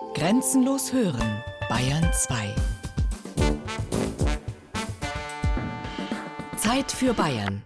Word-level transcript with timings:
Grenzenlos 0.00 0.92
hören, 0.92 1.44
Bayern 1.68 2.04
2. 2.12 2.54
Zeit 6.56 6.90
für 6.90 7.12
Bayern. 7.14 7.62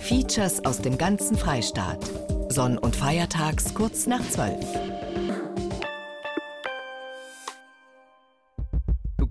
Features 0.00 0.62
aus 0.66 0.82
dem 0.82 0.98
ganzen 0.98 1.38
Freistaat. 1.38 2.10
Sonn- 2.50 2.76
und 2.76 2.94
Feiertags 2.94 3.72
kurz 3.72 4.06
nach 4.06 4.20
12. 4.20 4.54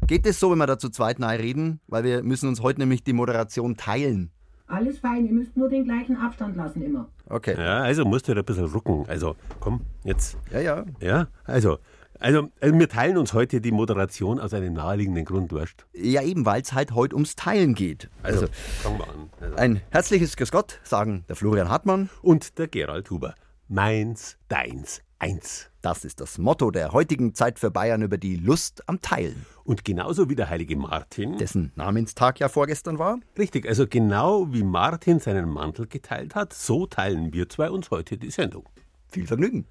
Geht 0.07 0.25
es 0.25 0.39
so, 0.39 0.49
wenn 0.49 0.57
wir 0.57 0.65
da 0.65 0.79
zu 0.79 0.89
zweit 0.89 1.19
nahe 1.19 1.37
reden? 1.37 1.81
Weil 1.87 2.03
wir 2.03 2.23
müssen 2.23 2.49
uns 2.49 2.61
heute 2.61 2.79
nämlich 2.79 3.03
die 3.03 3.13
Moderation 3.13 3.77
teilen. 3.77 4.31
Alles 4.67 4.97
fein, 4.97 5.27
ihr 5.27 5.33
müsst 5.33 5.55
nur 5.55 5.69
den 5.69 5.83
gleichen 5.83 6.17
Abstand 6.17 6.55
lassen 6.55 6.81
immer. 6.81 7.07
Okay. 7.29 7.55
Ja, 7.57 7.81
also 7.81 8.05
musst 8.05 8.27
du 8.27 8.33
da 8.33 8.41
ein 8.41 8.45
bisschen 8.45 8.65
rucken. 8.65 9.05
Also, 9.07 9.35
komm, 9.59 9.81
jetzt. 10.03 10.37
Ja, 10.51 10.61
ja. 10.61 10.85
Ja, 10.99 11.27
also. 11.43 11.77
Also, 12.23 12.47
also 12.61 12.79
wir 12.79 12.87
teilen 12.87 13.17
uns 13.17 13.33
heute 13.33 13.59
die 13.59 13.73
Moderation 13.73 14.39
aus 14.39 14.53
einem 14.53 14.73
naheliegenden 14.73 15.25
Grund, 15.25 15.51
weißt 15.51 15.85
Ja, 15.91 16.21
eben, 16.21 16.45
weil 16.45 16.61
es 16.61 16.71
halt 16.71 16.93
heute 16.93 17.15
ums 17.15 17.35
Teilen 17.35 17.75
geht. 17.75 18.09
Also, 18.23 18.47
fangen 18.81 18.97
wir 18.97 19.09
an. 19.09 19.29
Also. 19.41 19.55
ein 19.57 19.81
herzliches 19.89 20.37
Grüß 20.37 20.49
Gott 20.49 20.79
sagen 20.83 21.25
der 21.27 21.35
Florian 21.35 21.67
Hartmann. 21.67 22.09
Und 22.21 22.57
der 22.59 22.69
Gerald 22.69 23.09
Huber. 23.09 23.35
Meins, 23.67 24.37
deins, 24.47 25.01
eins. 25.19 25.69
Das 25.81 26.05
ist 26.05 26.21
das 26.21 26.37
Motto 26.37 26.71
der 26.71 26.93
heutigen 26.93 27.35
Zeit 27.35 27.59
für 27.59 27.71
Bayern 27.71 28.01
über 28.01 28.17
die 28.17 28.37
Lust 28.37 28.87
am 28.87 29.01
Teilen. 29.01 29.45
Und 29.65 29.83
genauso 29.83 30.29
wie 30.29 30.35
der 30.35 30.49
heilige 30.49 30.77
Martin. 30.77 31.37
Dessen 31.37 31.73
Namenstag 31.75 32.39
ja 32.39 32.47
vorgestern 32.47 32.99
war. 32.99 33.19
Richtig, 33.37 33.67
also 33.67 33.85
genau 33.85 34.47
wie 34.53 34.63
Martin 34.63 35.19
seinen 35.19 35.49
Mantel 35.49 35.87
geteilt 35.87 36.35
hat, 36.35 36.53
so 36.53 36.85
teilen 36.85 37.33
wir 37.33 37.49
zwei 37.49 37.69
uns 37.69 37.91
heute 37.91 38.17
die 38.17 38.31
Sendung. 38.31 38.69
Viel 39.09 39.27
Vergnügen. 39.27 39.67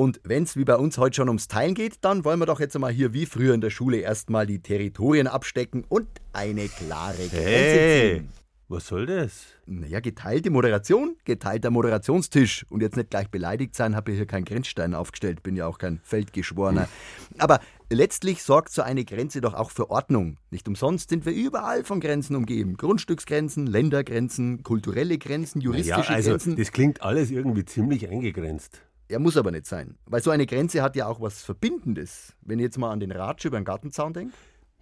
Und 0.00 0.18
wenn 0.24 0.44
es 0.44 0.56
wie 0.56 0.64
bei 0.64 0.76
uns 0.76 0.96
heute 0.96 1.16
schon 1.16 1.28
ums 1.28 1.46
Teilen 1.46 1.74
geht, 1.74 1.96
dann 2.00 2.24
wollen 2.24 2.38
wir 2.38 2.46
doch 2.46 2.58
jetzt 2.58 2.78
mal 2.78 2.90
hier 2.90 3.12
wie 3.12 3.26
früher 3.26 3.52
in 3.52 3.60
der 3.60 3.68
Schule 3.68 3.98
erstmal 3.98 4.46
die 4.46 4.62
Territorien 4.62 5.26
abstecken 5.26 5.84
und 5.90 6.08
eine 6.32 6.68
klare 6.68 7.18
Grenze 7.18 7.36
Hey, 7.36 8.14
ziehen. 8.20 8.28
was 8.68 8.86
soll 8.86 9.04
das? 9.04 9.42
Naja, 9.66 10.00
geteilte 10.00 10.48
Moderation, 10.48 11.16
geteilter 11.26 11.70
Moderationstisch. 11.70 12.64
Und 12.70 12.80
jetzt 12.80 12.96
nicht 12.96 13.10
gleich 13.10 13.28
beleidigt 13.28 13.74
sein, 13.76 13.94
habe 13.94 14.12
hier 14.12 14.24
keinen 14.24 14.46
Grenzstein 14.46 14.94
aufgestellt, 14.94 15.42
bin 15.42 15.54
ja 15.54 15.66
auch 15.66 15.76
kein 15.76 16.00
Feldgeschworener. 16.02 16.88
Aber 17.36 17.60
letztlich 17.90 18.42
sorgt 18.42 18.72
so 18.72 18.80
eine 18.80 19.04
Grenze 19.04 19.42
doch 19.42 19.52
auch 19.52 19.70
für 19.70 19.90
Ordnung. 19.90 20.38
Nicht 20.50 20.66
umsonst 20.66 21.10
sind 21.10 21.26
wir 21.26 21.34
überall 21.34 21.84
von 21.84 22.00
Grenzen 22.00 22.36
umgeben. 22.36 22.78
Grundstücksgrenzen, 22.78 23.66
Ländergrenzen, 23.66 24.62
kulturelle 24.62 25.18
Grenzen, 25.18 25.60
juristische 25.60 25.90
ja, 26.08 26.16
also 26.16 26.30
Grenzen. 26.30 26.56
das 26.56 26.72
klingt 26.72 27.02
alles 27.02 27.30
irgendwie 27.30 27.66
ziemlich 27.66 28.08
eingegrenzt. 28.08 28.80
Er 29.10 29.18
muss 29.18 29.36
aber 29.36 29.50
nicht 29.50 29.66
sein. 29.66 29.98
Weil 30.06 30.22
so 30.22 30.30
eine 30.30 30.46
Grenze 30.46 30.82
hat 30.82 30.94
ja 30.94 31.08
auch 31.08 31.20
was 31.20 31.42
Verbindendes. 31.42 32.36
Wenn 32.42 32.60
ich 32.60 32.64
jetzt 32.64 32.78
mal 32.78 32.92
an 32.92 33.00
den 33.00 33.10
Ratsch 33.10 33.44
über 33.44 33.58
den 33.58 33.64
Gartenzaun 33.64 34.12
denke. 34.12 34.32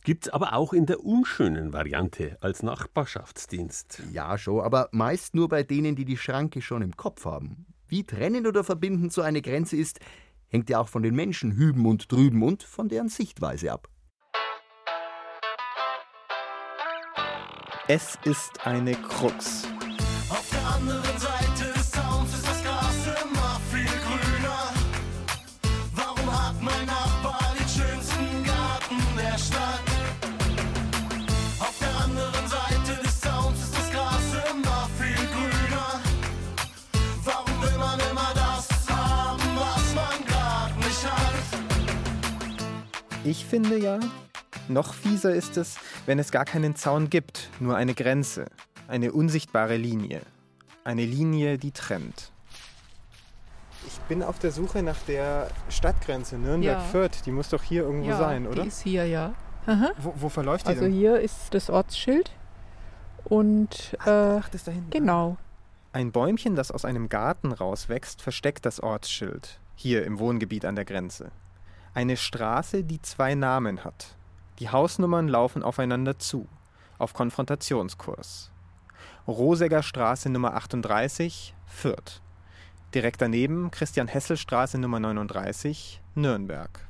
Gibt's 0.05 0.29
aber 0.29 0.53
auch 0.53 0.75
in 0.75 0.85
der 0.85 1.03
unschönen 1.03 1.73
Variante 1.73 2.37
als 2.41 2.63
Nachbarschaftsdienst. 2.63 4.03
Ja, 4.13 4.37
schon, 4.37 4.61
aber 4.61 4.91
meist 4.93 5.35
nur 5.35 5.49
bei 5.49 5.63
denen, 5.63 5.97
die 5.97 6.05
die 6.05 6.19
Schranke 6.19 6.61
schon 6.61 6.83
im 6.83 6.97
Kopf 6.97 7.25
haben. 7.25 7.67
Wie 7.89 8.05
trennend 8.05 8.47
oder 8.47 8.65
verbindend 8.65 9.15
so 9.15 9.23
eine 9.23 9.41
Grenze 9.41 9.77
ist, 9.77 9.99
hängt 10.49 10.69
ja 10.69 10.79
auch 10.79 10.89
von 10.89 11.03
den 11.03 11.15
Menschen 11.15 11.53
hüben 11.53 11.87
und 11.87 12.13
drüben 12.13 12.43
und 12.43 12.63
von 12.63 12.89
deren 12.89 13.09
Sichtweise 13.09 13.73
ab. 13.73 13.89
Es 17.89 18.19
ist 18.25 18.67
eine 18.67 18.93
Krux. 18.93 19.67
Auf 20.29 20.51
der 20.51 20.67
anderen 20.67 21.19
Seite 21.19 21.28
Ich 43.29 43.45
finde 43.45 43.77
ja, 43.79 44.01
noch 44.69 44.95
fieser 44.95 45.35
ist 45.35 45.59
es, 45.59 45.77
wenn 46.07 46.19
es 46.19 46.31
gar 46.31 46.47
keinen 46.47 46.77
Zaun 46.77 47.11
gibt, 47.11 47.51
nur 47.61 47.77
eine 47.77 47.93
Grenze, 47.93 48.47
eine 48.89 49.13
unsichtbare 49.13 49.77
Linie. 49.77 50.23
Eine 50.83 51.05
Linie, 51.05 51.59
die 51.59 51.71
trennt. 51.73 52.33
Ich 53.87 53.99
bin 54.09 54.23
auf 54.23 54.39
der 54.39 54.51
Suche 54.51 54.83
nach 54.83 54.97
der 55.07 55.49
Stadtgrenze 55.69 56.37
Ja. 56.37 56.41
Nürnberg-Fürth. 56.41 57.27
Die 57.27 57.31
muss 57.31 57.51
doch 57.51 57.63
hier 57.63 57.83
irgendwo 57.83 58.09
ja, 58.09 58.17
sein, 58.17 58.47
oder? 58.47 58.63
Die 58.63 58.69
ist 58.69 58.81
hier, 58.81 59.05
ja. 59.07 59.35
Wo, 59.99 60.15
wo 60.17 60.29
verläuft 60.31 60.65
die 60.65 60.71
Also 60.71 60.85
denn? 60.85 60.93
hier 60.95 61.21
ist 61.21 61.53
das 61.53 61.69
Ortsschild. 61.69 62.31
Und 63.25 63.95
äh, 64.07 64.39
Ach, 64.41 64.49
das 64.49 64.65
da 64.65 64.71
hinten. 64.73 64.89
genau. 64.89 65.37
Ein 65.93 66.13
Bäumchen, 66.13 66.55
das 66.57 66.71
aus 66.71 66.87
einem 66.87 67.11
Garten 67.11 67.53
rauswächst, 67.53 68.23
versteckt 68.23 68.65
das 68.65 68.81
Ortsschild. 68.81 69.61
Hier 69.75 70.07
im 70.07 70.19
Wohngebiet 70.19 70.65
an 70.65 70.77
der 70.77 70.87
Grenze. 70.87 71.31
Eine 71.99 72.17
Straße, 72.17 72.85
die 72.85 73.03
zwei 73.03 73.35
Namen 73.35 73.83
hat. 73.83 74.15
Die 74.61 74.71
Hausnummern 74.71 75.27
laufen 75.27 75.65
aufeinander 75.65 76.17
zu, 76.17 76.47
auf 76.97 77.13
Konfrontationskurs. 77.13 78.53
Rosegger 79.27 79.83
Straße 79.83 80.31
Nummer 80.31 80.55
38, 80.55 81.57
Fürth. 81.67 82.23
Direkt 82.95 83.21
daneben 83.21 83.73
Christian-Hessel-Straße 83.73 84.79
Nummer 84.79 85.01
39, 85.01 86.01
Nürnberg. 86.15 86.87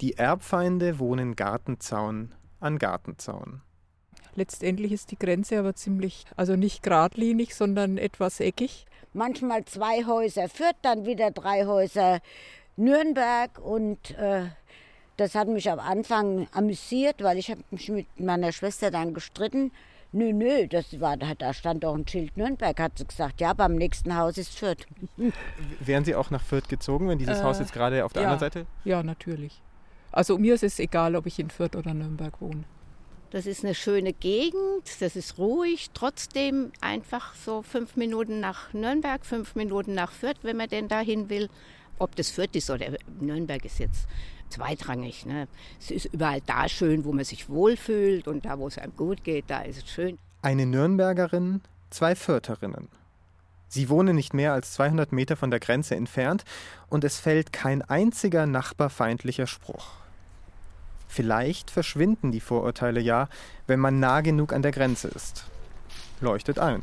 Die 0.00 0.16
Erbfeinde 0.16 0.98
wohnen 0.98 1.36
Gartenzaun 1.36 2.34
an 2.60 2.78
Gartenzaun. 2.78 3.60
Letztendlich 4.34 4.92
ist 4.92 5.10
die 5.10 5.18
Grenze 5.18 5.58
aber 5.58 5.74
ziemlich, 5.74 6.24
also 6.34 6.56
nicht 6.56 6.82
geradlinig, 6.82 7.54
sondern 7.54 7.98
etwas 7.98 8.40
eckig. 8.40 8.86
manchmal 9.12 9.66
zwei 9.66 10.06
Häuser 10.06 10.48
Fürth, 10.48 10.76
dann 10.80 11.04
wieder 11.04 11.30
drei 11.30 11.66
Häuser 11.66 12.20
Nürnberg 12.76 13.58
und 13.58 14.10
äh, 14.12 14.46
das 15.16 15.34
hat 15.34 15.48
mich 15.48 15.70
am 15.70 15.78
Anfang 15.78 16.48
amüsiert, 16.52 17.22
weil 17.22 17.38
ich 17.38 17.50
habe 17.50 17.62
mich 17.70 17.88
mit 17.88 18.06
meiner 18.18 18.52
Schwester 18.52 18.90
dann 18.90 19.14
gestritten. 19.14 19.70
Nö, 20.12 20.32
nö, 20.32 20.68
das 20.68 21.00
war, 21.00 21.16
da 21.16 21.52
stand 21.52 21.82
doch 21.82 21.94
ein 21.94 22.06
Schild 22.06 22.36
Nürnberg, 22.36 22.78
hat 22.78 22.98
sie 22.98 23.04
gesagt. 23.04 23.40
Ja, 23.40 23.52
beim 23.52 23.74
nächsten 23.74 24.16
Haus 24.16 24.38
ist 24.38 24.56
Fürth. 24.56 24.86
Wären 25.80 26.04
Sie 26.04 26.14
auch 26.14 26.30
nach 26.30 26.42
Fürth 26.42 26.68
gezogen, 26.68 27.08
wenn 27.08 27.18
dieses 27.18 27.40
Äh, 27.40 27.42
Haus 27.42 27.58
jetzt 27.58 27.72
gerade 27.72 28.04
auf 28.04 28.12
der 28.12 28.22
ja. 28.22 28.28
anderen 28.28 28.52
Seite? 28.52 28.66
Ja, 28.84 29.02
natürlich. 29.02 29.60
Also 30.12 30.38
mir 30.38 30.54
ist 30.54 30.62
es 30.62 30.78
egal, 30.78 31.16
ob 31.16 31.26
ich 31.26 31.40
in 31.40 31.50
Fürth 31.50 31.74
oder 31.74 31.92
Nürnberg 31.94 32.40
wohne. 32.40 32.62
Das 33.30 33.46
ist 33.46 33.64
eine 33.64 33.74
schöne 33.74 34.12
Gegend, 34.12 34.84
das 35.00 35.16
ist 35.16 35.38
ruhig, 35.38 35.90
trotzdem 35.92 36.70
einfach 36.80 37.34
so 37.34 37.62
fünf 37.62 37.96
Minuten 37.96 38.38
nach 38.38 38.72
Nürnberg, 38.72 39.26
fünf 39.26 39.56
Minuten 39.56 39.94
nach 39.94 40.12
Fürth, 40.12 40.38
wenn 40.42 40.56
man 40.56 40.68
denn 40.68 40.86
dahin 40.86 41.28
will. 41.28 41.48
Ob 41.98 42.16
das 42.16 42.30
Fürth 42.30 42.54
ist 42.54 42.70
oder 42.70 42.86
Nürnberg 43.20 43.64
ist 43.64 43.78
jetzt 43.78 44.06
zweitrangig. 44.48 45.26
Ne? 45.26 45.48
Es 45.80 45.90
ist 45.90 46.06
überall 46.06 46.40
da 46.46 46.68
schön, 46.68 47.04
wo 47.04 47.12
man 47.12 47.24
sich 47.24 47.48
wohlfühlt 47.48 48.28
und 48.28 48.44
da, 48.44 48.58
wo 48.58 48.66
es 48.66 48.78
einem 48.78 48.96
gut 48.96 49.24
geht, 49.24 49.44
da 49.48 49.62
ist 49.62 49.78
es 49.78 49.90
schön. 49.90 50.18
Eine 50.42 50.66
Nürnbergerin, 50.66 51.60
zwei 51.90 52.14
Fürtherinnen. 52.14 52.88
Sie 53.68 53.88
wohnen 53.88 54.14
nicht 54.14 54.34
mehr 54.34 54.52
als 54.52 54.72
200 54.74 55.10
Meter 55.12 55.36
von 55.36 55.50
der 55.50 55.58
Grenze 55.58 55.96
entfernt 55.96 56.44
und 56.88 57.02
es 57.02 57.18
fällt 57.18 57.52
kein 57.52 57.82
einziger 57.82 58.46
nachbarfeindlicher 58.46 59.46
Spruch. 59.46 59.86
Vielleicht 61.08 61.70
verschwinden 61.70 62.30
die 62.30 62.40
Vorurteile 62.40 63.00
ja, 63.00 63.28
wenn 63.66 63.80
man 63.80 64.00
nah 64.00 64.20
genug 64.20 64.52
an 64.52 64.62
der 64.62 64.72
Grenze 64.72 65.08
ist. 65.08 65.44
Leuchtet 66.20 66.58
ein. 66.58 66.82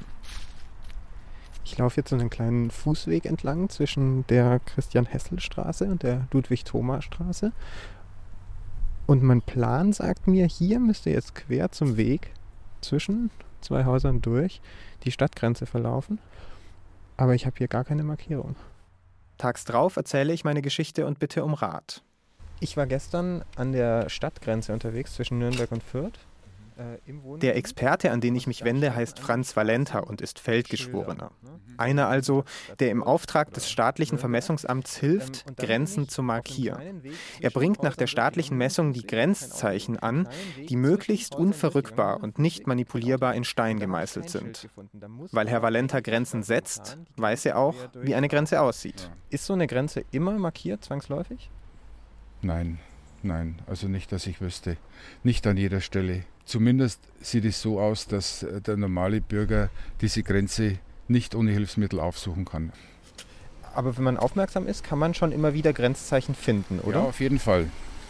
Ich 1.72 1.78
laufe 1.78 2.02
jetzt 2.02 2.10
so 2.10 2.18
einen 2.18 2.30
kleinen 2.30 2.70
Fußweg 2.70 3.26
entlang 3.26 3.70
zwischen 3.70 4.28
der 4.28 4.60
Christian-Hessel-Straße 4.60 5.86
und 5.86 6.04
der 6.04 6.28
Ludwig-Thoma-Straße. 6.32 7.54
Und 9.08 9.24
mein 9.24 9.42
Plan 9.42 9.94
sagt 9.94 10.28
mir, 10.28 10.48
hier 10.48 10.82
müsste 10.82 11.12
jetzt 11.12 11.34
quer 11.34 11.72
zum 11.72 11.96
Weg 11.96 12.34
zwischen 12.82 13.32
zwei 13.62 13.86
Häusern 13.86 14.22
durch 14.22 14.60
die 15.06 15.12
Stadtgrenze 15.12 15.66
verlaufen. 15.66 16.20
Aber 17.16 17.36
ich 17.36 17.46
habe 17.46 17.56
hier 17.58 17.70
gar 17.70 17.86
keine 17.86 18.04
Markierung. 18.04 18.58
Tags 19.38 19.64
drauf 19.64 19.96
erzähle 19.96 20.34
ich 20.34 20.44
meine 20.44 20.62
Geschichte 20.62 21.06
und 21.06 21.20
bitte 21.20 21.46
um 21.46 21.54
Rat. 21.54 22.04
Ich 22.60 22.76
war 22.76 22.86
gestern 22.86 23.46
an 23.56 23.72
der 23.72 24.10
Stadtgrenze 24.10 24.74
unterwegs 24.74 25.14
zwischen 25.14 25.40
Nürnberg 25.40 25.72
und 25.72 25.84
Fürth. 25.84 26.20
Der 27.42 27.56
Experte, 27.56 28.12
an 28.12 28.22
den 28.22 28.36
ich 28.36 28.48
mich 28.48 28.64
wende, 28.64 28.96
heißt 28.96 29.20
Franz 29.20 29.56
Valenta 29.56 30.00
und 30.00 30.22
ist 30.22 30.40
Feldgeschworener. 30.40 31.32
Einer 31.78 32.08
also, 32.08 32.44
der 32.80 32.92
im 32.92 33.04
Auftrag 33.04 33.54
des 33.54 33.70
staatlichen 33.70 34.18
Vermessungsamts 34.18 34.98
hilft, 34.98 35.58
Grenzen 35.58 36.08
zu 36.08 36.24
markieren. 36.24 37.02
Er 37.40 37.50
bringt 37.50 37.84
nach 37.84 37.96
der 37.96 38.08
staatlichen 38.08 38.58
Messung 38.58 38.94
die 38.94 39.06
Grenzzeichen 39.06 39.98
an, 39.98 40.28
die 40.70 40.76
möglichst 40.76 41.36
unverrückbar 41.36 42.22
und 42.22 42.40
nicht 42.40 42.68
manipulierbar 42.68 43.36
in 43.36 43.44
Stein 43.44 43.80
gemeißelt 43.80 44.30
sind. 44.30 44.70
Weil 45.32 45.50
Herr 45.50 45.62
Valenta 45.62 46.00
Grenzen 46.00 46.44
setzt, 46.44 46.98
weiß 47.18 47.46
er 47.46 47.58
auch, 47.58 47.76
wie 47.94 48.16
eine 48.16 48.28
Grenze 48.28 48.62
aussieht. 48.62 49.10
Ist 49.30 49.46
so 49.46 49.54
eine 49.54 49.68
Grenze 49.68 50.04
immer 50.12 50.38
markiert, 50.38 50.84
zwangsläufig? 50.86 51.50
Nein, 52.42 52.80
nein, 53.24 53.60
also 53.68 53.88
nicht, 53.88 54.12
dass 54.12 54.28
ich 54.28 54.42
wüsste. 54.42 54.78
Nicht 55.24 55.46
an 55.48 55.58
jeder 55.58 55.82
Stelle. 55.82 56.24
Zumindest 56.46 57.00
sieht 57.22 57.46
es 57.46 57.62
so 57.62 57.80
aus, 57.80 58.08
dass 58.08 58.44
äh, 58.44 58.62
der 58.62 58.78
normale 58.78 59.22
Bürger 59.22 59.70
diese 60.02 60.24
Grenze 60.24 60.80
nicht 61.08 61.36
ohne 61.36 61.52
Hilfsmittel 61.52 62.00
aufsuchen 62.00 62.46
kann. 62.46 62.72
Aber 63.74 63.96
wenn 63.98 64.04
man 64.04 64.18
aufmerksam 64.18 64.68
ist, 64.68 64.84
kann 64.84 65.00
man 65.00 65.14
schon 65.14 65.32
immer 65.32 65.54
wieder 65.54 65.72
Grenzzeichen 65.74 66.36
finden, 66.36 66.80
oder? 66.80 67.00
Ja, 67.00 67.06
auf 67.06 67.20
jeden 67.20 67.40
Fall. 67.40 67.68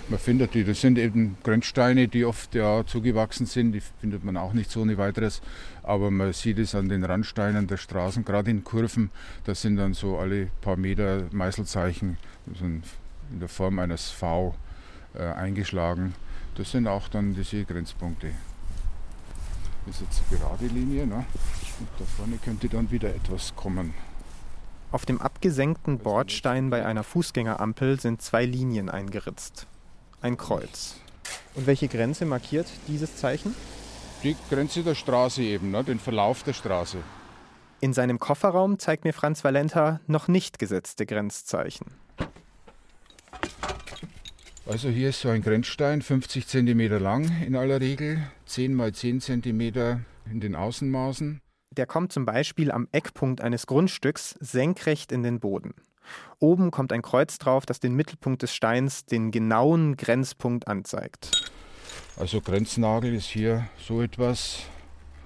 Man 0.09 0.19
findet 0.19 0.55
die. 0.55 0.63
Das 0.63 0.81
sind 0.81 0.97
eben 0.97 1.37
Grenzsteine, 1.43 2.07
die 2.07 2.25
oft 2.25 2.55
ja 2.55 2.85
zugewachsen 2.85 3.45
sind. 3.45 3.71
Die 3.73 3.81
findet 3.99 4.23
man 4.23 4.35
auch 4.37 4.53
nicht 4.53 4.71
so 4.71 4.81
ohne 4.81 4.97
weiteres. 4.97 5.41
Aber 5.83 6.09
man 6.09 6.33
sieht 6.33 6.57
es 6.57 6.73
an 6.73 6.89
den 6.89 7.03
Randsteinen 7.03 7.67
der 7.67 7.77
Straßen, 7.77 8.25
gerade 8.25 8.49
in 8.49 8.63
Kurven. 8.63 9.11
Da 9.45 9.53
sind 9.53 9.77
dann 9.77 9.93
so 9.93 10.17
alle 10.17 10.47
paar 10.61 10.77
Meter 10.77 11.27
Meißelzeichen 11.31 12.17
so 12.57 12.65
in 12.65 12.81
der 13.39 13.47
Form 13.47 13.79
eines 13.79 14.09
V 14.09 14.55
äh, 15.15 15.23
eingeschlagen. 15.23 16.13
Das 16.55 16.71
sind 16.71 16.87
auch 16.87 17.07
dann 17.07 17.33
diese 17.33 17.63
Grenzpunkte. 17.65 18.31
Das 19.85 19.95
ist 19.95 20.01
jetzt 20.01 20.21
eine 20.29 20.39
gerade 20.39 20.67
Linie. 20.67 21.07
Ne? 21.07 21.25
Und 21.79 21.87
da 21.97 22.05
vorne 22.05 22.37
könnte 22.37 22.69
dann 22.69 22.91
wieder 22.91 23.09
etwas 23.09 23.55
kommen. 23.55 23.93
Auf 24.91 25.05
dem 25.05 25.21
abgesenkten 25.21 25.99
Bordstein 25.99 26.69
bei 26.69 26.85
einer 26.85 27.03
Fußgängerampel 27.03 27.99
sind 27.99 28.21
zwei 28.21 28.45
Linien 28.45 28.89
eingeritzt. 28.89 29.65
Ein 30.21 30.37
Kreuz. 30.37 30.95
Und 31.55 31.65
welche 31.65 31.87
Grenze 31.87 32.25
markiert 32.25 32.67
dieses 32.87 33.15
Zeichen? 33.15 33.55
Die 34.23 34.35
Grenze 34.49 34.83
der 34.83 34.95
Straße 34.95 35.41
eben, 35.41 35.71
ne? 35.71 35.83
den 35.83 35.99
Verlauf 35.99 36.43
der 36.43 36.53
Straße. 36.53 36.97
In 37.79 37.93
seinem 37.93 38.19
Kofferraum 38.19 38.77
zeigt 38.77 39.05
mir 39.05 39.13
Franz 39.13 39.43
Valenta 39.43 40.01
noch 40.05 40.27
nicht 40.27 40.59
gesetzte 40.59 41.07
Grenzzeichen. 41.07 41.87
Also 44.71 44.87
hier 44.87 45.09
ist 45.09 45.19
so 45.19 45.27
ein 45.27 45.41
Grenzstein, 45.41 46.01
50 46.01 46.47
cm 46.47 46.97
lang 46.97 47.29
in 47.45 47.57
aller 47.57 47.81
Regel, 47.81 48.19
10 48.45 48.73
mal 48.73 48.93
10 48.93 49.19
cm 49.19 49.59
in 50.31 50.39
den 50.39 50.55
Außenmaßen. 50.55 51.41
Der 51.75 51.85
kommt 51.85 52.13
zum 52.13 52.25
Beispiel 52.25 52.71
am 52.71 52.87
Eckpunkt 52.93 53.41
eines 53.41 53.67
Grundstücks 53.67 54.33
senkrecht 54.39 55.11
in 55.11 55.23
den 55.23 55.41
Boden. 55.41 55.73
Oben 56.39 56.71
kommt 56.71 56.93
ein 56.93 57.01
Kreuz 57.01 57.37
drauf, 57.37 57.65
das 57.65 57.81
den 57.81 57.95
Mittelpunkt 57.95 58.43
des 58.43 58.55
Steins, 58.55 59.05
den 59.05 59.31
genauen 59.31 59.97
Grenzpunkt 59.97 60.69
anzeigt. 60.69 61.51
Also 62.15 62.39
Grenznagel 62.39 63.13
ist 63.13 63.27
hier 63.27 63.67
so 63.77 64.01
etwas 64.01 64.61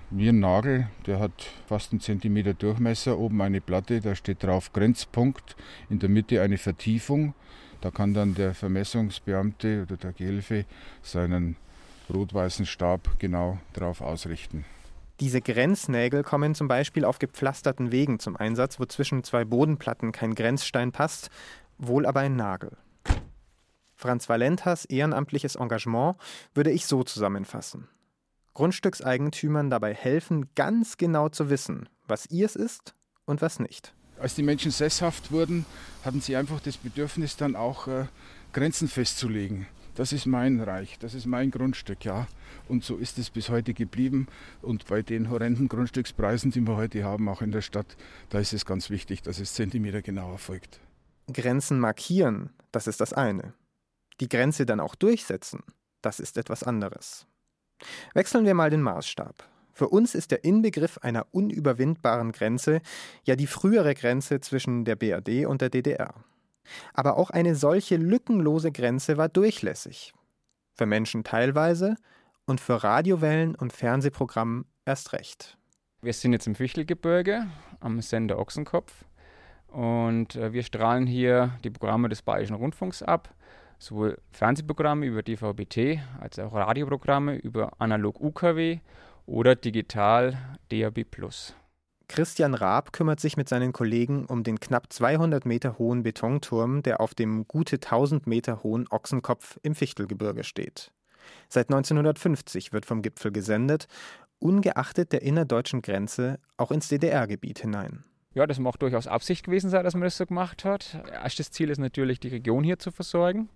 wie 0.10 0.30
ein 0.30 0.40
Nagel, 0.40 0.88
der 1.06 1.20
hat 1.20 1.46
fast 1.68 1.92
einen 1.92 2.02
Zentimeter 2.02 2.56
Durchmesser, 2.56 3.20
oben 3.20 3.40
eine 3.44 3.62
Platte, 3.62 4.02
da 4.02 4.16
steht 4.16 4.42
drauf 4.42 4.74
Grenzpunkt, 4.74 5.56
in 5.92 6.00
der 6.00 6.10
Mitte 6.10 6.42
eine 6.42 6.58
Vertiefung. 6.58 7.36
Da 7.86 7.92
kann 7.92 8.16
dann 8.16 8.34
der 8.34 8.56
Vermessungsbeamte 8.56 9.84
oder 9.84 9.96
der 9.96 10.12
Gehilfe 10.12 10.66
seinen 11.04 11.56
rot-weißen 12.12 12.66
Stab 12.66 13.20
genau 13.20 13.60
drauf 13.74 14.02
ausrichten. 14.02 14.66
Diese 15.20 15.40
Grenznägel 15.40 16.24
kommen 16.24 16.56
zum 16.56 16.68
Beispiel 16.68 17.06
auf 17.06 17.20
gepflasterten 17.20 17.92
Wegen 17.92 18.18
zum 18.18 18.38
Einsatz, 18.38 18.80
wo 18.80 18.86
zwischen 18.86 19.24
zwei 19.24 19.46
Bodenplatten 19.46 20.12
kein 20.14 20.34
Grenzstein 20.34 20.92
passt, 20.92 21.30
wohl 21.78 22.08
aber 22.08 22.22
ein 22.22 22.36
Nagel. 22.36 22.76
Franz 23.94 24.28
Valentas 24.30 24.86
ehrenamtliches 24.86 25.56
Engagement 25.56 26.16
würde 26.56 26.72
ich 26.72 26.88
so 26.88 27.04
zusammenfassen. 27.04 27.88
Grundstückseigentümern 28.56 29.70
dabei 29.70 29.94
helfen, 29.94 30.50
ganz 30.56 30.98
genau 30.98 31.30
zu 31.30 31.52
wissen, 31.52 31.88
was 32.08 32.26
ihrs 32.32 32.56
ist 32.56 32.96
und 33.26 33.44
was 33.44 33.60
nicht. 33.60 33.95
Als 34.20 34.36
die 34.36 34.44
Menschen 34.44 34.72
sesshaft 34.72 35.32
wurden, 35.32 35.66
hatten 36.04 36.22
sie 36.22 36.36
einfach 36.36 36.60
das 36.62 36.78
Bedürfnis, 36.78 37.36
dann 37.36 37.56
auch 37.56 37.88
äh, 37.88 38.06
Grenzen 38.54 38.88
festzulegen. 38.88 39.68
Das 39.96 40.12
ist 40.12 40.26
mein 40.26 40.60
Reich, 40.60 40.98
das 41.00 41.14
ist 41.14 41.26
mein 41.26 41.52
Grundstück, 41.52 42.04
ja. 42.04 42.28
Und 42.68 42.84
so 42.84 42.98
ist 42.98 43.18
es 43.18 43.30
bis 43.30 43.50
heute 43.50 43.74
geblieben. 43.74 44.28
Und 44.62 44.88
bei 44.88 45.02
den 45.02 45.30
horrenden 45.30 45.68
Grundstückspreisen, 45.68 46.52
die 46.52 46.62
wir 46.62 46.76
heute 46.76 47.04
haben, 47.04 47.30
auch 47.30 47.42
in 47.42 47.52
der 47.52 47.62
Stadt, 47.62 47.96
da 48.30 48.40
ist 48.40 48.54
es 48.54 48.66
ganz 48.66 48.90
wichtig, 48.90 49.22
dass 49.22 49.40
es 49.40 49.54
Zentimeter 49.54 50.02
genau 50.02 50.32
erfolgt. 50.32 50.80
Grenzen 51.32 51.80
markieren, 51.80 52.52
das 52.72 52.88
ist 52.88 53.02
das 53.02 53.14
eine. 53.14 53.54
Die 54.20 54.30
Grenze 54.30 54.66
dann 54.66 54.80
auch 54.80 54.96
durchsetzen, 54.96 55.64
das 56.02 56.20
ist 56.20 56.38
etwas 56.38 56.64
anderes. 56.64 57.26
Wechseln 58.14 58.46
wir 58.46 58.54
mal 58.54 58.70
den 58.70 58.82
Maßstab. 58.82 59.44
Für 59.76 59.90
uns 59.90 60.16
ist 60.16 60.32
der 60.32 60.46
Inbegriff 60.46 61.00
einer 61.00 61.28
unüberwindbaren 61.32 62.32
Grenze 62.32 62.80
ja 63.26 63.36
die 63.36 63.46
frühere 63.46 63.94
Grenze 63.94 64.40
zwischen 64.40 64.86
der 64.86 64.96
BRD 64.96 65.46
und 65.46 65.60
der 65.60 65.70
DDR. 65.70 66.16
Aber 66.94 67.18
auch 67.18 67.30
eine 67.30 67.56
solche 67.56 67.98
lückenlose 67.98 68.72
Grenze 68.72 69.18
war 69.18 69.28
durchlässig. 69.28 70.14
Für 70.76 70.86
Menschen 70.86 71.26
teilweise 71.26 71.98
und 72.46 72.62
für 72.62 72.86
Radiowellen 72.86 73.54
und 73.54 73.74
Fernsehprogramm 73.74 74.66
erst 74.86 75.12
recht. 75.12 75.58
Wir 76.02 76.14
sind 76.14 76.32
jetzt 76.32 76.48
im 76.48 76.56
Fichtelgebirge 76.56 77.46
am 77.82 78.02
Sender 78.02 78.40
Ochsenkopf 78.40 79.04
und 79.68 80.38
äh, 80.38 80.54
wir 80.54 80.64
strahlen 80.64 81.06
hier 81.06 81.52
die 81.66 81.70
Programme 81.70 82.08
des 82.08 82.22
Bayerischen 82.22 82.56
Rundfunks 82.56 83.04
ab, 83.04 83.36
sowohl 83.78 84.22
Fernsehprogramme 84.32 85.06
über 85.06 85.22
DVB-T 85.22 86.02
als 86.22 86.40
auch 86.40 86.54
Radioprogramme 86.54 87.36
über 87.36 87.74
Analog 87.80 88.22
UKW 88.22 88.80
oder 89.26 89.56
digital 89.56 90.38
DAB+. 90.72 91.06
Christian 92.08 92.54
Raab 92.54 92.94
kümmert 92.94 93.20
sich 93.20 93.36
mit 93.36 93.50
seinen 93.50 93.74
Kollegen 93.74 94.26
um 94.26 94.44
den 94.44 94.60
knapp 94.60 94.94
200 94.94 95.46
Meter 95.46 95.80
hohen 95.80 96.04
Betonturm, 96.04 96.84
der 96.84 97.02
auf 97.02 97.16
dem 97.16 97.48
gute 97.48 97.78
1000 97.78 98.28
Meter 98.28 98.64
hohen 98.64 98.88
Ochsenkopf 98.90 99.60
im 99.64 99.74
Fichtelgebirge 99.74 100.44
steht. 100.44 100.92
Seit 101.50 101.70
1950 101.70 102.74
wird 102.74 102.86
vom 102.86 103.02
Gipfel 103.02 103.32
gesendet, 103.32 103.88
ungeachtet 104.40 105.12
der 105.12 105.24
innerdeutschen 105.24 105.82
Grenze 105.82 106.40
auch 106.58 106.72
ins 106.72 106.90
DDR-Gebiet 106.90 107.60
hinein. 107.60 108.04
Ja, 108.36 108.46
das 108.46 108.60
mag 108.60 108.78
durchaus 108.78 109.08
Absicht 109.08 109.46
gewesen 109.46 109.70
sein, 109.70 109.84
dass 109.84 109.94
man 109.94 110.04
das 110.04 110.18
so 110.18 110.26
gemacht 110.26 110.66
hat. 110.66 111.02
Erstes 111.10 111.52
Ziel 111.52 111.70
ist 111.70 111.80
natürlich, 111.80 112.20
die 112.20 112.28
Region 112.28 112.64
hier 112.64 112.78
zu 112.78 112.92
versorgen. 112.92 113.50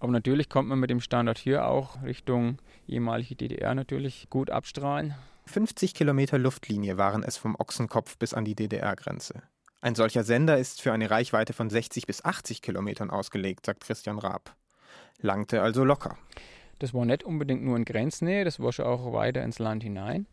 Aber 0.00 0.12
natürlich 0.12 0.48
kommt 0.48 0.68
man 0.68 0.78
mit 0.78 0.90
dem 0.90 1.00
Standort 1.00 1.38
hier 1.38 1.66
auch 1.66 2.02
Richtung 2.02 2.58
ehemalige 2.86 3.36
DDR 3.36 3.74
natürlich 3.74 4.28
gut 4.30 4.50
abstrahlen. 4.50 5.14
50 5.46 5.94
Kilometer 5.94 6.38
Luftlinie 6.38 6.98
waren 6.98 7.22
es 7.22 7.36
vom 7.36 7.56
Ochsenkopf 7.56 8.18
bis 8.18 8.34
an 8.34 8.44
die 8.44 8.54
DDR-Grenze. 8.54 9.42
Ein 9.80 9.94
solcher 9.94 10.24
Sender 10.24 10.58
ist 10.58 10.82
für 10.82 10.92
eine 10.92 11.10
Reichweite 11.10 11.52
von 11.52 11.70
60 11.70 12.06
bis 12.06 12.24
80 12.24 12.62
Kilometern 12.62 13.10
ausgelegt, 13.10 13.66
sagt 13.66 13.84
Christian 13.84 14.18
Raab. 14.18 14.54
Langte 15.20 15.62
also 15.62 15.84
locker. 15.84 16.16
Das 16.78 16.94
war 16.94 17.04
nicht 17.04 17.24
unbedingt 17.24 17.64
nur 17.64 17.76
in 17.76 17.84
Grenznähe, 17.84 18.44
das 18.44 18.60
war 18.60 18.72
schon 18.72 18.86
auch 18.86 19.12
weiter 19.12 19.42
ins 19.42 19.58
Land 19.58 19.82
hinein. 19.82 20.26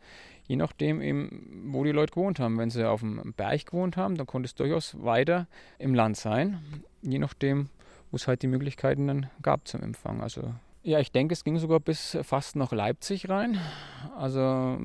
Je 0.47 0.55
nachdem, 0.55 1.01
eben, 1.01 1.71
wo 1.71 1.83
die 1.83 1.91
Leute 1.91 2.13
gewohnt 2.13 2.39
haben. 2.39 2.59
Wenn 2.59 2.69
sie 2.69 2.87
auf 2.87 2.99
dem 2.99 3.33
Berg 3.35 3.65
gewohnt 3.65 3.97
haben, 3.97 4.15
dann 4.15 4.27
konnte 4.27 4.45
es 4.45 4.53
durchaus 4.53 4.95
weiter 5.03 5.47
im 5.79 5.95
Land 5.95 6.17
sein. 6.17 6.83
Je 7.01 7.17
nachdem, 7.17 7.69
wo 8.15 8.17
es 8.17 8.29
halt 8.29 8.43
die 8.43 8.47
Möglichkeiten 8.47 9.07
dann 9.07 9.29
gab 9.41 9.67
zum 9.67 9.83
Empfang. 9.83 10.21
Also 10.21 10.53
ja, 10.83 10.99
ich 10.99 11.11
denke, 11.11 11.33
es 11.33 11.43
ging 11.43 11.57
sogar 11.57 11.81
bis 11.81 12.17
fast 12.21 12.55
nach 12.55 12.71
Leipzig 12.71 13.27
rein. 13.27 13.59
Also 14.15 14.79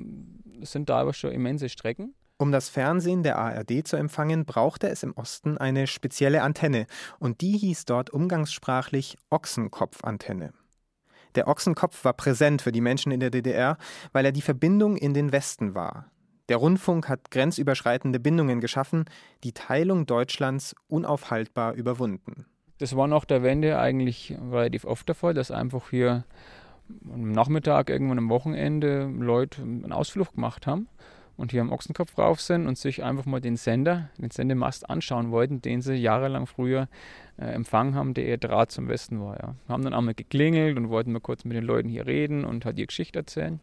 es 0.60 0.72
sind 0.72 0.88
da 0.88 0.98
aber 0.98 1.12
schon 1.12 1.30
immense 1.30 1.68
Strecken. 1.68 2.12
Um 2.38 2.50
das 2.50 2.68
Fernsehen 2.68 3.22
der 3.22 3.38
ARD 3.38 3.86
zu 3.86 3.94
empfangen, 3.94 4.46
brauchte 4.46 4.88
es 4.88 5.04
im 5.04 5.12
Osten 5.12 5.58
eine 5.58 5.86
spezielle 5.86 6.42
Antenne 6.42 6.86
und 7.20 7.40
die 7.40 7.56
hieß 7.56 7.84
dort 7.84 8.10
umgangssprachlich 8.10 9.16
Ochsenkopfantenne. 9.30 10.52
Der 11.36 11.46
Ochsenkopf 11.46 12.04
war 12.04 12.14
präsent 12.14 12.62
für 12.62 12.72
die 12.72 12.80
Menschen 12.80 13.12
in 13.12 13.20
der 13.20 13.30
DDR, 13.30 13.78
weil 14.10 14.24
er 14.24 14.32
die 14.32 14.42
Verbindung 14.42 14.96
in 14.96 15.14
den 15.14 15.30
Westen 15.30 15.76
war. 15.76 16.10
Der 16.48 16.56
Rundfunk 16.56 17.08
hat 17.08 17.30
grenzüberschreitende 17.30 18.18
Bindungen 18.18 18.60
geschaffen, 18.60 19.04
die 19.44 19.52
Teilung 19.52 20.06
Deutschlands 20.06 20.74
unaufhaltbar 20.88 21.74
überwunden. 21.74 22.46
Das 22.80 22.96
war 22.96 23.06
nach 23.06 23.26
der 23.26 23.42
Wende 23.42 23.78
eigentlich 23.78 24.34
relativ 24.50 24.86
oft 24.86 25.06
der 25.06 25.14
Fall, 25.14 25.34
dass 25.34 25.50
einfach 25.50 25.90
hier 25.90 26.24
am 27.12 27.30
Nachmittag, 27.30 27.90
irgendwann 27.90 28.16
am 28.16 28.30
Wochenende 28.30 29.04
Leute 29.18 29.60
einen 29.60 29.92
Ausflug 29.92 30.34
gemacht 30.34 30.66
haben 30.66 30.88
und 31.36 31.52
hier 31.52 31.60
am 31.60 31.72
Ochsenkopf 31.72 32.16
rauf 32.16 32.40
sind 32.40 32.66
und 32.66 32.78
sich 32.78 33.04
einfach 33.04 33.26
mal 33.26 33.42
den 33.42 33.56
Sender, 33.56 34.08
den 34.16 34.30
Sendemast 34.30 34.88
anschauen 34.88 35.30
wollten, 35.30 35.60
den 35.60 35.82
sie 35.82 35.94
jahrelang 35.94 36.46
früher 36.46 36.88
äh, 37.38 37.44
empfangen 37.44 37.94
haben, 37.94 38.14
der 38.14 38.24
eher 38.24 38.38
Draht 38.38 38.72
zum 38.72 38.88
Westen 38.88 39.20
war. 39.20 39.38
Ja. 39.38 39.54
Haben 39.68 39.84
dann 39.84 39.92
einmal 39.92 40.14
geklingelt 40.14 40.78
und 40.78 40.88
wollten 40.88 41.12
mal 41.12 41.20
kurz 41.20 41.44
mit 41.44 41.58
den 41.58 41.64
Leuten 41.64 41.90
hier 41.90 42.06
reden 42.06 42.46
und 42.46 42.64
halt 42.64 42.78
ihre 42.78 42.86
Geschichte 42.86 43.18
erzählen. 43.18 43.60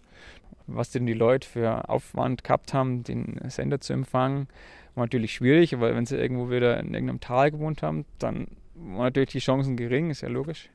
Was 0.67 0.91
denn 0.91 1.07
die 1.07 1.13
Leute 1.13 1.47
für 1.49 1.89
Aufwand 1.89 2.43
gehabt 2.43 2.71
haben, 2.71 3.03
den 3.03 3.39
Sender 3.47 3.79
zu 3.79 3.93
empfangen, 3.93 4.47
war 4.93 5.05
natürlich 5.05 5.33
schwierig, 5.33 5.79
weil 5.79 5.95
wenn 5.95 6.05
sie 6.05 6.17
irgendwo 6.17 6.51
wieder 6.51 6.79
in 6.79 6.93
irgendeinem 6.93 7.19
Tal 7.19 7.49
gewohnt 7.49 7.81
haben, 7.81 8.05
dann 8.19 8.47
waren 8.79 9.03
natürlich 9.05 9.29
die 9.29 9.39
Chancen 9.39 9.75
gering, 9.75 10.09
ist 10.09 10.21
ja 10.21 10.29
logisch. 10.29 10.69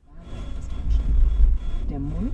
Der 1.91 1.99
Mund 1.99 2.33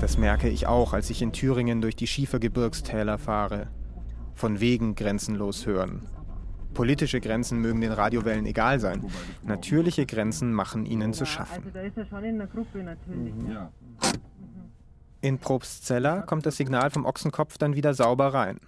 das 0.00 0.18
merke 0.18 0.48
ich 0.48 0.66
auch, 0.66 0.92
als 0.92 1.10
ich 1.10 1.22
in 1.22 1.32
Thüringen 1.32 1.80
durch 1.80 1.96
die 1.96 2.06
Schiefergebirgstäler 2.06 3.18
fahre. 3.18 3.68
Von 4.34 4.60
wegen 4.60 4.94
grenzenlos 4.94 5.66
hören. 5.66 6.06
Politische 6.74 7.20
Grenzen 7.20 7.60
mögen 7.60 7.80
den 7.80 7.92
Radiowellen 7.92 8.46
egal 8.46 8.80
sein. 8.80 9.04
Natürliche 9.44 10.06
Grenzen 10.06 10.52
machen 10.52 10.86
ihnen 10.86 11.14
zu 11.14 11.24
schaffen. 11.24 11.62
In 15.20 15.38
Probstzeller 15.38 16.22
kommt 16.22 16.46
das 16.46 16.56
Signal 16.56 16.90
vom 16.90 17.06
Ochsenkopf 17.06 17.58
dann 17.58 17.76
wieder 17.76 17.94
sauber 17.94 18.34
rein. 18.34 18.58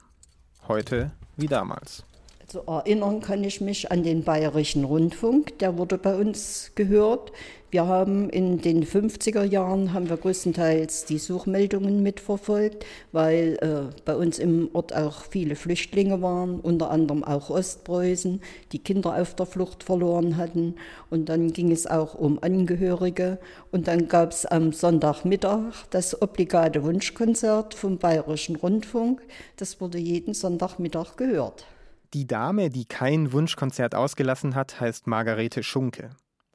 Heute 0.68 1.10
wie 1.36 1.48
damals. 1.48 2.04
Also 2.46 2.62
erinnern 2.68 3.20
kann 3.22 3.42
ich 3.42 3.60
mich 3.60 3.90
an 3.90 4.04
den 4.04 4.22
Bayerischen 4.22 4.84
Rundfunk, 4.84 5.58
der 5.58 5.78
wurde 5.78 5.98
bei 5.98 6.14
uns 6.14 6.70
gehört. 6.76 7.32
Wir 7.72 7.88
haben 7.88 8.30
in 8.30 8.60
den 8.60 8.86
50er 8.86 9.42
Jahren 9.42 9.92
haben 9.92 10.08
wir 10.08 10.16
größtenteils 10.16 11.06
die 11.06 11.18
Suchmeldungen 11.18 12.04
mitverfolgt, 12.04 12.86
weil 13.10 13.58
äh, 13.60 13.92
bei 14.04 14.14
uns 14.14 14.38
im 14.38 14.70
Ort 14.74 14.94
auch 14.94 15.24
viele 15.24 15.56
Flüchtlinge 15.56 16.22
waren, 16.22 16.60
unter 16.60 16.92
anderem 16.92 17.24
auch 17.24 17.50
Ostpreußen, 17.50 18.40
die 18.70 18.78
Kinder 18.78 19.20
auf 19.20 19.34
der 19.34 19.46
Flucht 19.46 19.82
verloren 19.82 20.36
hatten. 20.36 20.76
Und 21.10 21.28
dann 21.28 21.52
ging 21.52 21.72
es 21.72 21.88
auch 21.88 22.14
um 22.14 22.40
Angehörige. 22.40 23.38
Und 23.72 23.88
dann 23.88 24.06
gab 24.06 24.30
es 24.30 24.46
am 24.46 24.72
Sonntagmittag 24.72 25.72
das 25.90 26.22
obligate 26.22 26.84
Wunschkonzert 26.84 27.74
vom 27.74 27.98
Bayerischen 27.98 28.54
Rundfunk. 28.54 29.20
Das 29.56 29.80
wurde 29.80 29.98
jeden 29.98 30.32
Sonntagmittag 30.32 31.16
gehört. 31.16 31.66
Die 32.14 32.26
Dame, 32.26 32.70
die 32.70 32.84
kein 32.84 33.32
Wunschkonzert 33.32 33.94
ausgelassen 33.94 34.54
hat, 34.54 34.80
heißt 34.80 35.06
Margarete 35.06 35.62
Schunke. 35.62 36.10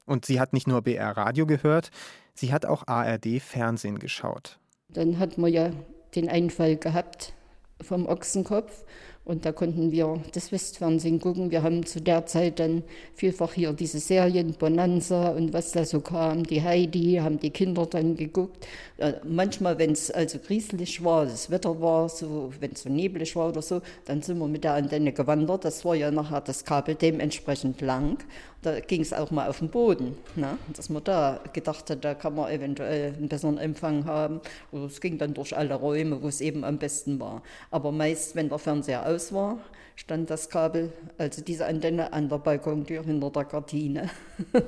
Und 0.06 0.24
sie 0.24 0.40
hat 0.40 0.52
nicht 0.52 0.66
nur 0.66 0.82
BR 0.82 1.16
Radio 1.16 1.46
gehört, 1.46 1.90
sie 2.34 2.52
hat 2.52 2.66
auch 2.66 2.86
ARD 2.86 3.40
Fernsehen 3.40 3.98
geschaut. 3.98 4.58
Dann 4.88 5.18
hat 5.18 5.38
man 5.38 5.52
ja 5.52 5.70
den 6.14 6.28
Einfall 6.28 6.76
gehabt 6.76 7.34
vom 7.80 8.06
Ochsenkopf 8.06 8.84
und 9.24 9.46
da 9.46 9.52
konnten 9.52 9.92
wir 9.92 10.20
das 10.32 10.50
Westfernsehen 10.50 11.20
gucken. 11.20 11.52
Wir 11.52 11.62
haben 11.62 11.86
zu 11.86 12.00
der 12.00 12.26
Zeit 12.26 12.58
dann 12.58 12.82
vielfach 13.14 13.52
hier 13.52 13.72
diese 13.72 14.00
Serien, 14.00 14.54
Bonanza 14.58 15.28
und 15.30 15.52
was 15.52 15.70
da 15.70 15.84
so 15.84 16.00
kam, 16.00 16.42
die 16.42 16.62
Heidi, 16.62 17.20
haben 17.22 17.38
die 17.38 17.50
Kinder 17.50 17.86
dann 17.86 18.16
geguckt. 18.16 18.66
Äh, 18.98 19.14
manchmal, 19.24 19.78
wenn 19.78 19.92
es 19.92 20.10
also 20.10 20.38
grieselig 20.40 21.04
war, 21.04 21.26
das 21.26 21.50
Wetter 21.50 21.80
war, 21.80 22.08
so, 22.08 22.52
wenn 22.58 22.72
es 22.72 22.82
so 22.82 22.90
neblig 22.90 23.36
war 23.36 23.50
oder 23.50 23.62
so, 23.62 23.80
dann 24.06 24.22
sind 24.22 24.38
wir 24.38 24.48
mit 24.48 24.64
der 24.64 24.74
Antenne 24.74 25.12
gewandert. 25.12 25.64
Das 25.64 25.84
war 25.84 25.94
ja 25.94 26.10
nachher 26.10 26.40
das 26.40 26.64
Kabel 26.64 26.96
dementsprechend 26.96 27.80
lang. 27.80 28.18
Da 28.62 28.78
ging 28.78 29.00
es 29.00 29.12
auch 29.12 29.32
mal 29.32 29.48
auf 29.48 29.58
den 29.58 29.70
Boden, 29.70 30.16
ne? 30.36 30.56
dass 30.76 30.88
man 30.88 31.02
da 31.02 31.40
gedacht 31.52 31.90
hat, 31.90 32.04
da 32.04 32.14
kann 32.14 32.36
man 32.36 32.48
eventuell 32.48 33.12
einen 33.12 33.28
besseren 33.28 33.58
Empfang 33.58 34.04
haben. 34.04 34.40
Oder 34.70 34.84
es 34.84 35.00
ging 35.00 35.18
dann 35.18 35.34
durch 35.34 35.56
alle 35.56 35.74
Räume, 35.74 36.22
wo 36.22 36.28
es 36.28 36.40
eben 36.40 36.62
am 36.62 36.78
besten 36.78 37.18
war. 37.18 37.42
Aber 37.72 37.90
meist, 37.90 38.36
wenn 38.36 38.48
der 38.48 38.60
Fernseher 38.60 39.04
aus 39.04 39.32
war, 39.32 39.58
stand 39.96 40.30
das 40.30 40.48
Kabel, 40.48 40.92
also 41.18 41.42
diese 41.42 41.66
Antenne, 41.66 42.12
an 42.12 42.28
der 42.28 42.38
Balkontür 42.38 43.02
hinter 43.02 43.30
der 43.30 43.44
Gardine. 43.46 44.10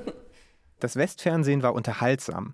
das 0.81 0.97
Westfernsehen 0.97 1.63
war 1.63 1.75
unterhaltsam, 1.75 2.53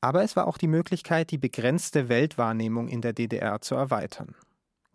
aber 0.00 0.24
es 0.24 0.34
war 0.34 0.48
auch 0.48 0.58
die 0.58 0.66
Möglichkeit, 0.66 1.30
die 1.30 1.38
begrenzte 1.38 2.08
Weltwahrnehmung 2.08 2.88
in 2.88 3.00
der 3.00 3.12
DDR 3.12 3.60
zu 3.60 3.76
erweitern. 3.76 4.34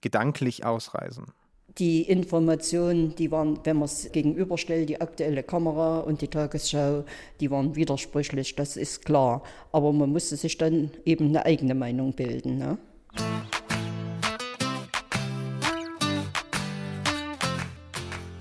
Gedanklich 0.01 0.65
ausreisen. 0.65 1.33
Die 1.77 2.03
Informationen, 2.03 3.15
die 3.15 3.31
waren, 3.31 3.59
wenn 3.65 3.75
man 3.75 3.83
es 3.83 4.09
gegenüberstellt, 4.13 4.87
die 4.87 5.01
aktuelle 5.01 5.43
Kamera 5.43 5.99
und 5.99 6.21
die 6.21 6.29
Tagesschau, 6.29 7.03
die 7.41 7.51
waren 7.51 7.75
widersprüchlich, 7.75 8.55
das 8.55 8.77
ist 8.77 9.03
klar. 9.03 9.43
Aber 9.73 9.91
man 9.91 10.09
musste 10.09 10.37
sich 10.37 10.57
dann 10.57 10.91
eben 11.03 11.27
eine 11.27 11.45
eigene 11.45 11.75
Meinung 11.75 12.13
bilden. 12.13 12.57
Ne? 12.57 12.77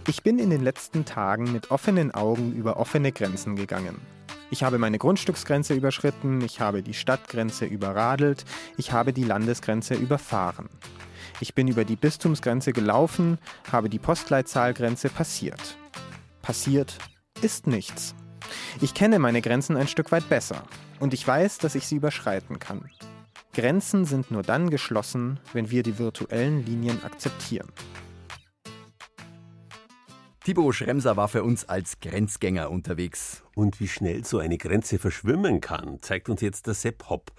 Ich 0.07 0.23
bin 0.23 0.39
in 0.39 0.51
den 0.51 0.63
letzten 0.63 1.05
Tagen 1.05 1.51
mit 1.53 1.73
offenen 1.73 2.13
Augen 2.13 2.53
über 2.53 2.77
offene 2.77 3.11
Grenzen 3.11 3.57
gegangen. 3.57 4.01
Ich 4.53 4.63
habe 4.63 4.79
meine 4.79 4.99
Grundstücksgrenze 4.99 5.75
überschritten, 5.75 6.41
ich 6.43 6.61
habe 6.61 6.85
die 6.85 6.95
Stadtgrenze 6.95 7.65
überradelt, 7.65 8.45
ich 8.77 8.93
habe 8.93 9.13
die 9.13 9.25
Landesgrenze 9.25 9.95
überfahren. 9.95 10.69
Ich 11.41 11.55
bin 11.55 11.69
über 11.69 11.85
die 11.85 11.97
Bistumsgrenze 11.97 12.73
gelaufen, 12.73 13.39
habe 13.71 13.89
die 13.89 13.99
Postleitzahlgrenze 13.99 15.09
passiert. 15.09 15.77
Passiert 16.43 16.99
ist 17.43 17.67
nichts. 17.67 18.15
Ich 18.81 18.95
kenne 18.95 19.19
meine 19.19 19.43
Grenzen 19.43 19.77
ein 19.77 19.89
Stück 19.89 20.13
weit 20.13 20.29
besser 20.29 20.63
und 21.01 21.13
ich 21.13 21.27
weiß, 21.27 21.59
dass 21.59 21.75
ich 21.75 21.87
sie 21.87 21.97
überschreiten 21.97 22.59
kann. 22.59 22.91
Grenzen 23.53 24.05
sind 24.05 24.31
nur 24.31 24.43
dann 24.43 24.71
geschlossen, 24.71 25.39
wenn 25.53 25.71
wir 25.71 25.83
die 25.83 25.99
virtuellen 25.99 26.65
Linien 26.65 27.03
akzeptieren. 27.05 27.69
Thibaut 30.45 30.75
Schremser 30.75 31.17
war 31.17 31.29
für 31.29 31.43
uns 31.43 31.65
als 31.69 32.01
Grenzgänger 32.01 32.71
unterwegs. 32.71 33.43
Und 33.55 33.81
wie 33.81 33.89
schnell 33.89 34.25
so 34.25 34.39
eine 34.39 34.59
Grenze 34.59 34.99
verschwimmen 34.99 35.61
kann, 35.61 36.03
zeigt 36.03 36.29
uns 36.29 36.43
jetzt 36.43 36.67
der 36.67 36.75
Sepp 36.75 37.09
Hopp. 37.09 37.33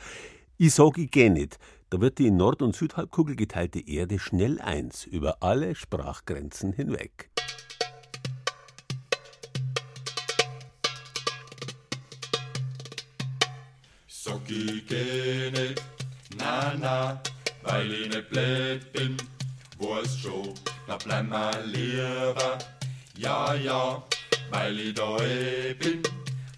Ich 0.58 0.74
sag, 0.74 0.98
ich 0.98 1.12
geh 1.12 1.30
nicht. 1.30 1.60
Da 1.92 2.02
wird 2.02 2.18
die 2.18 2.28
in 2.28 2.38
Nord- 2.38 2.64
und 2.64 2.76
Südhalbkugel 2.76 3.36
geteilte 3.36 3.80
Erde 3.80 4.18
schnell 4.18 4.60
eins 4.60 5.06
über 5.06 5.44
alle 5.44 5.76
Sprachgrenzen 5.76 6.74
hinweg. 6.74 7.30
Sag 14.08 14.50
ich 14.50 14.88
geh 14.88 15.76
na 16.38 16.74
na, 16.80 17.22
weil 17.62 17.92
ich 17.92 18.10
nicht 18.10 18.30
blöd 18.30 18.92
bin, 18.92 19.18
weiß 19.78 20.18
schon, 20.18 20.54
da 20.88 20.98
bleib 20.98 21.30
mal 21.30 21.64
lieber. 21.66 22.58
Ja, 23.16 23.54
ja, 23.54 24.04
weil 24.50 24.80
ich 24.80 24.96
da 24.96 25.18
eh 25.20 25.76
bin, 25.76 26.02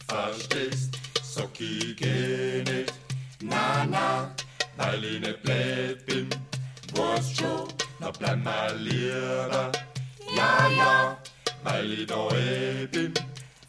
verstehst, 0.07 0.97
sag 1.21 1.59
ich 1.59 1.97
geh 1.97 2.63
na 3.41 3.85
na, 3.85 4.31
ich 4.79 5.41
blöd 5.41 6.05
bin, 6.05 6.29
weiß 6.93 7.37
schon, 7.37 7.67
da 7.99 8.11
bleib 8.11 8.43
mal 8.43 8.75
lieber. 8.77 9.71
Ja, 10.35 10.69
ja, 10.69 11.17
weil 11.63 11.93
ich 11.93 12.07
da 12.07 12.27
bin, 12.91 13.13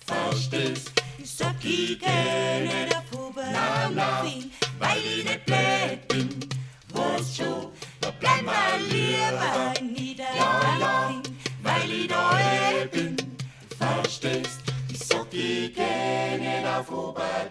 verstehst, 0.06 0.92
sag 1.24 1.64
ich 1.64 1.98
geh 1.98 2.60
nicht, 2.60 2.96
na 3.52 3.90
na, 3.94 4.22
weil 4.78 4.98
ich 4.98 5.24
nicht 5.24 5.46
blöd 5.46 6.08
bin, 6.08 6.28
weiß 6.92 7.36
schon, 7.36 7.72
da 8.00 8.10
bleib 8.20 8.42
mal 8.42 8.80
lieber. 8.90 9.74
Ja, 10.36 10.78
ja, 10.78 11.22
weil 11.62 11.90
ich 11.90 12.08
da 12.08 12.38
eh 12.38 12.86
bin, 12.86 13.16
verstehst, 13.78 14.60
sag 14.94 15.32
ich 15.32 15.74
geh 15.74 16.38
nicht 16.38 16.66
auf 16.66 16.90
weil 17.16 17.50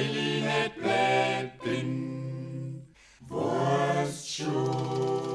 ich 0.00 0.42
nicht 0.42 0.74
blöd 0.76 1.62
bin, 1.62 2.86
weißt 3.28 4.28
schon. 4.28 5.29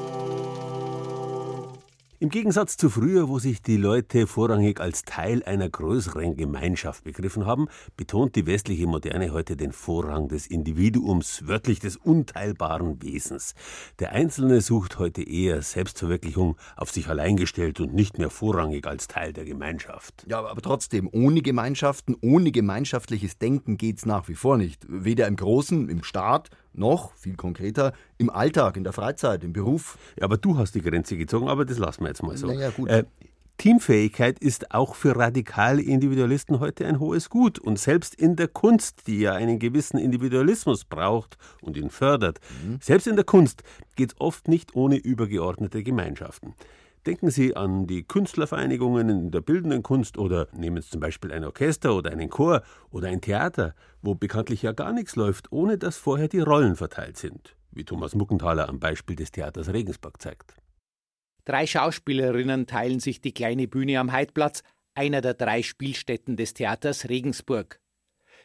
Im 2.17 2.29
Gegensatz 2.29 2.77
zu 2.77 2.89
früher, 2.89 3.27
wo 3.27 3.39
sich 3.39 3.61
die 3.61 3.75
Leute 3.75 4.25
vorrangig 4.25 4.79
als 4.79 5.03
Teil 5.03 5.43
einer 5.43 5.67
größeren 5.67 6.37
Gemeinschaft 6.37 7.03
begriffen 7.03 7.45
haben, 7.45 7.67
betont 7.97 8.37
die 8.37 8.45
westliche 8.45 8.87
Moderne 8.87 9.33
heute 9.33 9.57
den 9.57 9.73
Vorrang 9.73 10.29
des 10.29 10.47
Individuums, 10.47 11.45
wörtlich 11.45 11.81
des 11.81 11.97
unteilbaren 11.97 13.01
Wesens. 13.01 13.53
Der 13.99 14.13
Einzelne 14.13 14.61
sucht 14.61 14.97
heute 14.97 15.23
eher 15.23 15.61
Selbstverwirklichung, 15.61 16.55
auf 16.77 16.89
sich 16.89 17.09
allein 17.09 17.35
gestellt 17.35 17.81
und 17.81 17.93
nicht 17.93 18.17
mehr 18.17 18.29
vorrangig 18.29 18.87
als 18.87 19.09
Teil 19.09 19.33
der 19.33 19.43
Gemeinschaft. 19.43 20.25
Ja, 20.29 20.39
aber 20.45 20.61
trotzdem, 20.61 21.09
ohne 21.11 21.41
Gemeinschaften, 21.41 22.15
ohne 22.21 22.53
gemeinschaftliches 22.53 23.39
Denken 23.39 23.75
geht's 23.75 24.05
nach 24.05 24.29
wie 24.29 24.35
vor 24.35 24.55
nicht. 24.55 24.85
Weder 24.87 25.27
im 25.27 25.35
Großen, 25.35 25.89
im 25.89 26.01
Staat, 26.05 26.49
noch, 26.77 27.13
viel 27.15 27.35
konkreter, 27.35 27.93
im 28.17 28.29
Alltag, 28.29 28.77
in 28.77 28.83
der 28.83 28.93
Freizeit, 28.93 29.43
im 29.43 29.53
Beruf. 29.53 29.97
Ja, 30.17 30.25
aber 30.25 30.37
du 30.37 30.57
hast 30.57 30.75
die 30.75 30.81
Grenze 30.81 31.17
gezogen, 31.17 31.47
aber 31.49 31.65
das 31.65 31.77
lassen 31.77 32.03
wir 32.03 32.09
jetzt 32.09 32.23
mal 32.23 32.37
so. 32.37 32.47
Naja, 32.47 32.69
gut. 32.69 32.89
Äh, 32.89 33.03
Teamfähigkeit 33.57 34.39
ist 34.39 34.73
auch 34.73 34.95
für 34.95 35.15
radikale 35.15 35.81
Individualisten 35.81 36.59
heute 36.59 36.85
ein 36.85 36.99
hohes 36.99 37.29
Gut. 37.29 37.57
Und 37.57 37.79
selbst 37.79 38.13
in 38.15 38.35
der 38.35 38.49
Kunst, 38.49 39.07
die 39.07 39.19
ja 39.19 39.33
einen 39.33 39.59
gewissen 39.59 39.97
Individualismus 39.97 40.83
braucht 40.83 41.37
und 41.61 41.77
ihn 41.77 41.89
fördert, 41.89 42.39
mhm. 42.63 42.79
selbst 42.81 43.07
in 43.07 43.15
der 43.15 43.25
Kunst 43.25 43.63
geht 43.95 44.11
es 44.11 44.19
oft 44.19 44.47
nicht 44.47 44.75
ohne 44.75 44.97
übergeordnete 44.97 45.83
Gemeinschaften. 45.83 46.53
Denken 47.05 47.29
Sie 47.29 47.55
an 47.55 47.85
die 47.85 48.03
Künstlervereinigungen 48.03 49.09
in 49.09 49.31
der 49.31 49.41
bildenden 49.41 49.83
Kunst 49.83 50.17
oder 50.17 50.47
nehmen 50.53 50.81
Sie 50.81 50.89
zum 50.89 50.99
Beispiel 50.99 51.31
ein 51.31 51.43
Orchester 51.43 51.95
oder 51.95 52.11
einen 52.11 52.31
Chor 52.31 52.63
oder 52.89 53.09
ein 53.09 53.21
Theater, 53.21 53.75
wo 54.01 54.15
bekanntlich 54.15 54.63
ja 54.63 54.71
gar 54.71 54.91
nichts 54.91 55.15
läuft, 55.15 55.51
ohne 55.51 55.77
dass 55.77 55.97
vorher 55.97 56.27
die 56.27 56.39
Rollen 56.39 56.75
verteilt 56.75 57.17
sind, 57.17 57.55
wie 57.71 57.83
Thomas 57.83 58.15
Muckenthaler 58.15 58.67
am 58.69 58.79
Beispiel 58.79 59.15
des 59.15 59.31
Theaters 59.31 59.71
Regensburg 59.71 60.19
zeigt. 60.19 60.55
Drei 61.45 61.67
Schauspielerinnen 61.67 62.65
teilen 62.65 62.99
sich 62.99 63.21
die 63.21 63.33
kleine 63.33 63.67
Bühne 63.67 63.99
am 63.99 64.11
Heidplatz, 64.11 64.63
einer 64.95 65.21
der 65.21 65.35
drei 65.35 65.61
Spielstätten 65.61 66.37
des 66.37 66.55
Theaters 66.55 67.07
Regensburg. 67.07 67.79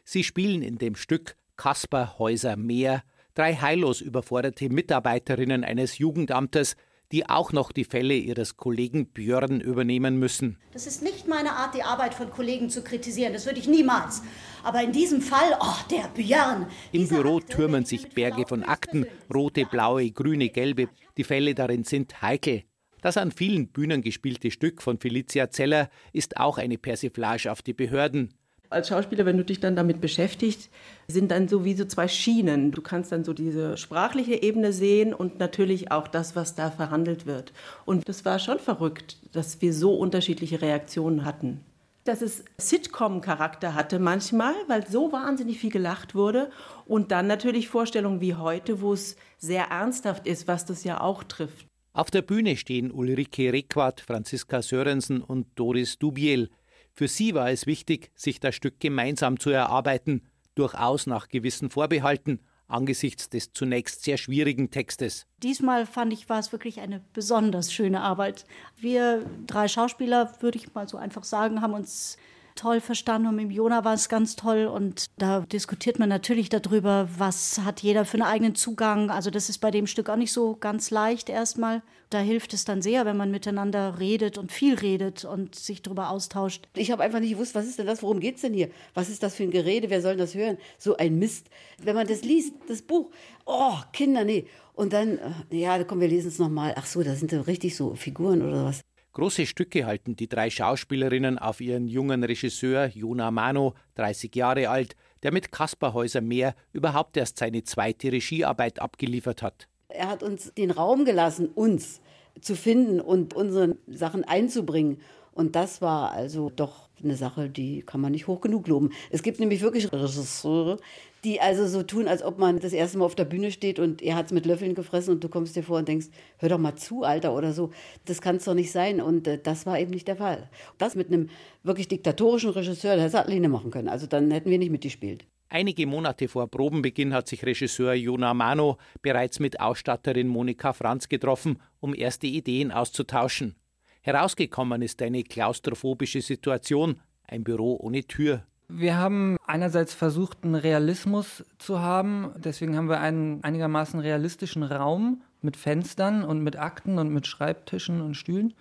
Sie 0.05 0.23
spielen 0.23 0.61
in 0.61 0.77
dem 0.77 0.97
Stück 0.97 1.37
Kasper 1.57 2.19
Häuser 2.19 2.57
Meer 2.57 3.05
drei 3.35 3.55
heillos 3.55 4.03
überforderte 4.03 4.69
Mitarbeiterinnen 4.69 5.65
eines 5.65 5.97
Jugendamtes, 5.97 6.77
die 7.13 7.29
auch 7.29 7.53
noch 7.53 7.73
die 7.73 7.85
Fälle 7.85 8.15
ihres 8.15 8.57
Kollegen 8.57 9.07
Björn 9.07 9.61
übernehmen 9.61 10.19
müssen. 10.19 10.59
Das 10.73 10.87
ist 10.87 11.03
nicht 11.03 11.27
meine 11.27 11.53
Art, 11.53 11.75
die 11.75 11.83
Arbeit 11.83 12.15
von 12.15 12.31
Kollegen 12.31 12.71
zu 12.71 12.83
kritisieren. 12.83 13.33
Das 13.33 13.47
würde 13.47 13.59
ich 13.59 13.69
niemals. 13.69 14.23
Aber 14.63 14.83
in 14.83 14.93
diesem 14.93 15.21
Fall, 15.21 15.57
oh, 15.61 15.77
der 15.91 16.09
Björn. 16.15 16.67
Im 16.93 17.09
Büro 17.09 17.39
Akte 17.39 17.55
türmen 17.55 17.85
sich 17.85 18.11
Berge 18.11 18.47
von 18.47 18.63
Akten, 18.63 19.07
rote, 19.33 19.67
blaue, 19.67 20.11
grüne, 20.11 20.51
gelbe. 20.51 20.89
Die 21.17 21.25
Fälle 21.25 21.55
darin 21.55 21.85
sind 21.85 22.23
heikel. 22.23 22.65
Das 23.03 23.17
an 23.17 23.33
vielen 23.33 23.69
Bühnen 23.69 24.03
gespielte 24.03 24.51
Stück 24.51 24.83
von 24.83 24.99
Felicia 24.99 25.51
Zeller 25.51 25.89
ist 26.13 26.37
auch 26.37 26.59
eine 26.59 26.77
Persiflage 26.77 27.51
auf 27.51 27.63
die 27.63 27.73
Behörden. 27.73 28.35
Als 28.71 28.87
Schauspieler, 28.87 29.27
wenn 29.27 29.37
du 29.37 29.45
dich 29.45 29.59
dann 29.59 29.75
damit 29.75 30.01
beschäftigst, 30.01 30.71
sind 31.09 31.33
dann 31.33 31.49
so 31.49 31.65
wie 31.65 31.75
so 31.75 31.85
zwei 31.87 32.07
Schienen. 32.07 32.71
Du 32.71 32.81
kannst 32.83 33.11
dann 33.11 33.25
so 33.25 33.33
diese 33.33 33.77
sprachliche 33.77 34.41
Ebene 34.41 34.73
sehen 34.73 35.13
und 35.13 35.41
natürlich 35.41 35.91
auch 35.91 36.07
das, 36.07 36.37
was 36.37 36.55
da 36.55 36.71
verhandelt 36.71 37.27
wird. 37.27 37.53
Und 37.85 38.09
das 38.09 38.25
war 38.25 38.39
schon 38.39 38.61
verrückt, 38.61 39.19
dass 39.33 39.61
wir 39.61 39.75
so 39.75 39.97
unterschiedliche 39.97 40.63
Reaktionen 40.63 41.25
hatten. 41.25 41.63
Dass 42.05 42.23
es 42.23 42.45
Sitcom-Charakter 42.59 43.75
hatte 43.75 43.99
manchmal, 43.99 44.55
weil 44.69 44.87
so 44.87 45.11
wahnsinnig 45.11 45.59
viel 45.59 45.71
gelacht 45.71 46.15
wurde. 46.15 46.51
Und 46.87 47.11
dann 47.11 47.27
natürlich 47.27 47.69
Vorstellungen 47.69 48.21
wie 48.21 48.37
heute, 48.37 48.81
wo 48.81 48.93
es 48.93 49.17
sehr 49.37 49.65
ernsthaft 49.65 50.29
ist, 50.29 50.47
was 50.47 50.65
das 50.65 50.85
ja 50.85 51.01
auch 51.01 51.25
trifft. 51.25 51.67
Auf 51.93 52.13
der 52.13 52.23
Bühne 52.23 52.57
stehen 52.57 52.93
Ulrike 52.93 53.53
Requat, 53.53 54.01
Franziska 54.01 54.63
Sörensen 54.63 55.23
und 55.23 55.49
Doris 55.57 55.99
Dubiel. 55.99 56.51
Für 56.93 57.09
sie 57.09 57.35
war 57.35 57.51
es 57.51 57.67
wichtig, 57.67 58.11
sich 58.15 58.41
das 58.41 58.55
Stück 58.55 58.81
gemeinsam 58.81 59.39
zu 59.39 59.51
erarbeiten, 59.51 60.23
durchaus 60.55 61.07
nach 61.07 61.29
gewissen 61.29 61.71
Vorbehalten, 61.71 62.41
angesichts 62.69 63.29
des 63.29 63.53
zunächst 63.53 64.05
sehr 64.05 64.17
schwierigen 64.17 64.71
Textes. 64.71 65.27
Diesmal 65.43 65.87
fand 65.87 66.13
ich, 66.13 66.29
war 66.29 66.39
es 66.39 66.53
wirklich 66.53 66.81
eine 66.81 67.01
besonders 67.13 67.73
schöne 67.73 68.01
Arbeit. 68.01 68.45
Wir 68.77 69.25
drei 69.47 69.69
Schauspieler, 69.69 70.33
würde 70.41 70.59
ich 70.59 70.75
mal 70.75 70.89
so 70.89 70.97
einfach 70.97 71.25
sagen, 71.25 71.61
haben 71.63 71.75
uns 71.75 72.17
toll 72.61 72.83
verstanden 72.83 73.29
und 73.29 73.37
mit 73.37 73.51
Jona 73.51 73.85
war 73.85 73.95
es 73.95 74.11
ganz 74.11 74.37
toll 74.37 74.67
und 74.67 75.07
da 75.17 75.41
diskutiert 75.41 75.99
man 75.99 76.11
natürlich 76.11 76.51
darüber, 76.51 77.09
was 77.17 77.61
hat 77.65 77.81
jeder 77.81 78.05
für 78.05 78.19
einen 78.19 78.23
eigenen 78.31 78.55
Zugang. 78.55 79.11
Also 79.11 79.31
das 79.31 79.49
ist 79.49 79.59
bei 79.59 79.71
dem 79.71 79.87
Stück 79.87 80.11
auch 80.11 80.17
nicht 80.17 80.33
so 80.33 80.57
ganz 80.57 80.91
leicht 80.91 81.31
erstmal. 81.31 81.83
Da 82.11 82.19
hilft 82.19 82.53
es 82.53 82.67
dann 82.67 82.83
sehr, 82.83 83.07
wenn 83.07 83.17
man 83.17 83.31
miteinander 83.31 83.99
redet 83.99 84.37
und 84.37 84.53
viel 84.53 84.75
redet 84.75 85.25
und 85.25 85.55
sich 85.55 85.81
darüber 85.81 86.11
austauscht. 86.11 86.69
Ich 86.75 86.91
habe 86.91 87.03
einfach 87.03 87.21
nicht 87.21 87.33
gewusst, 87.33 87.55
was 87.55 87.67
ist 87.67 87.79
denn 87.79 87.87
das, 87.87 88.03
worum 88.03 88.21
geht 88.21 88.35
es 88.35 88.43
denn 88.43 88.53
hier? 88.53 88.69
Was 88.93 89.09
ist 89.09 89.23
das 89.23 89.37
für 89.37 89.45
ein 89.45 89.53
Gerede, 89.53 89.89
wer 89.89 90.03
soll 90.03 90.19
das 90.19 90.35
hören? 90.35 90.59
So 90.77 90.99
ein 90.99 91.19
Mist. 91.19 91.49
Wenn 91.79 91.95
man 91.95 92.07
das 92.07 92.23
liest, 92.23 92.53
das 92.69 92.83
Buch, 92.83 93.11
oh, 93.47 93.77
Kinder, 93.93 94.25
nee. 94.25 94.47
Und 94.75 94.93
dann, 94.93 95.19
äh, 95.51 95.57
ja, 95.57 95.83
komm, 95.85 96.01
wir 96.01 96.09
lesen 96.09 96.29
es 96.29 96.39
nochmal. 96.39 96.75
Ach 96.77 96.87
so, 96.87 97.03
da 97.03 97.15
sind 97.15 97.33
da 97.33 97.41
richtig 97.41 97.75
so 97.75 97.95
Figuren 97.95 98.43
oder 98.43 98.67
was. 98.67 98.83
Große 99.21 99.45
Stücke 99.45 99.85
halten 99.85 100.17
die 100.17 100.31
drei 100.31 100.49
Schauspielerinnen 100.49 101.39
auf 101.39 101.61
ihren 101.61 101.89
jungen 101.89 102.25
Regisseur 102.25 102.87
Jona 102.87 103.31
Mano, 103.31 103.75
30 103.97 104.35
Jahre 104.35 104.71
alt, 104.71 104.97
der 105.23 105.31
mit 105.31 105.53
Kaspar 105.53 105.93
Häuser 105.93 106.23
Meer 106.23 106.55
überhaupt 106.73 107.19
erst 107.19 107.37
seine 107.37 107.63
zweite 107.63 108.13
Regiearbeit 108.13 108.81
abgeliefert 108.81 109.43
hat. 109.43 109.69
Er 109.91 110.09
hat 110.09 110.23
uns 110.23 110.55
den 110.55 110.71
Raum 110.71 111.05
gelassen, 111.05 111.51
uns 111.55 112.01
zu 112.41 112.57
finden 112.57 112.99
und 112.99 113.35
unsere 113.35 113.77
Sachen 113.87 114.25
einzubringen. 114.25 115.03
Und 115.33 115.55
das 115.55 115.83
war 115.83 116.13
also 116.13 116.49
doch 116.49 116.89
eine 117.05 117.17
Sache, 117.17 117.49
die 117.49 117.83
kann 117.83 118.01
man 118.01 118.13
nicht 118.13 118.27
hoch 118.27 118.41
genug 118.41 118.69
loben. 118.69 118.91
Es 119.11 119.23
gibt 119.23 119.41
nämlich 119.41 119.61
wirklich 119.61 119.93
Regisseure, 119.93 120.79
die 121.25 121.41
also 121.41 121.67
so 121.67 121.83
tun, 121.83 122.09
als 122.09 122.23
ob 122.23 122.39
man 122.39 122.61
das 122.61 122.73
erste 122.73 122.99
Mal 122.99 123.05
auf 123.05 123.15
der 123.15 123.25
Bühne 123.25 123.51
steht 123.51 123.79
und 123.79 124.03
er 124.03 124.17
hat 124.17 124.27
es 124.27 124.33
mit 124.33 124.47
Löffeln 124.47 124.75
gefressen 124.75 125.15
und 125.15 125.25
du 125.25 125.29
kommst 125.29 125.57
dir 125.57 125.63
vor 125.63 125.79
und 125.79 125.89
denkst, 125.89 126.07
hör 126.39 126.49
doch 126.49 126.59
mal 126.59 126.77
zu, 126.77 127.03
Alter, 127.03 127.35
oder 127.35 127.53
so. 127.53 127.71
Das 128.07 128.21
kann 128.21 128.37
es 128.37 128.45
doch 128.45 128.55
nicht 128.55 128.73
sein. 128.73 129.01
Und 129.01 129.27
äh, 129.27 129.39
das 129.43 129.67
war 129.67 129.79
eben 129.79 129.91
nicht 129.91 130.09
der 130.09 130.17
Fall. 130.17 130.49
Das 130.79 130.95
mit 130.95 131.09
einem 131.09 131.29
wirklich 131.63 131.89
diktatorischen 131.89 132.51
Regisseur, 132.51 132.97
der 132.97 133.05
hätte 133.05 133.25
alleine 133.25 133.49
machen 133.49 133.71
können. 133.71 133.89
Also 133.89 134.07
dann 134.07 134.31
hätten 134.31 134.51
wir 134.51 134.59
nicht 134.59 134.73
mitgespielt. 134.73 135.27
Einige 135.53 135.85
Monate 135.87 136.29
vor 136.29 136.49
Probenbeginn 136.49 137.13
hat 137.13 137.27
sich 137.27 137.45
Regisseur 137.45 137.93
Jona 137.95 138.35
Mano 138.35 138.79
bereits 139.03 139.41
mit 139.41 139.59
Ausstatterin 139.59 140.29
Monika 140.29 140.73
Franz 140.73 141.09
getroffen, 141.09 141.61
um 141.81 141.93
erste 141.93 142.29
Ideen 142.29 142.71
auszutauschen. 142.71 143.57
Herausgekommen 144.03 144.83
ist 144.83 145.03
eine 145.03 145.23
klaustrophobische 145.23 146.23
Situation, 146.23 147.01
ein 147.27 147.45
Büro 147.45 147.77
ohne 147.81 148.05
Tür. 148.05 148.45
Wir 148.69 148.97
haben 148.97 149.37
einerseits 149.47 149.95
versucht, 149.95 150.39
einen 150.45 150.55
Realismus 150.55 151.45
zu 151.59 151.81
haben. 151.81 152.33
Deswegen 152.37 152.77
haben 152.77 152.89
wir 152.89 153.01
einen 153.01 153.43
einigermaßen 153.43 153.99
realistischen 154.01 154.63
Raum 154.63 155.23
mit 155.43 155.57
Fenstern 155.57 156.25
und 156.25 156.43
mit 156.43 156.57
Akten 156.57 156.99
und 156.99 157.13
mit 157.13 157.27
Schreibtischen 157.27 158.01
und 158.01 158.15
Stühlen. 158.15 158.55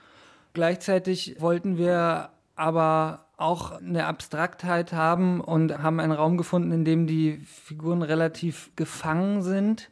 Gleichzeitig 0.53 1.35
wollten 1.39 1.77
wir 1.77 2.31
aber 2.55 3.25
auch 3.37 3.71
eine 3.71 4.07
Abstraktheit 4.07 4.91
haben 4.91 5.39
und 5.39 5.77
haben 5.77 5.99
einen 5.99 6.11
Raum 6.11 6.37
gefunden, 6.37 6.71
in 6.71 6.83
dem 6.83 7.07
die 7.07 7.37
Figuren 7.45 8.01
relativ 8.01 8.71
gefangen 8.75 9.41
sind. 9.41 9.89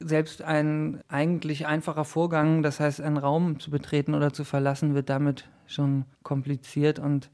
Selbst 0.00 0.42
ein 0.42 1.00
eigentlich 1.08 1.66
einfacher 1.66 2.04
Vorgang, 2.04 2.62
das 2.62 2.80
heißt 2.80 3.00
einen 3.00 3.16
Raum 3.16 3.60
zu 3.60 3.70
betreten 3.70 4.14
oder 4.14 4.32
zu 4.32 4.44
verlassen, 4.44 4.94
wird 4.94 5.08
damit 5.08 5.48
schon 5.66 6.04
kompliziert 6.22 6.98
und 6.98 7.30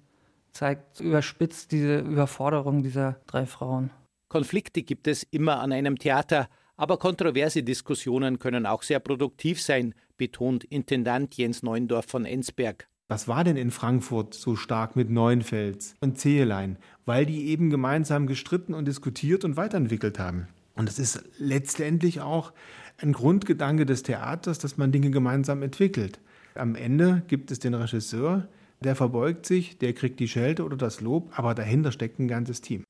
zeigt 0.53 1.01
überspitzt 1.01 1.73
diese 1.73 1.99
Überforderung 1.99 2.83
dieser 2.83 3.21
drei 3.27 3.47
Frauen. 3.47 3.91
Konflikte 4.29 4.83
gibt 4.83 5.09
es 5.09 5.25
immer 5.25 5.61
an 5.61 5.73
einem 5.73 5.99
Theater, 5.99 6.49
aber 6.77 6.99
kontroverse 6.99 7.63
Diskussionen 7.63 8.39
können 8.39 8.67
auch 8.67 8.83
sehr 8.83 9.01
produktiv 9.01 9.61
sein, 9.61 9.95
betont 10.17 10.65
Intendant 10.65 11.35
Jens 11.37 11.63
Neuendorf 11.63 12.07
von 12.07 12.25
Ensberg. 12.25 12.89
Was 13.09 13.29
war 13.29 13.45
denn 13.45 13.57
in 13.57 13.71
Frankfurt 13.71 14.33
so 14.35 14.57
stark 14.57 14.97
mit 14.97 15.11
Neuenfels 15.11 15.95
und 16.01 16.19
Zehelein? 16.19 16.79
Weil 17.05 17.27
die 17.27 17.49
eben 17.49 17.69
gemeinsam 17.69 18.27
gestritten 18.27 18.73
und 18.73 18.87
diskutiert 18.87 19.45
und 19.45 19.57
weiterentwickelt 19.57 20.19
haben. 20.19 20.49
Und 20.75 20.89
das 20.89 20.99
ist 20.99 21.23
letztendlich 21.39 22.21
auch 22.21 22.53
ein 22.99 23.13
Grundgedanke 23.13 23.87
des 23.87 24.03
Theaters, 24.03 24.59
dass 24.59 24.77
man 24.77 24.93
Dinge 24.93 25.11
gemeinsam 25.11 25.63
entwickelt. 25.63 26.21
Am 26.55 26.75
Ende 26.75 27.23
gibt 27.29 27.51
es 27.51 27.59
den 27.59 27.75
Regisseur, 27.75 28.49
der 28.81 28.97
verbeugt 28.97 29.47
sich, 29.47 29.79
der 29.79 29.93
kriegt 29.93 30.21
die 30.21 30.29
Schelte 30.29 30.65
oder 30.65 30.77
das 30.77 31.01
Lob, 31.01 31.31
aber 31.39 31.55
dahinter 31.55 31.93
steckt 31.93 32.19
ein 32.19 32.29
ganzes 32.29 32.61
Team. 32.61 32.85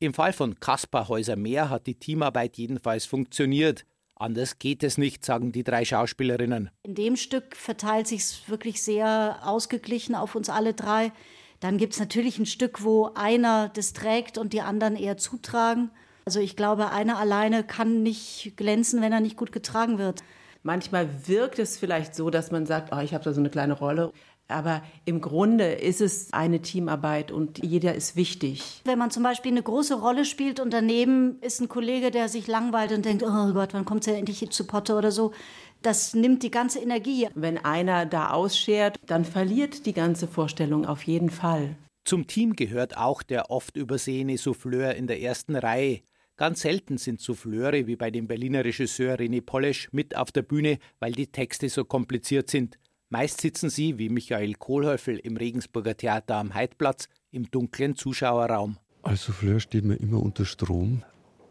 Im 0.00 0.14
Fall 0.14 0.32
von 0.32 0.58
Kaspar 0.58 1.08
Häuser 1.08 1.36
Meer 1.36 1.70
hat 1.70 1.86
die 1.86 1.94
Teamarbeit 1.94 2.56
jedenfalls 2.56 3.06
funktioniert. 3.06 3.84
Anders 4.16 4.58
geht 4.58 4.82
es 4.82 4.98
nicht, 4.98 5.24
sagen 5.24 5.52
die 5.52 5.64
drei 5.64 5.84
Schauspielerinnen. 5.84 6.70
In 6.82 6.94
dem 6.94 7.16
Stück 7.16 7.56
verteilt 7.56 8.06
sich 8.06 8.20
es 8.20 8.48
wirklich 8.48 8.82
sehr 8.82 9.38
ausgeglichen 9.42 10.14
auf 10.14 10.34
uns 10.34 10.48
alle 10.48 10.74
drei. 10.74 11.12
Dann 11.60 11.78
gibt 11.78 11.94
es 11.94 12.00
natürlich 12.00 12.38
ein 12.38 12.46
Stück, 12.46 12.82
wo 12.84 13.10
einer 13.14 13.70
das 13.70 13.92
trägt 13.92 14.38
und 14.38 14.52
die 14.52 14.60
anderen 14.60 14.96
eher 14.96 15.16
zutragen. 15.16 15.90
Also 16.24 16.40
ich 16.40 16.56
glaube, 16.56 16.90
einer 16.90 17.18
alleine 17.18 17.64
kann 17.64 18.02
nicht 18.02 18.54
glänzen, 18.56 19.02
wenn 19.02 19.12
er 19.12 19.20
nicht 19.20 19.36
gut 19.36 19.52
getragen 19.52 19.98
wird. 19.98 20.22
Manchmal 20.62 21.08
wirkt 21.26 21.58
es 21.58 21.76
vielleicht 21.76 22.14
so, 22.14 22.30
dass 22.30 22.50
man 22.50 22.64
sagt, 22.64 22.94
oh, 22.94 23.00
ich 23.00 23.12
habe 23.12 23.24
da 23.24 23.32
so 23.32 23.40
eine 23.40 23.50
kleine 23.50 23.74
Rolle. 23.74 24.12
Aber 24.48 24.82
im 25.06 25.20
Grunde 25.20 25.72
ist 25.72 26.00
es 26.00 26.32
eine 26.32 26.60
Teamarbeit 26.60 27.32
und 27.32 27.64
jeder 27.64 27.94
ist 27.94 28.14
wichtig. 28.14 28.82
Wenn 28.84 28.98
man 28.98 29.10
zum 29.10 29.22
Beispiel 29.22 29.52
eine 29.52 29.62
große 29.62 29.94
Rolle 29.94 30.24
spielt 30.24 30.60
und 30.60 30.72
daneben 30.72 31.38
ist 31.40 31.60
ein 31.60 31.68
Kollege, 31.68 32.10
der 32.10 32.28
sich 32.28 32.46
langweilt 32.46 32.92
und 32.92 33.04
denkt, 33.04 33.22
oh 33.22 33.52
Gott, 33.52 33.72
wann 33.72 33.86
kommt 33.86 34.06
er 34.06 34.18
endlich 34.18 34.48
zu 34.50 34.66
Potte 34.66 34.96
oder 34.96 35.10
so, 35.10 35.32
das 35.80 36.14
nimmt 36.14 36.42
die 36.42 36.50
ganze 36.50 36.80
Energie. 36.80 37.28
Wenn 37.34 37.58
einer 37.58 38.04
da 38.06 38.30
ausschert, 38.30 38.98
dann 39.06 39.24
verliert 39.24 39.86
die 39.86 39.94
ganze 39.94 40.26
Vorstellung 40.28 40.86
auf 40.86 41.02
jeden 41.02 41.30
Fall. 41.30 41.76
Zum 42.04 42.26
Team 42.26 42.54
gehört 42.54 42.98
auch 42.98 43.22
der 43.22 43.50
oft 43.50 43.76
übersehene 43.78 44.36
Souffleur 44.36 44.94
in 44.94 45.06
der 45.06 45.22
ersten 45.22 45.56
Reihe. 45.56 46.00
Ganz 46.36 46.62
selten 46.62 46.98
sind 46.98 47.20
Souffleure 47.20 47.86
wie 47.86 47.94
bei 47.94 48.10
dem 48.10 48.26
Berliner 48.26 48.64
Regisseur 48.64 49.14
René 49.14 49.40
Polesch 49.40 49.88
mit 49.92 50.16
auf 50.16 50.32
der 50.32 50.42
Bühne, 50.42 50.78
weil 50.98 51.12
die 51.12 51.28
Texte 51.28 51.68
so 51.68 51.84
kompliziert 51.84 52.50
sind. 52.50 52.76
Meist 53.08 53.40
sitzen 53.40 53.70
sie, 53.70 53.98
wie 53.98 54.08
Michael 54.08 54.54
Kohlhöffel 54.54 55.18
im 55.18 55.36
Regensburger 55.36 55.96
Theater 55.96 56.34
am 56.36 56.52
Heidplatz, 56.52 57.08
im 57.30 57.48
dunklen 57.48 57.94
Zuschauerraum. 57.94 58.78
Als 59.02 59.22
Souffleur 59.22 59.60
steht 59.60 59.84
man 59.84 59.96
immer 59.98 60.20
unter 60.20 60.44
Strom, 60.44 61.04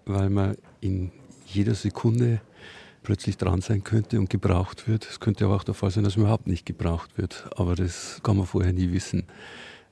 weil 0.06 0.30
man 0.30 0.58
in 0.82 1.14
jeder 1.46 1.76
Sekunde 1.76 2.42
plötzlich 3.04 3.38
dran 3.38 3.62
sein 3.62 3.86
könnte 3.86 4.20
und 4.20 4.30
gebraucht 4.30 4.90
wird. 4.90 5.08
Es 5.10 5.22
könnte 5.22 5.46
aber 5.46 5.56
auch 5.56 5.64
der 5.64 5.76
Fall 5.76 5.92
sein, 5.92 6.04
dass 6.04 6.18
man 6.18 6.26
überhaupt 6.26 6.48
nicht 6.48 6.66
gebraucht 6.66 7.18
wird. 7.18 7.50
Aber 7.56 7.76
das 7.76 8.20
kann 8.22 8.36
man 8.36 8.46
vorher 8.46 8.74
nie 8.74 8.92
wissen. 8.92 9.28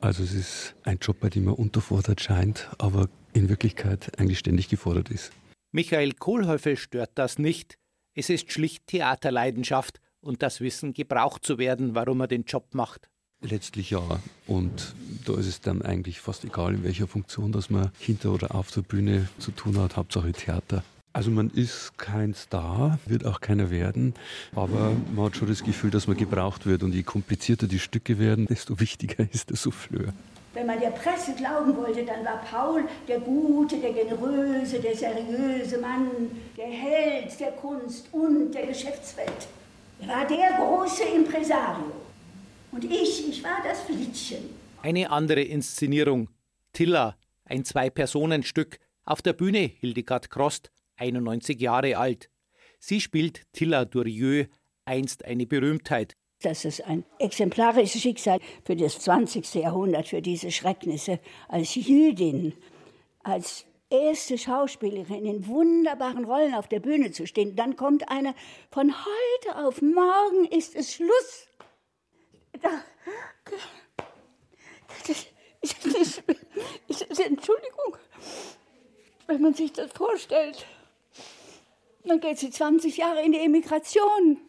Also 0.01 0.23
es 0.23 0.33
ist 0.33 0.75
ein 0.83 0.97
Job, 0.99 1.21
bei 1.21 1.29
dem 1.29 1.45
man 1.45 1.53
unterfordert 1.53 2.19
scheint, 2.19 2.69
aber 2.77 3.07
in 3.33 3.49
Wirklichkeit 3.49 4.19
eigentlich 4.19 4.39
ständig 4.39 4.69
gefordert 4.69 5.09
ist. 5.09 5.31
Michael 5.71 6.13
Kohlhöffel 6.13 6.75
stört 6.75 7.11
das 7.15 7.39
nicht. 7.39 7.77
Es 8.13 8.29
ist 8.29 8.51
schlicht 8.51 8.87
Theaterleidenschaft 8.87 10.01
und 10.19 10.43
das 10.43 10.59
Wissen, 10.59 10.93
gebraucht 10.93 11.45
zu 11.45 11.57
werden, 11.57 11.95
warum 11.95 12.19
er 12.21 12.27
den 12.27 12.43
Job 12.43 12.73
macht. 12.73 13.09
Letztlich 13.41 13.89
ja. 13.89 14.01
Und 14.45 14.93
da 15.25 15.33
ist 15.37 15.47
es 15.47 15.61
dann 15.61 15.81
eigentlich 15.81 16.19
fast 16.19 16.45
egal, 16.45 16.75
in 16.75 16.83
welcher 16.83 17.07
Funktion, 17.07 17.51
dass 17.51 17.69
man 17.69 17.91
hinter 17.99 18.31
oder 18.31 18.53
auf 18.53 18.69
der 18.71 18.81
Bühne 18.81 19.29
zu 19.39 19.51
tun 19.51 19.79
hat, 19.79 19.97
Hauptsache 19.97 20.31
Theater. 20.31 20.83
Also 21.13 21.31
man 21.31 21.49
ist 21.49 21.97
kein 21.97 22.33
Star, 22.33 22.99
wird 23.05 23.25
auch 23.25 23.41
keiner 23.41 23.69
werden, 23.69 24.13
aber 24.55 24.95
man 25.13 25.25
hat 25.25 25.35
schon 25.35 25.47
das 25.49 25.63
Gefühl, 25.63 25.89
dass 25.89 26.07
man 26.07 26.15
gebraucht 26.15 26.65
wird. 26.65 26.83
Und 26.83 26.93
je 26.93 27.03
komplizierter 27.03 27.67
die 27.67 27.79
Stücke 27.79 28.19
werden, 28.19 28.45
desto 28.45 28.79
wichtiger 28.79 29.27
ist 29.31 29.49
der 29.49 29.57
Souffleur. 29.57 30.13
Wenn 30.53 30.67
man 30.67 30.79
der 30.79 30.89
Presse 30.89 31.33
glauben 31.33 31.75
wollte, 31.77 32.03
dann 32.03 32.25
war 32.25 32.43
Paul 32.43 32.83
der 33.07 33.19
gute, 33.19 33.77
der 33.77 33.93
generöse, 33.93 34.79
der 34.79 34.95
seriöse 34.95 35.77
Mann, 35.77 36.09
der 36.57 36.67
Held 36.67 37.39
der 37.39 37.53
Kunst 37.53 38.09
und 38.11 38.51
der 38.51 38.67
Geschäftswelt. 38.67 39.47
Er 40.01 40.07
war 40.09 40.27
der 40.27 40.57
große 40.57 41.03
Impresario. 41.03 41.91
Und 42.71 42.83
ich, 42.83 43.29
ich 43.29 43.43
war 43.43 43.59
das 43.63 43.81
Flittchen. 43.81 44.49
Eine 44.81 45.09
andere 45.09 45.41
Inszenierung. 45.41 46.29
Tilla, 46.73 47.15
ein 47.45 47.63
Zwei-Personen-Stück. 47.63 48.79
Auf 49.05 49.21
der 49.21 49.33
Bühne 49.33 49.59
Hildegard 49.59 50.29
Krost, 50.29 50.71
91 50.97 51.59
Jahre 51.59 51.97
alt. 51.97 52.29
Sie 52.79 52.99
spielt 52.99 53.43
Tilla 53.53 53.85
Durieux, 53.85 54.47
einst 54.85 55.23
eine 55.23 55.45
Berühmtheit. 55.45 56.15
Das 56.41 56.65
ist 56.65 56.81
ein 56.85 57.05
exemplarisches 57.19 58.01
Schicksal 58.01 58.39
für 58.65 58.75
das 58.75 58.99
20. 58.99 59.53
Jahrhundert, 59.55 60.07
für 60.07 60.21
diese 60.21 60.51
Schrecknisse. 60.51 61.19
Als 61.47 61.75
Jüdin, 61.75 62.53
als 63.23 63.65
erste 63.91 64.37
Schauspielerin 64.37 65.25
in 65.25 65.47
wunderbaren 65.47 66.25
Rollen 66.25 66.55
auf 66.55 66.67
der 66.67 66.79
Bühne 66.79 67.11
zu 67.11 67.27
stehen. 67.27 67.55
Dann 67.55 67.75
kommt 67.75 68.09
eine, 68.09 68.33
von 68.71 68.93
heute 68.93 69.65
auf 69.65 69.81
morgen 69.81 70.45
ist 70.45 70.75
es 70.75 70.93
Schluss. 70.93 71.47
Entschuldigung, 77.19 77.97
wenn 79.27 79.41
man 79.41 79.53
sich 79.53 79.73
das 79.73 79.91
vorstellt. 79.91 80.65
Dann 82.03 82.19
geht 82.19 82.39
sie 82.39 82.49
20 82.49 82.97
Jahre 82.97 83.21
in 83.23 83.31
die 83.31 83.39
Emigration. 83.39 84.39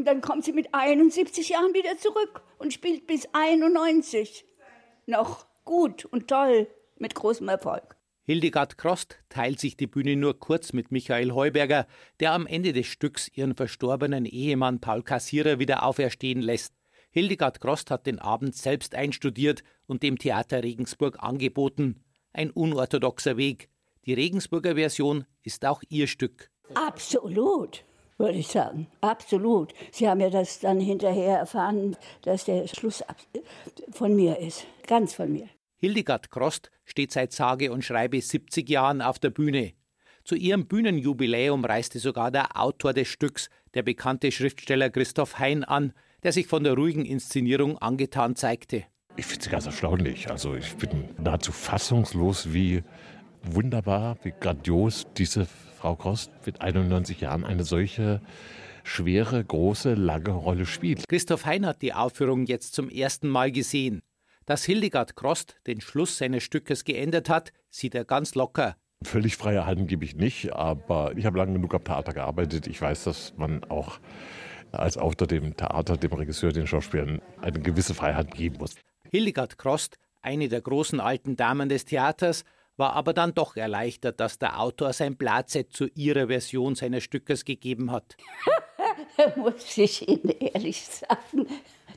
Und 0.00 0.06
dann 0.06 0.22
kommt 0.22 0.46
sie 0.46 0.54
mit 0.54 0.72
71 0.72 1.50
Jahren 1.50 1.74
wieder 1.74 1.98
zurück 1.98 2.40
und 2.56 2.72
spielt 2.72 3.06
bis 3.06 3.28
91 3.34 4.46
noch 5.04 5.44
gut 5.66 6.06
und 6.06 6.26
toll 6.26 6.68
mit 6.96 7.14
großem 7.14 7.46
Erfolg. 7.50 7.98
Hildegard 8.22 8.78
Krost 8.78 9.18
teilt 9.28 9.60
sich 9.60 9.76
die 9.76 9.86
Bühne 9.86 10.16
nur 10.16 10.40
kurz 10.40 10.72
mit 10.72 10.90
Michael 10.90 11.32
Heuberger, 11.32 11.86
der 12.18 12.32
am 12.32 12.46
Ende 12.46 12.72
des 12.72 12.86
Stücks 12.86 13.28
ihren 13.28 13.54
verstorbenen 13.54 14.24
Ehemann 14.24 14.80
Paul 14.80 15.02
Kassierer 15.02 15.58
wieder 15.58 15.82
auferstehen 15.82 16.40
lässt. 16.40 16.72
Hildegard 17.10 17.60
Krost 17.60 17.90
hat 17.90 18.06
den 18.06 18.20
Abend 18.20 18.56
selbst 18.56 18.94
einstudiert 18.94 19.64
und 19.86 20.02
dem 20.02 20.16
Theater 20.16 20.62
Regensburg 20.62 21.22
angeboten. 21.22 22.02
Ein 22.32 22.50
unorthodoxer 22.50 23.36
Weg. 23.36 23.68
Die 24.06 24.14
Regensburger 24.14 24.76
Version 24.76 25.26
ist 25.42 25.66
auch 25.66 25.82
ihr 25.90 26.06
Stück. 26.06 26.50
Absolut, 26.74 27.84
würde 28.20 28.38
ich 28.38 28.48
sagen. 28.48 28.86
Absolut. 29.00 29.72
Sie 29.90 30.08
haben 30.08 30.20
ja 30.20 30.30
das 30.30 30.60
dann 30.60 30.78
hinterher 30.78 31.38
erfahren, 31.38 31.96
dass 32.22 32.44
der 32.44 32.68
Schluss 32.68 33.02
von 33.90 34.14
mir 34.14 34.38
ist. 34.38 34.66
Ganz 34.86 35.14
von 35.14 35.32
mir. 35.32 35.48
Hildegard 35.78 36.30
Krost 36.30 36.70
steht 36.84 37.10
seit 37.10 37.32
sage 37.32 37.72
und 37.72 37.84
schreibe 37.84 38.20
70 38.20 38.68
Jahren 38.68 39.00
auf 39.00 39.18
der 39.18 39.30
Bühne. 39.30 39.72
Zu 40.24 40.34
ihrem 40.34 40.66
Bühnenjubiläum 40.66 41.64
reiste 41.64 41.98
sogar 41.98 42.30
der 42.30 42.60
Autor 42.60 42.92
des 42.92 43.08
Stücks, 43.08 43.48
der 43.72 43.82
bekannte 43.82 44.30
Schriftsteller 44.30 44.90
Christoph 44.90 45.38
Hein, 45.38 45.64
an, 45.64 45.94
der 46.22 46.32
sich 46.32 46.46
von 46.46 46.62
der 46.62 46.74
ruhigen 46.74 47.06
Inszenierung 47.06 47.78
angetan 47.78 48.36
zeigte. 48.36 48.84
Ich 49.16 49.24
finde 49.24 49.44
es 49.44 49.50
ganz 49.50 49.66
erstaunlich. 49.66 50.30
Also 50.30 50.54
ich 50.54 50.76
bin 50.76 51.08
nahezu 51.18 51.52
fassungslos, 51.52 52.52
wie 52.52 52.82
wunderbar, 53.42 54.18
wie 54.22 54.34
grandios 54.38 55.06
diese 55.16 55.46
Frau 55.80 55.96
Krost 55.96 56.30
mit 56.44 56.60
91 56.60 57.22
Jahren 57.22 57.42
eine 57.42 57.64
solche 57.64 58.20
schwere, 58.84 59.42
große, 59.42 59.94
lange 59.94 60.28
Rolle 60.28 60.66
spielt. 60.66 61.08
Christoph 61.08 61.46
Hein 61.46 61.64
hat 61.64 61.80
die 61.80 61.94
Aufführung 61.94 62.44
jetzt 62.44 62.74
zum 62.74 62.90
ersten 62.90 63.30
Mal 63.30 63.50
gesehen. 63.50 64.02
Dass 64.44 64.64
Hildegard 64.64 65.16
Krost 65.16 65.56
den 65.66 65.80
Schluss 65.80 66.18
seines 66.18 66.42
Stückes 66.42 66.84
geändert 66.84 67.30
hat, 67.30 67.54
sieht 67.70 67.94
er 67.94 68.04
ganz 68.04 68.34
locker. 68.34 68.76
Völlig 69.02 69.38
freie 69.38 69.64
Hand 69.64 69.88
gebe 69.88 70.04
ich 70.04 70.14
nicht, 70.14 70.52
aber 70.52 71.16
ich 71.16 71.24
habe 71.24 71.38
lange 71.38 71.54
genug 71.54 71.72
am 71.72 71.82
Theater 71.82 72.12
gearbeitet. 72.12 72.66
Ich 72.66 72.82
weiß, 72.82 73.04
dass 73.04 73.32
man 73.38 73.64
auch 73.64 74.00
als 74.72 74.98
Autor 74.98 75.28
dem 75.28 75.56
Theater, 75.56 75.96
dem 75.96 76.12
Regisseur, 76.12 76.52
den 76.52 76.66
Schauspielern 76.66 77.22
eine 77.40 77.58
gewisse 77.58 77.94
Freiheit 77.94 78.34
geben 78.34 78.58
muss. 78.58 78.74
Hildegard 79.10 79.56
Krost, 79.56 79.96
eine 80.20 80.50
der 80.50 80.60
großen 80.60 81.00
alten 81.00 81.36
Damen 81.36 81.70
des 81.70 81.86
Theaters, 81.86 82.44
war 82.80 82.94
aber 82.94 83.12
dann 83.12 83.34
doch 83.34 83.56
erleichtert, 83.56 84.18
dass 84.18 84.40
der 84.40 84.58
Autor 84.58 84.92
sein 84.92 85.14
Blatt 85.14 85.50
zu 85.50 85.86
ihrer 85.94 86.26
Version 86.26 86.74
seines 86.74 87.04
Stückes 87.04 87.44
gegeben 87.44 87.92
hat. 87.92 88.16
muss 89.36 89.76
ich 89.76 90.08
Ihnen 90.08 90.30
ehrlich 90.40 90.84
sagen, 90.86 91.46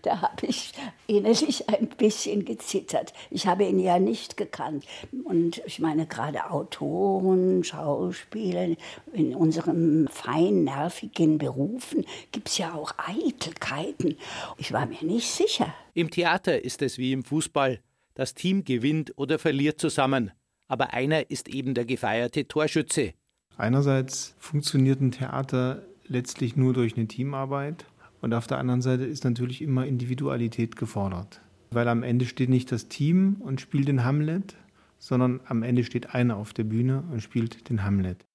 da 0.01 0.21
habe 0.21 0.45
ich 0.45 0.73
innerlich 1.07 1.69
ein 1.69 1.87
bisschen 1.87 2.43
gezittert. 2.43 3.13
Ich 3.29 3.47
habe 3.47 3.63
ihn 3.63 3.79
ja 3.79 3.99
nicht 3.99 4.35
gekannt. 4.35 4.85
Und 5.23 5.61
ich 5.65 5.79
meine, 5.79 6.05
gerade 6.05 6.51
Autoren, 6.51 7.63
Schauspieler, 7.63 8.75
in 9.13 9.35
unseren 9.35 10.09
fein 10.09 10.65
nervigen 10.65 11.37
Berufen 11.37 12.05
gibt 12.31 12.49
es 12.49 12.57
ja 12.57 12.73
auch 12.73 12.93
Eitelkeiten. 12.97 14.17
Ich 14.57 14.73
war 14.73 14.85
mir 14.85 15.03
nicht 15.03 15.29
sicher. 15.29 15.73
Im 15.93 16.11
Theater 16.11 16.61
ist 16.63 16.81
es 16.81 16.97
wie 16.97 17.13
im 17.13 17.23
Fußball. 17.23 17.79
Das 18.15 18.33
Team 18.35 18.63
gewinnt 18.63 19.13
oder 19.15 19.39
verliert 19.39 19.79
zusammen. 19.79 20.31
Aber 20.67 20.93
einer 20.93 21.29
ist 21.29 21.49
eben 21.49 21.73
der 21.73 21.85
gefeierte 21.85 22.47
Torschütze. 22.47 23.13
Einerseits 23.57 24.35
funktioniert 24.39 25.01
ein 25.01 25.11
Theater 25.11 25.83
letztlich 26.07 26.55
nur 26.55 26.73
durch 26.73 26.97
eine 26.97 27.07
Teamarbeit. 27.07 27.85
Und 28.21 28.33
auf 28.33 28.47
der 28.47 28.57
anderen 28.57 28.81
Seite 28.81 29.03
ist 29.03 29.25
natürlich 29.25 29.61
immer 29.61 29.85
Individualität 29.85 30.75
gefordert. 30.75 31.41
Weil 31.71 31.87
am 31.87 32.03
Ende 32.03 32.25
steht 32.25 32.49
nicht 32.49 32.71
das 32.71 32.87
Team 32.87 33.37
und 33.39 33.59
spielt 33.59 33.87
den 33.87 34.05
Hamlet, 34.05 34.55
sondern 34.97 35.41
am 35.45 35.63
Ende 35.63 35.83
steht 35.83 36.15
einer 36.15 36.37
auf 36.37 36.53
der 36.53 36.63
Bühne 36.63 37.03
und 37.11 37.21
spielt 37.21 37.69
den 37.69 37.83
Hamlet. 37.83 38.25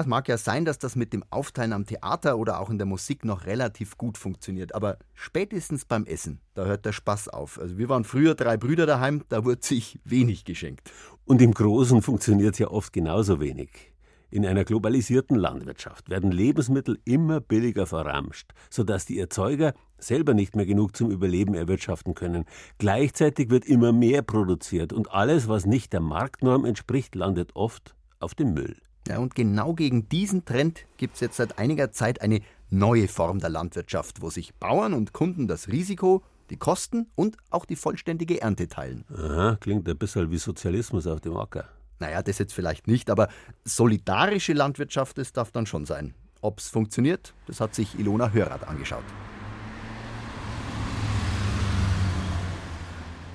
Es 0.00 0.06
mag 0.06 0.28
ja 0.28 0.38
sein, 0.38 0.64
dass 0.64 0.78
das 0.78 0.94
mit 0.94 1.12
dem 1.12 1.24
Aufteilen 1.30 1.72
am 1.72 1.84
Theater 1.84 2.38
oder 2.38 2.60
auch 2.60 2.70
in 2.70 2.78
der 2.78 2.86
Musik 2.86 3.24
noch 3.24 3.46
relativ 3.46 3.98
gut 3.98 4.16
funktioniert, 4.16 4.74
aber 4.74 4.98
spätestens 5.14 5.84
beim 5.84 6.04
Essen, 6.06 6.40
da 6.54 6.66
hört 6.66 6.84
der 6.86 6.92
Spaß 6.92 7.28
auf. 7.28 7.58
Also 7.58 7.78
wir 7.78 7.88
waren 7.88 8.04
früher 8.04 8.36
drei 8.36 8.56
Brüder 8.56 8.86
daheim, 8.86 9.24
da 9.28 9.44
wurde 9.44 9.66
sich 9.66 9.98
wenig 10.04 10.44
geschenkt. 10.44 10.92
Und 11.24 11.42
im 11.42 11.52
Großen 11.52 12.00
funktioniert 12.00 12.54
es 12.54 12.58
ja 12.60 12.68
oft 12.68 12.92
genauso 12.92 13.40
wenig. 13.40 13.92
In 14.30 14.46
einer 14.46 14.64
globalisierten 14.64 15.36
Landwirtschaft 15.36 16.10
werden 16.10 16.30
Lebensmittel 16.30 16.98
immer 17.04 17.40
billiger 17.40 17.86
verramscht, 17.86 18.52
sodass 18.70 19.04
die 19.04 19.18
Erzeuger 19.18 19.74
selber 19.98 20.32
nicht 20.34 20.54
mehr 20.54 20.66
genug 20.66 20.96
zum 20.96 21.10
Überleben 21.10 21.54
erwirtschaften 21.54 22.14
können. 22.14 22.44
Gleichzeitig 22.76 23.50
wird 23.50 23.64
immer 23.64 23.92
mehr 23.92 24.22
produziert 24.22 24.92
und 24.92 25.10
alles, 25.10 25.48
was 25.48 25.66
nicht 25.66 25.92
der 25.92 26.00
Marktnorm 26.00 26.66
entspricht, 26.66 27.14
landet 27.14 27.56
oft 27.56 27.96
auf 28.20 28.34
dem 28.34 28.52
Müll. 28.52 28.76
Ja, 29.08 29.18
und 29.18 29.34
genau 29.34 29.72
gegen 29.72 30.06
diesen 30.10 30.44
Trend 30.44 30.84
gibt 30.98 31.14
es 31.14 31.20
jetzt 31.20 31.38
seit 31.38 31.58
einiger 31.58 31.92
Zeit 31.92 32.20
eine 32.20 32.42
neue 32.68 33.08
Form 33.08 33.38
der 33.38 33.48
Landwirtschaft, 33.48 34.20
wo 34.20 34.28
sich 34.28 34.54
Bauern 34.54 34.92
und 34.92 35.14
Kunden 35.14 35.48
das 35.48 35.68
Risiko, 35.68 36.22
die 36.50 36.58
Kosten 36.58 37.06
und 37.14 37.38
auch 37.48 37.64
die 37.64 37.76
vollständige 37.76 38.42
Ernte 38.42 38.68
teilen. 38.68 39.06
Aha, 39.10 39.56
klingt 39.60 39.88
ein 39.88 39.96
bisschen 39.96 40.30
wie 40.30 40.36
Sozialismus 40.36 41.06
auf 41.06 41.20
dem 41.20 41.38
Acker. 41.38 41.64
Naja, 42.00 42.22
das 42.22 42.38
jetzt 42.38 42.52
vielleicht 42.52 42.86
nicht, 42.86 43.08
aber 43.08 43.28
solidarische 43.64 44.52
Landwirtschaft, 44.52 45.16
das 45.16 45.32
darf 45.32 45.52
dann 45.52 45.64
schon 45.64 45.86
sein. 45.86 46.12
Ob 46.42 46.58
es 46.58 46.68
funktioniert, 46.68 47.32
das 47.46 47.60
hat 47.60 47.74
sich 47.74 47.98
Ilona 47.98 48.30
Hörath 48.30 48.68
angeschaut. 48.68 49.04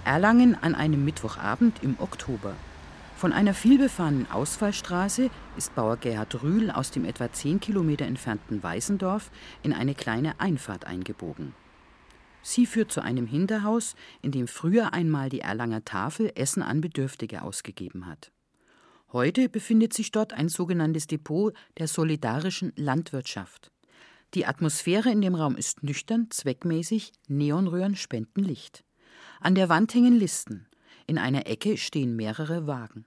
Erlangen 0.05 0.55
an 0.61 0.75
einem 0.75 1.03
Mittwochabend 1.03 1.81
im 1.81 1.95
Oktober. 1.97 2.53
Von 3.23 3.31
einer 3.31 3.53
vielbefahrenen 3.53 4.29
Ausfallstraße 4.29 5.29
ist 5.55 5.73
Bauer 5.75 5.95
Gerhard 5.95 6.43
Rühl 6.43 6.69
aus 6.69 6.91
dem 6.91 7.05
etwa 7.05 7.31
10 7.31 7.61
Kilometer 7.61 8.05
entfernten 8.05 8.61
Weißendorf 8.61 9.31
in 9.61 9.71
eine 9.71 9.95
kleine 9.95 10.41
Einfahrt 10.41 10.83
eingebogen. 10.83 11.55
Sie 12.41 12.65
führt 12.65 12.91
zu 12.91 12.99
einem 12.99 13.25
Hinterhaus, 13.25 13.95
in 14.21 14.33
dem 14.33 14.49
früher 14.49 14.91
einmal 14.91 15.29
die 15.29 15.39
Erlanger 15.39 15.85
Tafel 15.85 16.33
Essen 16.35 16.61
an 16.61 16.81
Bedürftige 16.81 17.43
ausgegeben 17.43 18.07
hat. 18.07 18.33
Heute 19.13 19.47
befindet 19.47 19.93
sich 19.93 20.11
dort 20.11 20.33
ein 20.33 20.49
sogenanntes 20.49 21.07
Depot 21.07 21.53
der 21.77 21.87
solidarischen 21.87 22.73
Landwirtschaft. 22.75 23.71
Die 24.33 24.45
Atmosphäre 24.45 25.09
in 25.09 25.21
dem 25.21 25.35
Raum 25.35 25.55
ist 25.55 25.81
nüchtern, 25.81 26.27
zweckmäßig, 26.29 27.13
Neonröhren 27.29 27.95
spenden 27.95 28.43
Licht. 28.43 28.83
An 29.39 29.55
der 29.55 29.69
Wand 29.69 29.93
hängen 29.93 30.19
Listen. 30.19 30.67
In 31.07 31.17
einer 31.17 31.47
Ecke 31.47 31.77
stehen 31.77 32.17
mehrere 32.17 32.67
Wagen. 32.67 33.05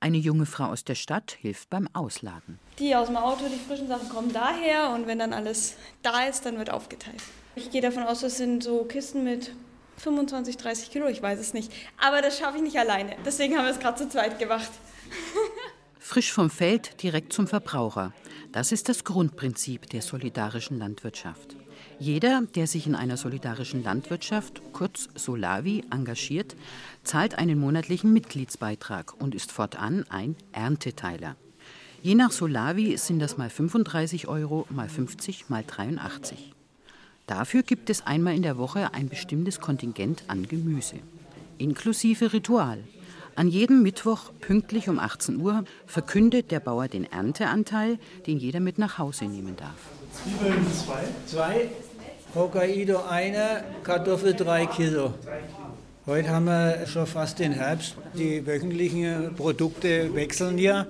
Eine 0.00 0.18
junge 0.18 0.46
Frau 0.46 0.66
aus 0.66 0.84
der 0.84 0.94
Stadt 0.94 1.36
hilft 1.40 1.70
beim 1.70 1.88
Ausladen. 1.92 2.58
Die 2.78 2.94
aus 2.94 3.06
dem 3.06 3.16
Auto, 3.16 3.44
die 3.48 3.58
frischen 3.58 3.88
Sachen 3.88 4.08
kommen 4.08 4.32
daher 4.32 4.90
und 4.90 5.06
wenn 5.06 5.18
dann 5.18 5.32
alles 5.32 5.76
da 6.02 6.24
ist, 6.24 6.44
dann 6.46 6.58
wird 6.58 6.70
aufgeteilt. 6.70 7.22
Ich 7.56 7.70
gehe 7.70 7.80
davon 7.80 8.02
aus, 8.02 8.20
das 8.20 8.36
sind 8.36 8.62
so 8.62 8.84
Kisten 8.84 9.24
mit 9.24 9.52
25, 9.98 10.56
30 10.56 10.90
Kilo, 10.90 11.06
ich 11.06 11.22
weiß 11.22 11.38
es 11.38 11.54
nicht. 11.54 11.72
Aber 11.98 12.20
das 12.20 12.38
schaffe 12.38 12.56
ich 12.56 12.62
nicht 12.62 12.78
alleine. 12.78 13.16
Deswegen 13.24 13.56
haben 13.56 13.64
wir 13.64 13.72
es 13.72 13.78
gerade 13.78 13.96
zu 13.96 14.08
zweit 14.08 14.38
gemacht. 14.38 14.70
Frisch 15.98 16.32
vom 16.32 16.50
Feld 16.50 17.02
direkt 17.02 17.32
zum 17.32 17.46
Verbraucher. 17.46 18.12
Das 18.52 18.72
ist 18.72 18.88
das 18.88 19.04
Grundprinzip 19.04 19.88
der 19.88 20.02
solidarischen 20.02 20.78
Landwirtschaft. 20.78 21.56
Jeder, 21.98 22.42
der 22.54 22.66
sich 22.66 22.86
in 22.86 22.94
einer 22.94 23.16
solidarischen 23.16 23.82
Landwirtschaft, 23.84 24.60
kurz 24.72 25.08
Solavi, 25.14 25.84
engagiert, 25.90 26.56
zahlt 27.04 27.38
einen 27.38 27.58
monatlichen 27.58 28.12
Mitgliedsbeitrag 28.12 29.14
und 29.20 29.34
ist 29.34 29.52
fortan 29.52 30.04
ein 30.08 30.36
Ernteteiler. 30.52 31.36
Je 32.02 32.14
nach 32.14 32.32
Solavi 32.32 32.98
sind 32.98 33.20
das 33.20 33.38
mal 33.38 33.48
35 33.48 34.28
Euro, 34.28 34.66
mal 34.70 34.88
50, 34.88 35.48
mal 35.48 35.64
83. 35.66 36.52
Dafür 37.26 37.62
gibt 37.62 37.88
es 37.88 38.06
einmal 38.06 38.34
in 38.34 38.42
der 38.42 38.58
Woche 38.58 38.92
ein 38.92 39.08
bestimmtes 39.08 39.60
Kontingent 39.60 40.24
an 40.28 40.46
Gemüse, 40.46 40.96
inklusive 41.56 42.32
Ritual. 42.32 42.84
An 43.36 43.48
jedem 43.48 43.82
Mittwoch 43.82 44.30
pünktlich 44.40 44.88
um 44.88 44.98
18 44.98 45.40
Uhr 45.40 45.64
verkündet 45.86 46.50
der 46.50 46.60
Bauer 46.60 46.88
den 46.88 47.10
Ernteanteil, 47.10 47.98
den 48.26 48.38
jeder 48.38 48.60
mit 48.60 48.78
nach 48.78 48.98
Hause 48.98 49.24
nehmen 49.24 49.56
darf. 49.56 49.78
Zwiebeln 50.12 50.64
zwei. 50.72 51.04
Zwei, 51.26 51.70
Hokkaido 52.34 53.04
eine, 53.08 53.62
Kartoffel 53.84 54.34
drei 54.34 54.66
Kilo. 54.66 55.14
Heute 56.04 56.28
haben 56.30 56.46
wir 56.46 56.84
schon 56.88 57.06
fast 57.06 57.38
den 57.38 57.52
Herbst. 57.52 57.94
Die 58.14 58.44
wöchentlichen 58.44 59.36
Produkte 59.36 60.12
wechseln 60.16 60.58
ja. 60.58 60.86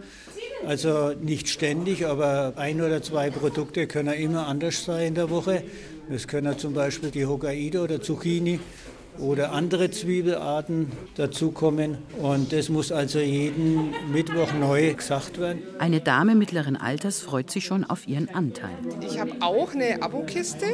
Also 0.66 1.12
nicht 1.20 1.50
ständig, 1.50 2.06
aber 2.06 2.54
ein 2.56 2.80
oder 2.80 3.02
zwei 3.02 3.28
Produkte 3.28 3.86
können 3.86 4.14
immer 4.14 4.46
anders 4.46 4.84
sein 4.84 5.08
in 5.08 5.14
der 5.14 5.28
Woche. 5.28 5.62
Das 6.08 6.26
können 6.26 6.56
zum 6.56 6.72
Beispiel 6.72 7.10
die 7.10 7.26
Hokkaido 7.26 7.84
oder 7.84 8.00
Zucchini 8.00 8.58
oder 9.18 9.52
andere 9.52 9.90
Zwiebelarten 9.90 10.90
dazukommen. 11.16 11.98
Und 12.20 12.52
das 12.52 12.68
muss 12.68 12.92
also 12.92 13.18
jeden 13.18 13.94
Mittwoch 14.12 14.52
neu 14.54 14.94
gesagt 14.94 15.38
werden. 15.38 15.62
Eine 15.78 16.00
Dame 16.00 16.34
mittleren 16.34 16.76
Alters 16.76 17.20
freut 17.20 17.50
sich 17.50 17.64
schon 17.64 17.84
auf 17.84 18.08
ihren 18.08 18.28
Anteil. 18.34 18.72
Ich 19.06 19.18
habe 19.18 19.32
auch 19.40 19.74
eine 19.74 20.02
Abokiste. 20.02 20.66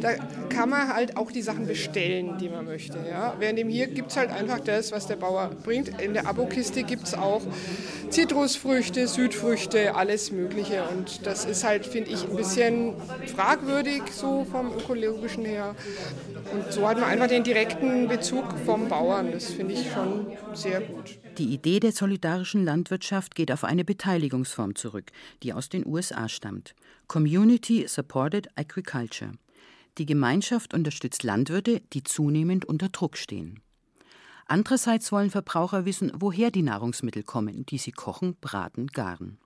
Da 0.00 0.14
kann 0.48 0.70
man 0.70 0.88
halt 0.88 1.16
auch 1.16 1.32
die 1.32 1.42
Sachen 1.42 1.66
bestellen, 1.66 2.38
die 2.38 2.48
man 2.48 2.64
möchte. 2.64 2.98
Ja? 3.08 3.34
Während 3.38 3.58
dem 3.58 3.68
hier 3.68 3.88
gibt 3.88 4.10
es 4.10 4.16
halt 4.16 4.30
einfach 4.30 4.60
das, 4.60 4.92
was 4.92 5.06
der 5.06 5.16
Bauer 5.16 5.50
bringt. 5.64 6.00
In 6.00 6.14
der 6.14 6.26
Abokiste 6.26 6.82
gibt 6.82 7.04
es 7.04 7.14
auch 7.14 7.42
Zitrusfrüchte, 8.10 9.08
Südfrüchte, 9.08 9.94
alles 9.94 10.30
Mögliche. 10.30 10.84
Und 10.84 11.26
das 11.26 11.44
ist 11.44 11.64
halt, 11.64 11.86
finde 11.86 12.10
ich, 12.10 12.28
ein 12.28 12.36
bisschen 12.36 12.94
fragwürdig 13.34 14.02
so 14.12 14.46
vom 14.50 14.72
ökologischen 14.76 15.44
her. 15.44 15.74
Und 16.52 16.72
so 16.72 16.88
hat 16.88 17.00
man 17.00 17.08
einfach 17.08 17.28
den 17.28 17.44
direkten 17.44 17.71
Bezug 18.08 18.58
vom 18.64 18.88
Bauern. 18.88 19.32
Das 19.32 19.52
finde 19.52 19.74
ich 19.74 19.90
schon 19.90 20.26
sehr 20.54 20.80
gut. 20.80 21.18
Die 21.38 21.52
Idee 21.52 21.80
der 21.80 21.92
solidarischen 21.92 22.64
Landwirtschaft 22.64 23.34
geht 23.34 23.50
auf 23.52 23.64
eine 23.64 23.84
Beteiligungsform 23.84 24.74
zurück, 24.74 25.10
die 25.42 25.52
aus 25.52 25.68
den 25.68 25.86
USA 25.86 26.28
stammt. 26.28 26.74
Community 27.08 27.86
Supported 27.88 28.48
Agriculture. 28.56 29.32
Die 29.98 30.06
Gemeinschaft 30.06 30.74
unterstützt 30.74 31.22
Landwirte, 31.22 31.80
die 31.92 32.02
zunehmend 32.02 32.64
unter 32.64 32.88
Druck 32.88 33.16
stehen. 33.16 33.60
Andererseits 34.46 35.12
wollen 35.12 35.30
Verbraucher 35.30 35.84
wissen, 35.84 36.12
woher 36.14 36.50
die 36.50 36.62
Nahrungsmittel 36.62 37.22
kommen, 37.22 37.64
die 37.66 37.78
sie 37.78 37.92
kochen, 37.92 38.36
braten, 38.40 38.88
garen. 38.88 39.38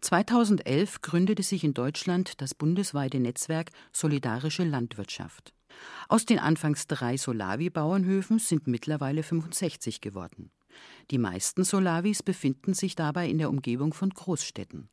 2011 0.00 1.00
gründete 1.00 1.42
sich 1.44 1.62
in 1.62 1.74
Deutschland 1.74 2.40
das 2.40 2.54
bundesweite 2.54 3.20
Netzwerk 3.20 3.70
Solidarische 3.92 4.64
Landwirtschaft. 4.64 5.54
Aus 6.08 6.26
den 6.26 6.38
anfangs 6.38 6.86
drei 6.86 7.16
Solavi-Bauernhöfen 7.16 8.38
sind 8.38 8.66
mittlerweile 8.66 9.22
65 9.22 10.00
geworden. 10.00 10.50
Die 11.10 11.18
meisten 11.18 11.64
Solavis 11.64 12.22
befinden 12.22 12.74
sich 12.74 12.94
dabei 12.94 13.28
in 13.28 13.38
der 13.38 13.50
Umgebung 13.50 13.92
von 13.94 14.10
Großstädten. 14.10 14.88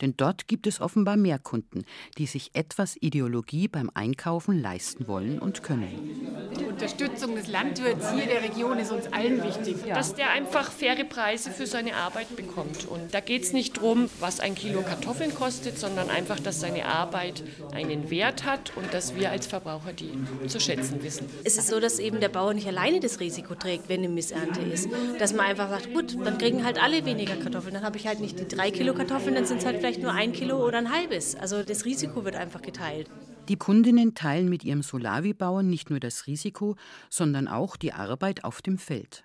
Denn 0.00 0.14
dort 0.16 0.48
gibt 0.48 0.66
es 0.66 0.80
offenbar 0.80 1.16
mehr 1.16 1.38
Kunden, 1.38 1.84
die 2.18 2.26
sich 2.26 2.50
etwas 2.54 2.96
Ideologie 3.00 3.68
beim 3.68 3.90
Einkaufen 3.94 4.60
leisten 4.60 5.08
wollen 5.08 5.38
und 5.38 5.62
können. 5.62 6.50
Die 6.58 6.64
Unterstützung 6.64 7.34
des 7.34 7.48
Landwirts 7.48 8.12
hier 8.12 8.26
der 8.26 8.42
Region 8.42 8.78
ist 8.78 8.92
uns 8.92 9.12
allen 9.12 9.42
wichtig, 9.42 9.76
ja. 9.86 9.94
dass 9.94 10.14
der 10.14 10.30
einfach 10.30 10.70
faire 10.70 11.04
Preise 11.04 11.50
für 11.50 11.66
seine 11.66 11.94
Arbeit 11.94 12.36
bekommt. 12.36 12.86
Und 12.86 13.14
da 13.14 13.20
geht 13.20 13.42
es 13.42 13.52
nicht 13.52 13.76
darum, 13.76 14.08
was 14.20 14.40
ein 14.40 14.54
Kilo 14.54 14.82
Kartoffeln 14.82 15.34
kostet, 15.34 15.78
sondern 15.78 16.10
einfach, 16.10 16.40
dass 16.40 16.60
seine 16.60 16.86
Arbeit 16.86 17.42
einen 17.72 18.10
Wert 18.10 18.44
hat 18.44 18.76
und 18.76 18.92
dass 18.92 19.14
wir 19.14 19.30
als 19.30 19.46
Verbraucher 19.46 19.92
die 19.92 20.12
zu 20.48 20.60
schätzen 20.60 21.02
wissen. 21.02 21.28
Es 21.44 21.56
ist 21.56 21.68
so, 21.68 21.80
dass 21.80 21.98
eben 21.98 22.20
der 22.20 22.28
Bauer 22.28 22.54
nicht 22.54 22.66
alleine 22.66 23.00
das 23.00 23.20
Risiko 23.20 23.54
trägt, 23.54 23.88
wenn 23.88 24.00
eine 24.00 24.08
Missernte 24.08 24.60
ist. 24.60 24.88
Dass 25.18 25.32
man 25.32 25.46
einfach 25.46 25.68
sagt, 25.68 25.92
gut, 25.92 26.16
dann 26.24 26.38
kriegen 26.38 26.64
halt 26.64 26.82
alle 26.82 27.04
weniger 27.04 27.36
Kartoffeln. 27.36 27.74
Dann 27.74 27.84
habe 27.84 27.96
ich 27.96 28.06
halt 28.06 28.20
nicht 28.20 28.38
die 28.38 28.48
drei 28.48 28.70
Kilo 28.70 28.94
Kartoffeln, 28.94 29.34
dann 29.34 29.46
sind 29.46 29.63
es 29.64 29.66
halt 29.66 29.78
vielleicht 29.78 30.02
nur 30.02 30.12
ein 30.12 30.32
Kilo 30.32 30.64
oder 30.64 30.78
ein 30.78 30.92
halbes. 30.92 31.34
Also 31.36 31.62
das 31.62 31.84
Risiko 31.84 32.24
wird 32.24 32.36
einfach 32.36 32.60
geteilt. 32.60 33.08
Die 33.48 33.56
Kundinnen 33.56 34.14
teilen 34.14 34.48
mit 34.48 34.62
ihrem 34.64 34.82
Solavi-Bauern 34.82 35.66
nicht 35.66 35.90
nur 35.90 36.00
das 36.00 36.26
Risiko, 36.26 36.76
sondern 37.08 37.48
auch 37.48 37.76
die 37.76 37.92
Arbeit 37.92 38.44
auf 38.44 38.62
dem 38.62 38.78
Feld. 38.78 39.24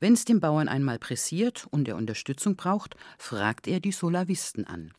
Wenn 0.00 0.12
es 0.12 0.24
dem 0.24 0.40
Bauern 0.40 0.68
einmal 0.68 0.98
pressiert 0.98 1.66
und 1.70 1.88
er 1.88 1.96
Unterstützung 1.96 2.56
braucht, 2.56 2.96
fragt 3.18 3.66
er 3.66 3.80
die 3.80 3.92
Solavisten 3.92 4.66
an. 4.66 4.92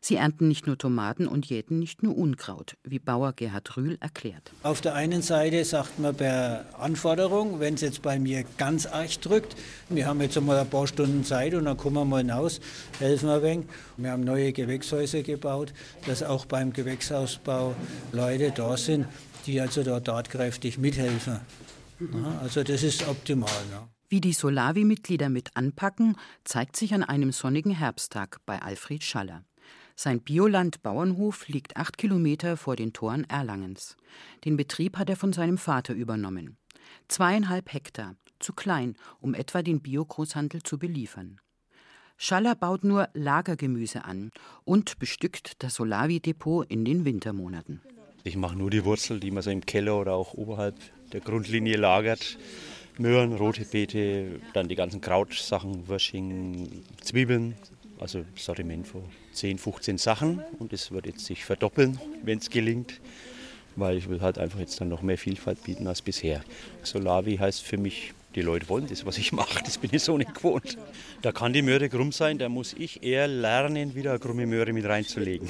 Sie 0.00 0.16
ernten 0.16 0.48
nicht 0.48 0.66
nur 0.66 0.78
Tomaten 0.78 1.26
und 1.26 1.46
jäten 1.46 1.78
nicht 1.78 2.02
nur 2.02 2.16
Unkraut, 2.16 2.76
wie 2.84 2.98
Bauer 2.98 3.32
Gerhard 3.32 3.76
Rühl 3.76 3.96
erklärt. 4.00 4.52
Auf 4.62 4.80
der 4.80 4.94
einen 4.94 5.22
Seite 5.22 5.64
sagt 5.64 5.98
man 5.98 6.14
per 6.14 6.66
Anforderung, 6.78 7.60
wenn 7.60 7.74
es 7.74 7.80
jetzt 7.80 8.02
bei 8.02 8.18
mir 8.18 8.44
ganz 8.58 8.86
arg 8.86 9.20
drückt, 9.20 9.56
wir 9.88 10.06
haben 10.06 10.20
jetzt 10.20 10.36
einmal 10.36 10.58
ein 10.58 10.68
paar 10.68 10.86
Stunden 10.86 11.24
Zeit 11.24 11.54
und 11.54 11.64
dann 11.64 11.76
kommen 11.76 11.96
wir 11.96 12.04
mal 12.04 12.18
hinaus, 12.18 12.60
helfen 12.98 13.28
wir 13.28 13.36
ein 13.36 13.42
wenig. 13.42 13.66
Wir 13.96 14.10
haben 14.10 14.24
neue 14.24 14.52
Gewächshäuser 14.52 15.22
gebaut, 15.22 15.72
dass 16.06 16.22
auch 16.22 16.46
beim 16.46 16.72
Gewächshausbau 16.72 17.74
Leute 18.12 18.52
da 18.54 18.76
sind, 18.76 19.06
die 19.46 19.60
also 19.60 19.82
da 19.82 20.00
tatkräftig 20.00 20.78
mithelfen. 20.78 21.40
Ja, 22.00 22.38
also 22.42 22.62
das 22.62 22.82
ist 22.82 23.08
optimal. 23.08 23.50
Ja. 23.70 23.88
Wie 24.08 24.20
die 24.20 24.32
Solavi-Mitglieder 24.32 25.28
mit 25.28 25.56
anpacken, 25.56 26.16
zeigt 26.44 26.76
sich 26.76 26.94
an 26.94 27.02
einem 27.02 27.32
sonnigen 27.32 27.72
Herbsttag 27.72 28.38
bei 28.46 28.62
Alfred 28.62 29.02
Schaller. 29.02 29.42
Sein 29.98 30.20
Bioland-Bauernhof 30.20 31.48
liegt 31.48 31.78
acht 31.78 31.96
Kilometer 31.96 32.58
vor 32.58 32.76
den 32.76 32.92
Toren 32.92 33.24
Erlangens. 33.30 33.96
Den 34.44 34.58
Betrieb 34.58 34.98
hat 34.98 35.08
er 35.08 35.16
von 35.16 35.32
seinem 35.32 35.56
Vater 35.56 35.94
übernommen. 35.94 36.58
Zweieinhalb 37.08 37.72
Hektar, 37.72 38.14
zu 38.38 38.52
klein, 38.52 38.96
um 39.22 39.32
etwa 39.32 39.62
den 39.62 39.80
Biogroßhandel 39.80 40.62
zu 40.62 40.78
beliefern. 40.78 41.40
Schaller 42.18 42.54
baut 42.54 42.84
nur 42.84 43.08
Lagergemüse 43.14 44.04
an 44.04 44.32
und 44.64 44.98
bestückt 44.98 45.62
das 45.62 45.76
Solavi-Depot 45.76 46.70
in 46.70 46.84
den 46.84 47.06
Wintermonaten. 47.06 47.80
Ich 48.22 48.36
mache 48.36 48.56
nur 48.56 48.68
die 48.68 48.84
Wurzel, 48.84 49.18
die 49.18 49.30
man 49.30 49.42
so 49.42 49.50
im 49.50 49.64
Keller 49.64 49.98
oder 49.98 50.12
auch 50.12 50.34
oberhalb 50.34 50.76
der 51.12 51.20
Grundlinie 51.20 51.78
lagert. 51.78 52.36
Möhren, 52.98 53.32
rote 53.32 53.64
Beete, 53.64 54.40
dann 54.52 54.68
die 54.68 54.76
ganzen 54.76 55.00
Krautsachen, 55.00 55.88
Würsching, 55.88 56.84
Zwiebeln. 57.00 57.54
Also 57.98 58.26
Sortiment 58.34 58.86
von 58.86 59.04
10, 59.36 59.58
15 59.58 59.98
Sachen. 59.98 60.42
Und 60.58 60.72
das 60.72 60.90
wird 60.90 61.06
jetzt 61.06 61.24
sich 61.24 61.44
verdoppeln, 61.44 62.00
wenn 62.22 62.38
es 62.38 62.50
gelingt. 62.50 63.00
Weil 63.76 63.98
ich 63.98 64.08
will 64.08 64.20
halt 64.22 64.38
einfach 64.38 64.58
jetzt 64.58 64.80
dann 64.80 64.88
noch 64.88 65.02
mehr 65.02 65.18
Vielfalt 65.18 65.62
bieten 65.62 65.86
als 65.86 66.02
bisher. 66.02 66.42
Solavi 66.82 67.36
heißt 67.36 67.62
für 67.62 67.76
mich, 67.76 68.14
die 68.34 68.42
Leute 68.42 68.68
wollen 68.68 68.86
das, 68.86 69.04
was 69.06 69.18
ich 69.18 69.32
mache. 69.32 69.62
Das 69.64 69.78
bin 69.78 69.90
ich 69.92 70.02
so 70.02 70.16
nicht 70.16 70.34
gewohnt. 70.34 70.78
Da 71.22 71.32
kann 71.32 71.52
die 71.52 71.62
Möhre 71.62 71.88
krumm 71.88 72.12
sein, 72.12 72.38
da 72.38 72.48
muss 72.48 72.74
ich 72.74 73.02
eher 73.02 73.28
lernen, 73.28 73.94
wieder 73.94 74.10
eine 74.10 74.18
krumme 74.18 74.46
Möhre 74.46 74.72
mit 74.72 74.84
reinzulegen. 74.84 75.48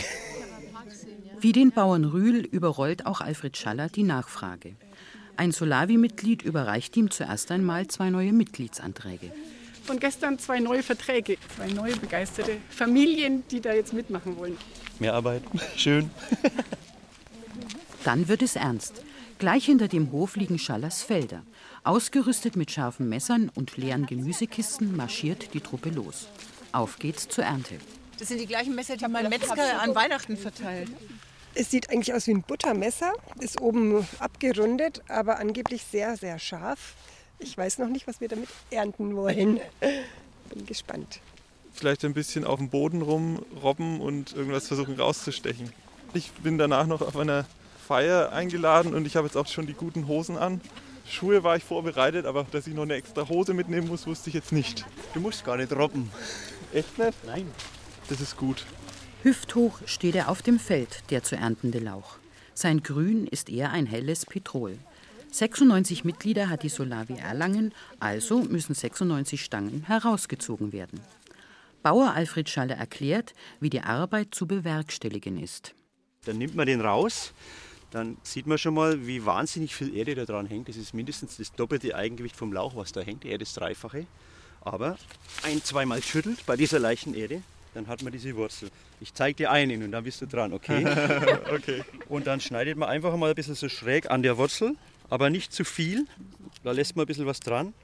Wie 1.41 1.53
den 1.53 1.71
Bauern 1.71 2.05
Rühl 2.05 2.39
überrollt 2.39 3.07
auch 3.07 3.21
Alfred 3.21 3.57
Schaller 3.57 3.89
die 3.89 4.05
Nachfrage. 4.05 4.77
Ein 5.37 5.53
Solavi-Mitglied 5.53 6.43
überreicht 6.43 6.97
ihm 6.97 7.11
zuerst 7.11 7.51
einmal 7.51 7.89
zwei 7.89 8.09
neue 8.09 8.33
Mitgliedsanträge. 8.33 9.33
Von 9.87 10.01
gestern 10.01 10.39
zwei 10.39 10.59
neue 10.59 10.83
Verträge, 10.83 11.37
zwei 11.55 11.69
neue 11.69 11.97
begeisterte 11.97 12.57
Familien, 12.71 13.45
die 13.51 13.61
da 13.61 13.73
jetzt 13.73 13.93
mitmachen 13.93 14.37
wollen. 14.37 14.59
Mehr 14.99 15.15
Arbeit, 15.15 15.43
schön. 15.77 16.11
Dann 18.03 18.27
wird 18.27 18.43
es 18.43 18.57
ernst. 18.57 19.03
Gleich 19.39 19.67
hinter 19.67 19.87
dem 19.87 20.11
Hof 20.11 20.37
liegen 20.37 20.59
Schallers 20.59 21.03
Felder. 21.03 21.43
Ausgerüstet 21.85 22.57
mit 22.57 22.73
scharfen 22.73 23.09
Messern 23.09 23.51
und 23.55 23.77
leeren 23.77 24.07
Gemüsekisten 24.07 24.97
marschiert 24.97 25.55
die 25.55 25.61
Truppe 25.61 25.91
los. 25.91 26.27
Auf 26.73 26.99
geht's 26.99 27.29
zur 27.29 27.45
Ernte. 27.45 27.77
Das 28.19 28.29
sind 28.29 28.41
die 28.41 28.47
gleichen 28.47 28.75
Messer, 28.75 28.97
die 28.97 29.07
mein 29.07 29.29
Metzger 29.29 29.81
an 29.81 29.95
Weihnachten 29.95 30.37
verteilt. 30.37 30.89
Es 31.55 31.71
sieht 31.71 31.91
eigentlich 31.91 32.13
aus 32.13 32.27
wie 32.27 32.33
ein 32.33 32.43
Buttermesser, 32.43 33.13
ist 33.41 33.61
oben 33.61 34.07
abgerundet, 34.19 35.03
aber 35.09 35.39
angeblich 35.39 35.85
sehr, 35.85 36.17
sehr 36.17 36.39
scharf. 36.39 36.95
Ich 37.39 37.57
weiß 37.57 37.79
noch 37.79 37.89
nicht, 37.89 38.07
was 38.07 38.21
wir 38.21 38.29
damit 38.29 38.49
ernten 38.71 39.15
wollen. 39.17 39.61
Bin 39.81 40.67
gespannt. 40.67 41.21
Vielleicht 41.73 42.05
ein 42.05 42.15
bisschen 42.15 42.45
auf 42.45 42.59
dem 42.59 42.71
Boden 42.71 43.03
rumrobben 43.03 44.01
und 44.01 44.35
irgendwas 44.35 44.69
versuchen 44.69 44.99
rauszustechen. 44.99 45.73
Ich 46.15 46.33
bin 46.33 46.57
danach 46.57 46.87
noch 46.87 47.03
auf 47.03 47.17
einer 47.17 47.45
Feier 47.87 48.33
eingeladen 48.33 48.95
und 48.95 49.07
ich 49.07 49.17
habe 49.17 49.27
jetzt 49.27 49.37
auch 49.37 49.47
schon 49.47 49.67
die 49.67 49.75
guten 49.75 50.09
Hosen 50.09 50.39
an. 50.39 50.61
Schuhe 51.09 51.45
war 51.45 51.57
ich 51.57 51.65
vorbereitet, 51.65 52.27
aber 52.27 52.45
dass 52.51 52.67
ich 52.67 52.75
noch 52.75 52.83
eine 52.83 52.95
extra 52.95 53.29
Hose 53.29 53.55
mitnehmen 53.55 53.89
muss, 53.89 54.07
wusste 54.07 54.31
ich 54.31 54.35
jetzt 54.35 54.53
nicht. 54.53 54.85
Du 55.15 55.21
musst 55.21 55.45
gar 55.45 55.57
nicht 55.57 55.73
robben. 55.73 56.11
Echt 56.73 56.99
nicht? 56.99 57.25
Nein. 57.27 57.51
Das 58.09 58.21
ist 58.21 58.37
gut. 58.37 58.65
Hüfthoch 59.23 59.81
steht 59.87 60.15
er 60.15 60.29
auf 60.29 60.43
dem 60.43 60.59
Feld, 60.59 61.03
der 61.11 61.23
zu 61.23 61.37
erntende 61.37 61.79
Lauch. 61.79 62.17
Sein 62.55 62.83
Grün 62.83 63.27
ist 63.27 63.51
eher 63.51 63.71
ein 63.71 63.87
helles 63.87 64.25
Petrol. 64.25 64.79
96 65.37 66.05
Mitglieder 66.05 66.49
hat 66.49 66.63
die 66.63 66.71
Solavi 66.71 67.19
Erlangen, 67.19 67.75
also 68.01 68.41
müssen 68.41 68.73
96 68.73 69.45
Stangen 69.45 69.83
herausgezogen 69.83 70.73
werden. 70.73 70.99
Bauer 71.83 72.15
Alfred 72.15 72.49
Schalle 72.49 72.73
erklärt, 72.73 73.35
wie 73.61 73.69
die 73.69 73.83
Arbeit 73.83 74.35
zu 74.35 74.47
bewerkstelligen 74.47 75.39
ist. 75.39 75.75
Dann 76.25 76.39
nimmt 76.39 76.55
man 76.55 76.67
den 76.67 76.81
raus, 76.81 77.35
dann 77.91 78.17
sieht 78.23 78.47
man 78.47 78.57
schon 78.57 78.73
mal, 78.73 79.07
wie 79.07 79.27
wahnsinnig 79.27 79.75
viel 79.75 79.95
Erde 79.95 80.15
da 80.15 80.25
dran 80.25 80.47
hängt. 80.47 80.71
Das 80.71 80.77
ist 80.77 80.95
mindestens 80.95 81.37
das 81.37 81.53
doppelte 81.53 81.95
Eigengewicht 81.95 82.35
vom 82.35 82.55
Lauch, 82.55 82.75
was 82.75 82.93
da 82.93 83.03
hängt, 83.03 83.27
eher 83.27 83.37
das 83.37 83.53
Dreifache. 83.53 84.07
Aber 84.63 84.97
ein, 85.43 85.63
zweimal 85.63 86.03
schüttelt 86.03 86.47
bei 86.47 86.57
dieser 86.57 86.79
leichten 86.79 87.13
Erde, 87.13 87.43
dann 87.75 87.89
hat 87.89 88.03
man 88.03 88.11
diese 88.11 88.35
Wurzel. 88.37 88.71
Ich 89.03 89.13
zeige 89.13 89.37
dir 89.37 89.51
einen 89.51 89.83
und 89.83 89.93
dann 89.93 90.03
bist 90.03 90.23
du 90.23 90.27
dran, 90.27 90.55
okay? 90.55 90.87
okay. 91.55 91.85
Und 92.09 92.27
dann 92.27 92.41
schneidet 92.41 92.79
man 92.79 92.89
einfach 92.89 93.15
mal 93.19 93.29
ein 93.29 93.35
bisschen 93.35 93.55
so 93.55 93.69
schräg 93.69 94.11
an 94.11 94.23
der 94.23 94.39
Wurzel, 94.39 94.77
aber 95.11 95.31
nicht 95.31 95.53
zu 95.53 95.65
viel. 95.65 96.07
Da 96.63 96.73
lässt 96.73 96.97
man 96.97 97.05
ein 97.05 97.07
bisschen 97.07 97.27
was 97.27 97.41
dran. 97.41 97.75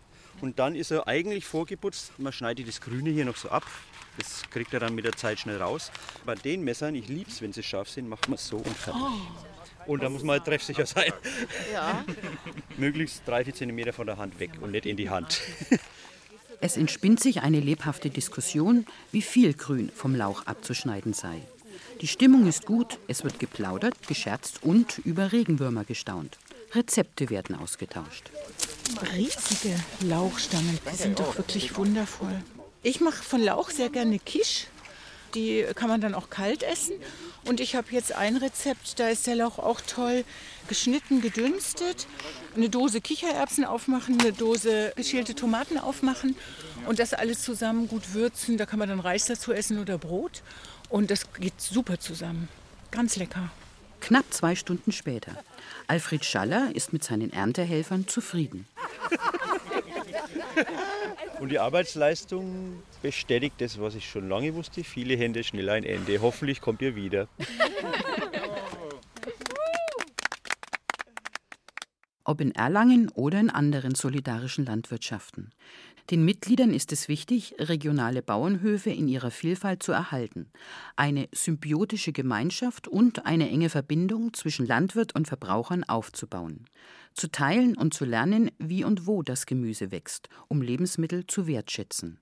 Und 0.41 0.59
dann 0.59 0.75
ist 0.75 0.91
er 0.91 1.07
eigentlich 1.07 1.45
vorgeputzt. 1.45 2.19
Man 2.19 2.33
schneidet 2.33 2.67
das 2.67 2.81
Grüne 2.81 3.11
hier 3.11 3.25
noch 3.25 3.37
so 3.37 3.49
ab. 3.51 3.65
Das 4.19 4.43
kriegt 4.51 4.75
er 4.75 4.81
dann 4.81 4.95
mit 4.95 5.05
der 5.05 5.13
Zeit 5.13 5.39
schnell 5.39 5.61
raus. 5.61 5.91
Bei 6.27 6.35
den 6.35 6.65
Messern, 6.65 6.95
ich 6.95 7.09
liebe 7.09 7.31
es, 7.31 7.41
wenn 7.41 7.53
sie 7.53 7.63
scharf 7.63 7.89
sind, 7.89 8.09
macht 8.09 8.29
man 8.29 8.35
es 8.35 8.47
so 8.47 8.57
und 8.57 8.77
fertig. 8.77 9.03
Und 9.87 10.03
da 10.03 10.09
muss 10.09 10.23
man 10.23 10.35
halt 10.35 10.45
treffsicher 10.45 10.87
sein. 10.87 11.13
Ja. 11.73 12.05
Möglichst 12.77 13.27
drei, 13.27 13.45
vier 13.45 13.55
Zentimeter 13.55 13.93
von 13.93 14.07
der 14.07 14.17
Hand 14.17 14.39
weg 14.39 14.51
und 14.61 14.73
nicht 14.73 14.87
in 14.87 14.97
die 14.97 15.11
Hand. 15.11 15.41
Es 16.61 16.77
entspinnt 16.77 17.21
sich 17.21 17.43
eine 17.43 17.59
lebhafte 17.59 18.11
Diskussion, 18.11 18.87
wie 19.11 19.23
viel 19.23 19.55
Grün 19.55 19.91
vom 19.95 20.15
Lauch 20.15 20.47
abzuschneiden 20.47 21.13
sei. 21.13 21.43
Die 22.01 22.07
Stimmung 22.07 22.47
ist 22.47 22.67
gut, 22.67 22.99
es 23.09 23.25
wird 23.25 23.39
geplaudert, 23.39 24.07
gescherzt 24.07 24.63
und 24.63 24.99
über 24.99 25.33
Regenwürmer 25.33 25.85
gestaunt. 25.85 26.39
Rezepte 26.75 27.29
werden 27.29 27.57
ausgetauscht. 27.57 28.31
Riesige 29.15 29.79
Lauchstangen, 30.01 30.79
die 30.91 30.97
sind 30.97 31.19
doch 31.19 31.37
wirklich 31.37 31.77
wundervoll. 31.77 32.43
Ich 32.83 33.01
mache 33.01 33.23
von 33.23 33.43
Lauch 33.43 33.71
sehr 33.71 33.91
gerne 33.91 34.19
Quiche. 34.19 34.67
Die 35.35 35.67
kann 35.75 35.89
man 35.89 36.01
dann 36.01 36.15
auch 36.15 36.31
kalt 36.31 36.63
essen. 36.63 36.95
Und 37.45 37.61
ich 37.61 37.75
habe 37.75 37.89
jetzt 37.91 38.13
ein 38.13 38.37
Rezept, 38.37 38.99
da 38.99 39.09
ist 39.09 39.27
der 39.27 39.37
Lauch 39.37 39.59
auch 39.59 39.81
toll 39.81 40.25
geschnitten, 40.69 41.21
gedünstet. 41.21 42.07
Eine 42.55 42.69
Dose 42.69 43.01
Kichererbsen 43.01 43.65
aufmachen, 43.65 44.21
eine 44.21 44.33
Dose 44.33 44.93
geschälte 44.95 45.35
Tomaten 45.35 45.79
aufmachen 45.79 46.37
und 46.87 46.99
das 46.99 47.15
alles 47.15 47.43
zusammen 47.43 47.89
gut 47.89 48.15
würzen. 48.15 48.59
Da 48.59 48.67
kann 48.67 48.79
man 48.79 48.89
dann 48.89 49.01
Reis 49.01 49.27
dazu 49.27 49.53
essen 49.53 49.79
oder 49.79 49.99
Brot. 49.99 50.43
Und 50.89 51.11
das 51.11 51.33
geht 51.33 51.61
super 51.61 51.99
zusammen. 51.99 52.49
Ganz 52.91 53.17
lecker. 53.17 53.51
Knapp 54.01 54.27
zwei 54.31 54.55
Stunden 54.55 54.93
später. 54.93 55.37
Alfred 55.87 56.25
Schaller 56.25 56.75
ist 56.75 56.93
mit 56.93 57.05
seinen 57.05 57.33
Erntehelfern 57.33 58.07
zufrieden. 58.07 58.67
Und 61.41 61.49
die 61.51 61.59
Arbeitsleistung 61.59 62.83
bestätigt 63.03 63.57
das, 63.59 63.81
was 63.81 63.95
ich 63.95 64.09
schon 64.09 64.29
lange 64.29 64.55
wusste. 64.55 64.85
Viele 64.85 65.17
Hände, 65.17 65.43
schnell 65.43 65.69
ein 65.71 65.85
Ende. 65.85 66.21
Hoffentlich 66.21 66.61
kommt 66.61 66.83
ihr 66.83 66.95
wieder. 66.95 67.27
Ob 72.25 72.41
in 72.41 72.55
Erlangen 72.55 73.09
oder 73.11 73.41
in 73.41 73.51
anderen 73.51 73.97
solidarischen 73.97 74.65
Landwirtschaften. 74.65 75.51
Den 76.11 76.25
Mitgliedern 76.25 76.75
ist 76.75 76.93
es 76.93 77.09
wichtig, 77.09 77.55
regionale 77.59 78.23
Bauernhöfe 78.23 78.91
in 78.91 79.07
ihrer 79.09 79.31
Vielfalt 79.31 79.83
zu 79.83 79.93
erhalten, 79.93 80.51
eine 80.97 81.29
symbiotische 81.33 82.13
Gemeinschaft 82.13 82.89
und 82.89 83.25
eine 83.25 83.49
enge 83.49 83.71
Verbindung 83.71 84.35
zwischen 84.35 84.67
Landwirt 84.67 85.15
und 85.15 85.29
Verbrauchern 85.29 85.85
aufzubauen, 85.85 86.67
zu 87.15 87.31
teilen 87.31 87.77
und 87.77 87.95
zu 87.95 88.05
lernen, 88.05 88.51
wie 88.59 88.85
und 88.85 89.07
wo 89.07 89.23
das 89.23 89.47
Gemüse 89.47 89.91
wächst, 89.93 90.29
um 90.49 90.61
Lebensmittel 90.61 91.27
zu 91.27 91.47
wertschätzen. 91.47 92.19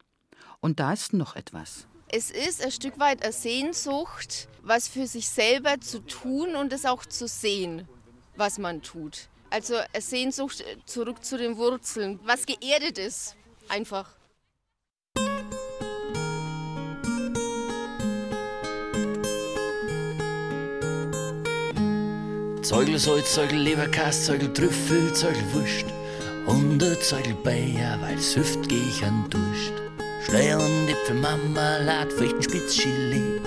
Und 0.61 0.79
da 0.79 0.93
ist 0.93 1.15
noch 1.15 1.35
etwas. 1.35 1.87
Es 2.09 2.31
ist 2.31 2.63
ein 2.63 2.73
Stück 2.73 2.99
weit 2.99 3.23
eine 3.23 3.33
Sehnsucht, 3.33 4.49
was 4.63 4.89
für 4.89 5.07
sich 5.07 5.29
selber 5.29 5.81
zu 5.81 6.01
tun 6.01 6.55
und 6.55 6.73
es 6.73 6.85
auch 6.85 7.07
zu 7.07 7.27
sehen, 7.27 7.89
was 8.37 8.59
man 8.59 8.83
tut. 8.83 9.29
Also 9.49 9.77
eine 9.77 10.03
Sehnsucht 10.03 10.65
zurück 10.87 11.25
zu 11.25 11.39
den 11.39 11.57
Wurzeln, 11.57 12.21
was 12.25 12.47
geerdet 12.47 12.99
ist, 12.99 13.37
einfach. 13.71 14.17
Zeugel 22.63 22.99
Salz, 22.99 23.35
Zeugel 23.35 23.59
Leberkäse, 23.59 24.27
Zeugel 24.27 24.53
Trüffel, 24.53 25.13
Zeugel 25.13 25.43
Wurst 25.53 25.87
und 26.47 26.83
ein 26.83 26.97
Zeugel 27.01 27.35
Bayer, 27.43 27.99
weil's 28.01 28.35
hilft 28.35 28.69
gegen 28.69 29.29
Durst. 29.29 29.73
Schleier 30.25 30.59
und 30.61 30.89
Äpfel, 30.89 31.17
Marmelade, 31.17 32.11
Früchten, 32.11 32.43
Spitzchili, 32.43 33.41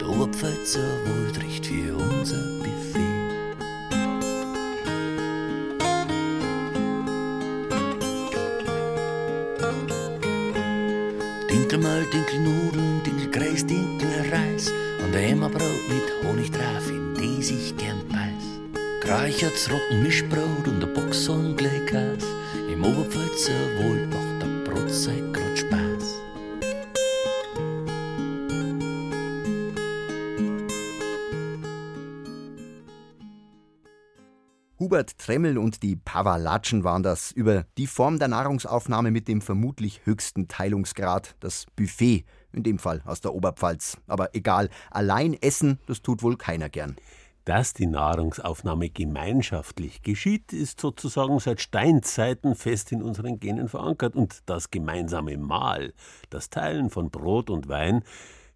der 0.00 0.08
Oberpfälzer 0.08 0.80
Wald 1.06 1.40
riecht 1.40 1.66
für 1.66 1.96
unser 1.96 2.63
Dinkelmehl, 11.74 12.06
Dinkelnudeln, 12.06 13.02
Dinkelkreis, 13.02 13.66
Dinkelreis 13.66 14.72
und 15.02 15.16
ein 15.16 15.24
Emmerbrot 15.32 15.88
mit 15.88 16.24
Honig 16.24 16.52
drauf, 16.52 16.88
in 16.88 17.14
die 17.16 17.42
sich 17.42 17.76
gern 17.76 18.00
beiß. 18.10 18.80
Geräuchertes 19.00 19.68
Roggenmischbrot 19.72 20.68
und 20.68 20.84
ein 20.84 20.94
Boxhorn 20.94 21.56
Gleikas, 21.56 22.22
im 22.72 22.84
Oberpfälzer 22.84 23.52
Wald 23.80 24.08
macht 24.08 24.42
der 24.42 24.70
Brotzeit 24.70 25.32
grad 25.32 25.34
Spaß. 25.34 25.43
Hubert 34.94 35.18
Tremmel 35.18 35.58
und 35.58 35.82
die 35.82 35.96
Pavalatschen 35.96 36.84
waren 36.84 37.02
das 37.02 37.32
über 37.32 37.64
die 37.78 37.88
Form 37.88 38.20
der 38.20 38.28
Nahrungsaufnahme 38.28 39.10
mit 39.10 39.26
dem 39.26 39.40
vermutlich 39.40 40.02
höchsten 40.04 40.46
Teilungsgrad, 40.46 41.34
das 41.40 41.66
Buffet, 41.74 42.24
in 42.52 42.62
dem 42.62 42.78
Fall 42.78 43.02
aus 43.04 43.20
der 43.20 43.34
Oberpfalz. 43.34 43.96
Aber 44.06 44.36
egal, 44.36 44.68
allein 44.92 45.34
essen, 45.34 45.80
das 45.88 46.00
tut 46.00 46.22
wohl 46.22 46.36
keiner 46.36 46.68
gern. 46.68 46.94
Dass 47.44 47.74
die 47.74 47.88
Nahrungsaufnahme 47.88 48.88
gemeinschaftlich 48.88 50.02
geschieht, 50.02 50.52
ist 50.52 50.80
sozusagen 50.80 51.40
seit 51.40 51.60
Steinzeiten 51.60 52.54
fest 52.54 52.92
in 52.92 53.02
unseren 53.02 53.40
Genen 53.40 53.66
verankert. 53.66 54.14
Und 54.14 54.42
das 54.46 54.70
gemeinsame 54.70 55.36
Mahl, 55.38 55.92
das 56.30 56.50
Teilen 56.50 56.88
von 56.88 57.10
Brot 57.10 57.50
und 57.50 57.68
Wein, 57.68 58.04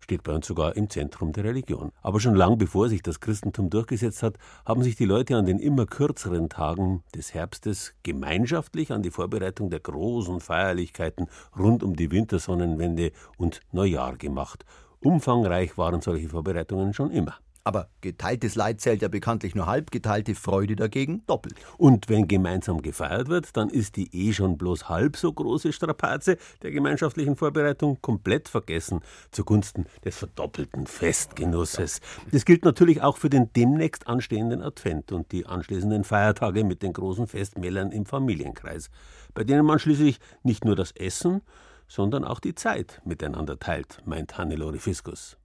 steht 0.09 0.23
bei 0.23 0.33
uns 0.33 0.47
sogar 0.47 0.75
im 0.75 0.89
Zentrum 0.89 1.33
der 1.33 1.45
Religion. 1.45 1.93
Aber 2.01 2.19
schon 2.19 2.35
lang 2.35 2.57
bevor 2.57 2.89
sich 2.89 3.03
das 3.03 3.21
Christentum 3.21 3.69
durchgesetzt 3.69 4.23
hat, 4.23 4.39
haben 4.65 4.83
sich 4.83 4.97
die 4.97 5.05
Leute 5.05 5.37
an 5.37 5.45
den 5.45 5.59
immer 5.59 5.85
kürzeren 5.85 6.49
Tagen 6.49 7.05
des 7.15 7.35
Herbstes 7.35 7.93
gemeinschaftlich 8.05 8.91
an 8.91 9.03
die 9.03 9.11
Vorbereitung 9.11 9.69
der 9.69 9.81
großen 9.81 10.41
Feierlichkeiten 10.41 11.27
rund 11.59 11.83
um 11.83 11.95
die 11.95 12.11
Wintersonnenwende 12.11 13.13
und 13.37 13.61
Neujahr 13.71 14.17
gemacht. 14.17 14.65
Umfangreich 15.01 15.77
waren 15.77 16.01
solche 16.01 16.31
Vorbereitungen 16.31 16.95
schon 16.95 17.11
immer. 17.11 17.37
Aber 17.69 17.91
geteiltes 18.01 18.55
Leid 18.55 18.81
zählt 18.81 19.03
ja 19.03 19.09
bekanntlich 19.09 19.55
nur 19.55 19.67
halb, 19.67 19.91
geteilte 19.91 20.35
Freude 20.35 20.75
dagegen 20.75 21.23
doppelt. 21.27 21.55
Und 21.77 22.09
wenn 22.09 22.27
gemeinsam 22.27 22.81
gefeiert 22.81 23.29
wird, 23.29 23.55
dann 23.59 23.69
ist 23.69 23.97
die 23.97 24.09
eh 24.11 24.33
schon 24.33 24.57
bloß 24.57 24.89
halb 24.89 25.19
so 25.19 25.31
große 25.31 25.75
Strapaze 25.75 26.39
der 26.63 26.71
gemeinschaftlichen 26.71 27.37
Vorbereitung 27.37 28.01
komplett 28.01 28.49
vergessen 28.49 29.03
zugunsten 29.33 29.85
des 30.03 30.17
verdoppelten 30.17 30.87
Festgenusses. 30.87 32.01
Das 32.33 32.47
gilt 32.47 32.65
natürlich 32.65 33.03
auch 33.03 33.19
für 33.19 33.29
den 33.29 33.53
demnächst 33.53 34.07
anstehenden 34.07 34.63
Advent 34.63 35.13
und 35.13 35.31
die 35.31 35.45
anschließenden 35.45 36.05
Feiertage 36.05 36.65
mit 36.65 36.83
den 36.83 36.95
großen 36.95 37.27
Festmählern 37.27 37.93
im 37.93 38.07
Familienkreis, 38.07 38.89
bei 39.35 39.45
denen 39.45 39.67
man 39.67 39.79
schließlich 39.79 40.21
nicht 40.43 40.65
nur 40.65 40.75
das 40.75 40.93
Essen, 40.93 41.43
sondern 41.87 42.25
auch 42.25 42.41
die 42.41 42.55
Zeit 42.55 43.03
miteinander 43.05 43.59
teilt, 43.59 44.01
meint 44.07 44.39
Hannelore 44.39 44.79
Fiskus. 44.79 45.38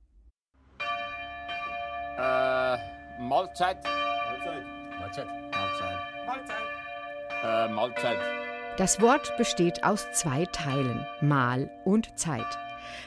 Äh, 2.17 2.77
Mahlzeit. 3.19 3.83
Mahlzeit. 3.83 4.63
Mahlzeit. 4.99 5.27
Mahlzeit. 5.51 6.25
Mahlzeit. 6.27 6.57
Äh, 7.43 7.67
Mahlzeit. 7.69 8.17
Das 8.77 9.01
Wort 9.01 9.35
besteht 9.37 9.83
aus 9.83 10.11
zwei 10.13 10.45
Teilen, 10.45 11.05
Mahl 11.21 11.71
und 11.85 12.17
Zeit. 12.17 12.45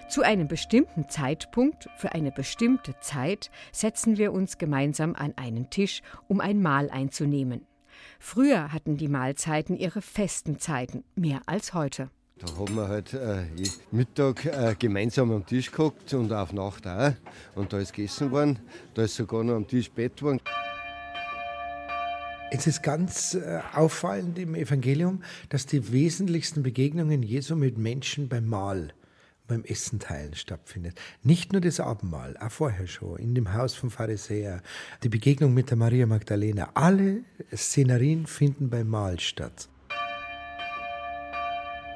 Zu 0.09 0.23
einem 0.23 0.49
bestimmten 0.49 1.09
Zeitpunkt, 1.09 1.89
für 1.97 2.13
eine 2.13 2.33
bestimmte 2.33 2.99
Zeit, 2.99 3.51
setzen 3.71 4.17
wir 4.17 4.33
uns 4.33 4.59
gemeinsam 4.59 5.15
an 5.15 5.35
einen 5.37 5.71
Tisch, 5.71 6.03
um 6.27 6.41
ein 6.41 6.61
Mahl 6.61 6.91
einzunehmen. 6.91 7.65
Früher 8.19 8.73
hatten 8.73 8.97
die 8.97 9.09
Mahlzeiten 9.09 9.77
ihre 9.77 10.03
festen 10.03 10.59
Zeiten, 10.59 11.05
mehr 11.15 11.43
als 11.47 11.75
heute. 11.75 12.11
Da 12.39 12.55
haben 12.59 12.75
wir 12.75 12.89
halt 12.89 13.15
äh, 13.15 13.47
Mittag 13.93 14.45
äh, 14.45 14.75
gemeinsam 14.79 15.33
am 15.33 15.47
Tisch 15.47 15.71
gehockt 15.71 16.13
und 16.13 16.31
auf 16.35 16.53
Nacht 16.53 16.87
auch. 16.87 17.13
Und 17.55 17.73
da 17.73 17.79
ist 17.79 17.95
gegessen 17.95 18.31
worden. 18.31 18.59
Da 18.93 19.05
ist 19.05 19.15
sogar 19.15 19.43
noch 19.43 19.55
am 19.55 19.67
Tisch 19.67 19.91
Bett 19.91 20.21
worden. 20.21 20.41
Es 22.51 22.67
ist 22.67 22.83
ganz 22.83 23.35
äh, 23.35 23.61
auffallend 23.75 24.39
im 24.39 24.55
Evangelium, 24.55 25.23
dass 25.49 25.65
die 25.65 25.91
wesentlichsten 25.91 26.63
Begegnungen 26.63 27.23
Jesu 27.23 27.57
mit 27.57 27.79
Menschen 27.79 28.29
beim 28.29 28.47
Mahl, 28.47 28.93
beim 29.47 29.65
Essen 29.65 29.99
teilen 29.99 30.35
stattfindet. 30.35 31.01
Nicht 31.23 31.53
nur 31.53 31.63
das 31.63 31.81
Abendmahl, 31.81 32.37
auch 32.37 32.51
vorher 32.51 32.87
schon, 32.87 33.19
in 33.19 33.35
dem 33.35 33.55
Haus 33.55 33.75
vom 33.75 33.91
Pharisäer, 33.91 34.63
die 35.03 35.09
Begegnung 35.09 35.55
mit 35.55 35.71
der 35.71 35.79
Maria 35.79 36.05
Magdalena. 36.05 36.69
Alle 36.75 37.23
Szenerien 37.55 38.27
finden 38.27 38.69
beim 38.69 38.89
Mahl 38.89 39.21
statt. 39.21 39.71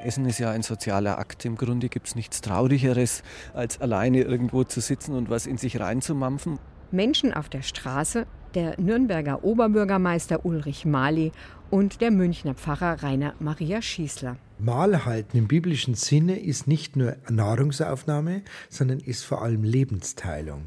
Essen 0.03 0.25
ist 0.25 0.39
ja 0.39 0.51
ein 0.51 0.63
sozialer 0.63 1.19
Akt. 1.19 1.45
Im 1.45 1.55
Grunde 1.55 1.89
gibt 1.89 2.07
es 2.07 2.15
nichts 2.15 2.41
Traurigeres, 2.41 3.23
als 3.53 3.79
alleine 3.79 4.21
irgendwo 4.21 4.63
zu 4.63 4.81
sitzen 4.81 5.15
und 5.15 5.29
was 5.29 5.45
in 5.45 5.57
sich 5.57 5.79
reinzumampfen. 5.79 6.59
Menschen 6.91 7.33
auf 7.33 7.49
der 7.49 7.61
Straße, 7.61 8.25
der 8.53 8.79
Nürnberger 8.79 9.43
Oberbürgermeister 9.43 10.45
Ulrich 10.45 10.85
Mali 10.85 11.31
und 11.69 12.01
der 12.01 12.11
Münchner 12.11 12.53
Pfarrer 12.53 13.01
Rainer 13.01 13.33
Maria 13.39 13.81
Schießler. 13.81 14.37
Mahl 14.59 15.05
halten 15.05 15.37
im 15.37 15.47
biblischen 15.47 15.95
Sinne 15.95 16.39
ist 16.39 16.67
nicht 16.67 16.95
nur 16.95 17.15
Nahrungsaufnahme, 17.29 18.43
sondern 18.69 18.99
ist 18.99 19.23
vor 19.23 19.41
allem 19.41 19.63
Lebensteilung. 19.63 20.65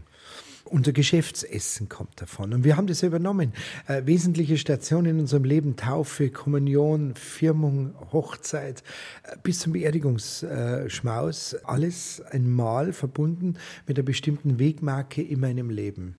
Unser 0.64 0.92
Geschäftsessen 0.92 1.88
kommt 1.88 2.20
davon. 2.20 2.54
Und 2.54 2.64
wir 2.64 2.76
haben 2.76 2.86
das 2.86 3.02
übernommen. 3.02 3.52
Äh, 3.86 4.02
wesentliche 4.06 4.56
Stationen 4.56 5.06
in 5.06 5.20
unserem 5.20 5.44
Leben, 5.44 5.76
Taufe, 5.76 6.30
Kommunion, 6.30 7.14
Firmung, 7.14 7.94
Hochzeit, 8.12 8.82
äh, 9.24 9.36
bis 9.42 9.60
zum 9.60 9.74
Beerdigungsschmaus, 9.74 11.54
alles 11.64 12.22
einmal 12.30 12.92
verbunden 12.92 13.58
mit 13.86 13.98
einer 13.98 14.04
bestimmten 14.04 14.58
Wegmarke 14.58 15.22
in 15.22 15.40
meinem 15.40 15.70
Leben. 15.70 16.16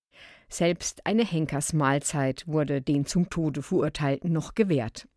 Selbst 0.47 1.05
eine 1.05 1.25
Henkersmahlzeit 1.25 2.47
wurde 2.47 2.81
den 2.81 3.05
zum 3.05 3.29
Tode 3.29 3.63
Verurteilten 3.63 4.31
noch 4.31 4.53
gewährt. 4.53 5.07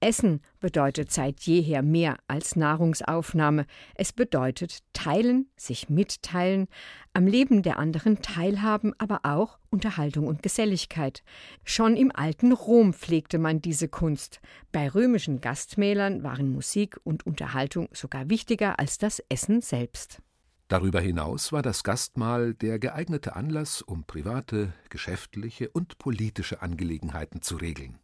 Essen 0.00 0.40
bedeutet 0.60 1.10
seit 1.10 1.40
jeher 1.40 1.82
mehr 1.82 2.18
als 2.28 2.56
Nahrungsaufnahme. 2.56 3.66
Es 3.94 4.12
bedeutet 4.12 4.78
teilen, 4.92 5.50
sich 5.56 5.88
mitteilen, 5.88 6.68
am 7.12 7.26
Leben 7.26 7.62
der 7.62 7.78
anderen 7.78 8.22
teilhaben, 8.22 8.94
aber 8.98 9.20
auch 9.24 9.58
Unterhaltung 9.70 10.26
und 10.26 10.42
Geselligkeit. 10.42 11.22
Schon 11.64 11.96
im 11.96 12.14
alten 12.14 12.52
Rom 12.52 12.92
pflegte 12.92 13.38
man 13.38 13.60
diese 13.60 13.88
Kunst. 13.88 14.40
Bei 14.72 14.88
römischen 14.88 15.40
Gastmählern 15.40 16.22
waren 16.22 16.50
Musik 16.50 16.98
und 17.04 17.26
Unterhaltung 17.26 17.88
sogar 17.92 18.30
wichtiger 18.30 18.78
als 18.78 18.98
das 18.98 19.22
Essen 19.28 19.60
selbst. 19.60 20.22
Darüber 20.68 21.00
hinaus 21.00 21.50
war 21.50 21.62
das 21.62 21.82
Gastmahl 21.82 22.52
der 22.52 22.78
geeignete 22.78 23.34
Anlass, 23.34 23.80
um 23.80 24.04
private, 24.04 24.74
geschäftliche 24.90 25.70
und 25.70 25.98
politische 25.98 26.60
Angelegenheiten 26.60 27.40
zu 27.40 27.56
regeln. 27.56 27.98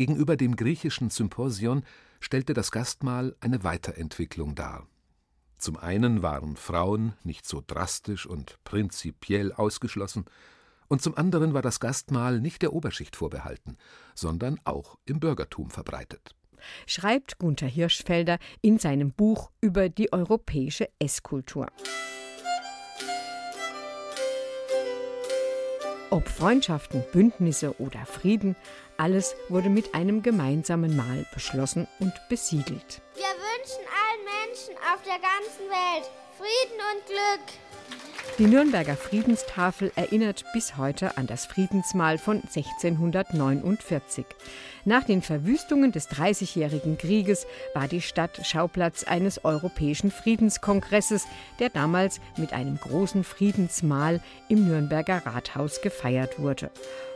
Gegenüber 0.00 0.38
dem 0.38 0.56
griechischen 0.56 1.10
Symposion 1.10 1.84
stellte 2.20 2.54
das 2.54 2.72
Gastmahl 2.72 3.36
eine 3.40 3.64
Weiterentwicklung 3.64 4.54
dar. 4.54 4.86
Zum 5.58 5.76
einen 5.76 6.22
waren 6.22 6.56
Frauen 6.56 7.12
nicht 7.22 7.46
so 7.46 7.62
drastisch 7.66 8.24
und 8.24 8.56
prinzipiell 8.64 9.52
ausgeschlossen, 9.52 10.24
und 10.88 11.02
zum 11.02 11.18
anderen 11.18 11.52
war 11.52 11.60
das 11.60 11.80
Gastmahl 11.80 12.40
nicht 12.40 12.62
der 12.62 12.72
Oberschicht 12.72 13.14
vorbehalten, 13.14 13.76
sondern 14.14 14.58
auch 14.64 14.96
im 15.04 15.20
Bürgertum 15.20 15.68
verbreitet. 15.68 16.34
Schreibt 16.86 17.38
Gunther 17.38 17.68
Hirschfelder 17.68 18.38
in 18.62 18.78
seinem 18.78 19.12
Buch 19.12 19.50
über 19.60 19.90
die 19.90 20.14
europäische 20.14 20.88
Esskultur. 20.98 21.66
Ob 26.12 26.26
Freundschaften, 26.26 27.04
Bündnisse 27.12 27.78
oder 27.80 28.04
Frieden, 28.04 28.56
alles 29.00 29.34
wurde 29.48 29.70
mit 29.70 29.94
einem 29.94 30.22
gemeinsamen 30.22 30.94
Mahl 30.94 31.26
beschlossen 31.32 31.88
und 32.00 32.12
besiegelt. 32.28 33.00
Wir 33.14 33.24
wünschen 33.24 33.84
allen 33.88 34.24
Menschen 34.46 34.74
auf 34.92 35.02
der 35.04 35.18
ganzen 35.18 35.70
Welt 35.70 36.10
Frieden 36.36 36.80
und 36.92 37.06
Glück. 37.06 37.60
Die 38.38 38.46
Nürnberger 38.46 38.96
Friedenstafel 38.96 39.92
erinnert 39.96 40.44
bis 40.52 40.76
heute 40.76 41.16
an 41.18 41.26
das 41.26 41.46
Friedensmahl 41.46 42.16
von 42.16 42.42
1649. 42.42 44.24
Nach 44.84 45.04
den 45.04 45.20
Verwüstungen 45.20 45.92
des 45.92 46.08
Dreißigjährigen 46.08 46.96
Krieges 46.96 47.46
war 47.74 47.88
die 47.88 48.00
Stadt 48.00 48.40
Schauplatz 48.46 49.04
eines 49.04 49.44
europäischen 49.44 50.10
Friedenskongresses, 50.10 51.26
der 51.58 51.68
damals 51.68 52.20
mit 52.36 52.52
einem 52.52 52.78
großen 52.78 53.24
Friedensmahl 53.24 54.20
im 54.48 54.66
Nürnberger 54.66 55.22
Rathaus 55.26 55.82
gefeiert 55.82 56.38
wurde. 56.38 56.70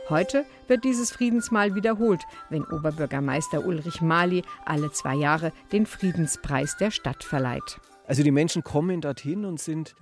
Heute 0.07 0.45
wird 0.67 0.83
dieses 0.83 1.11
Friedensmahl 1.11 1.73
wiederholt, 1.73 2.21
wenn 2.51 2.63
Oberbürgermeister 2.63 3.65
Ulrich 3.65 4.01
Mali 4.01 4.43
alle 4.63 4.91
zwei 4.91 5.15
Jahre 5.15 5.51
den 5.71 5.87
Friedenspreis 5.87 6.77
der 6.77 6.91
Stadt 6.91 7.23
verleiht. 7.23 7.79
Also 8.05 8.21
die 8.21 8.29
Menschen 8.29 8.63
kommen 8.63 9.01
dorthin 9.01 9.45
und 9.45 9.59
sind, 9.59 9.95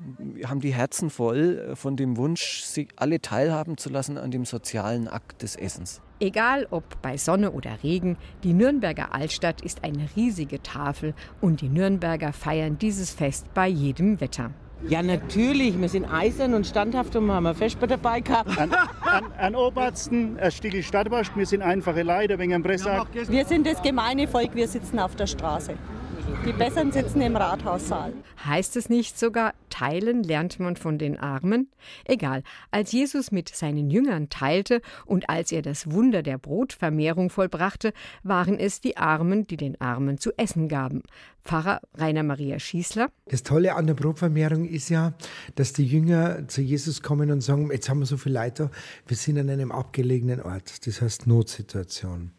haben 0.45 0.59
die 0.59 0.73
Herzen 0.73 1.09
voll 1.09 1.69
äh, 1.71 1.75
von 1.77 1.95
dem 1.95 2.17
Wunsch, 2.17 2.63
sie 2.63 2.89
alle 2.97 3.21
teilhaben 3.21 3.77
zu 3.77 3.89
lassen 3.89 4.17
an 4.17 4.29
dem 4.29 4.43
sozialen 4.43 5.07
Akt 5.07 5.41
des 5.41 5.55
Essens. 5.55 6.01
Egal 6.19 6.67
ob 6.69 7.01
bei 7.01 7.15
Sonne 7.15 7.51
oder 7.51 7.81
Regen, 7.81 8.17
die 8.43 8.51
Nürnberger 8.51 9.15
Altstadt 9.15 9.61
ist 9.61 9.85
eine 9.85 10.09
riesige 10.17 10.61
Tafel 10.61 11.13
und 11.39 11.61
die 11.61 11.69
Nürnberger 11.69 12.33
feiern 12.33 12.77
dieses 12.77 13.11
Fest 13.11 13.53
bei 13.53 13.69
jedem 13.69 14.19
Wetter. 14.19 14.51
Ja, 14.89 15.01
natürlich. 15.01 15.79
Wir 15.79 15.89
sind 15.89 16.05
eisern 16.05 16.53
und 16.53 16.67
standhaft 16.67 17.15
und 17.15 17.31
haben 17.31 17.47
ein 17.47 17.55
Vesper 17.55 17.87
dabei 17.87 18.19
gehabt. 18.19 18.57
An, 18.57 18.73
an, 19.01 19.23
an 19.37 19.55
Obersten, 19.55 20.37
ein 20.39 20.51
Stückel 20.51 20.83
Stadtwurst. 20.83 21.31
Wir 21.35 21.45
sind 21.45 21.61
einfache 21.61 22.03
Leute 22.03 22.37
wegen 22.37 22.51
dem 22.51 22.63
Pressack. 22.63 23.07
Wir 23.13 23.45
sind 23.45 23.65
das 23.65 23.81
gemeine 23.81 24.27
Volk, 24.27 24.55
wir 24.55 24.67
sitzen 24.67 24.99
auf 24.99 25.15
der 25.15 25.27
Straße. 25.27 25.75
Die 26.45 26.53
Besseren 26.53 26.91
sitzen 26.91 27.21
im 27.21 27.35
Rathaussaal. 27.35 28.13
Heißt 28.45 28.75
es 28.77 28.89
nicht 28.89 29.19
sogar, 29.19 29.53
teilen 29.69 30.23
lernt 30.23 30.59
man 30.59 30.75
von 30.75 30.97
den 30.97 31.19
Armen? 31.19 31.69
Egal, 32.05 32.43
als 32.71 32.91
Jesus 32.91 33.31
mit 33.31 33.49
seinen 33.49 33.89
Jüngern 33.89 34.29
teilte 34.29 34.81
und 35.05 35.29
als 35.29 35.51
er 35.51 35.61
das 35.61 35.91
Wunder 35.91 36.23
der 36.23 36.37
Brotvermehrung 36.37 37.29
vollbrachte, 37.29 37.93
waren 38.23 38.59
es 38.59 38.81
die 38.81 38.97
Armen, 38.97 39.47
die 39.47 39.57
den 39.57 39.79
Armen 39.81 40.17
zu 40.17 40.31
essen 40.37 40.67
gaben. 40.67 41.03
Pfarrer 41.43 41.81
Rainer 41.95 42.23
Maria 42.23 42.59
Schießler. 42.59 43.09
Das 43.25 43.43
Tolle 43.43 43.75
an 43.75 43.87
der 43.87 43.93
Brotvermehrung 43.93 44.65
ist 44.65 44.89
ja, 44.89 45.13
dass 45.55 45.73
die 45.73 45.85
Jünger 45.85 46.47
zu 46.47 46.61
Jesus 46.61 47.01
kommen 47.01 47.31
und 47.31 47.41
sagen, 47.41 47.69
jetzt 47.71 47.89
haben 47.89 47.99
wir 47.99 48.05
so 48.05 48.17
viele 48.17 48.39
Leute, 48.39 48.69
wir 49.07 49.17
sind 49.17 49.37
an 49.37 49.49
einem 49.49 49.71
abgelegenen 49.71 50.41
Ort. 50.41 50.87
Das 50.87 51.01
heißt 51.01 51.27
Notsituation 51.27 52.31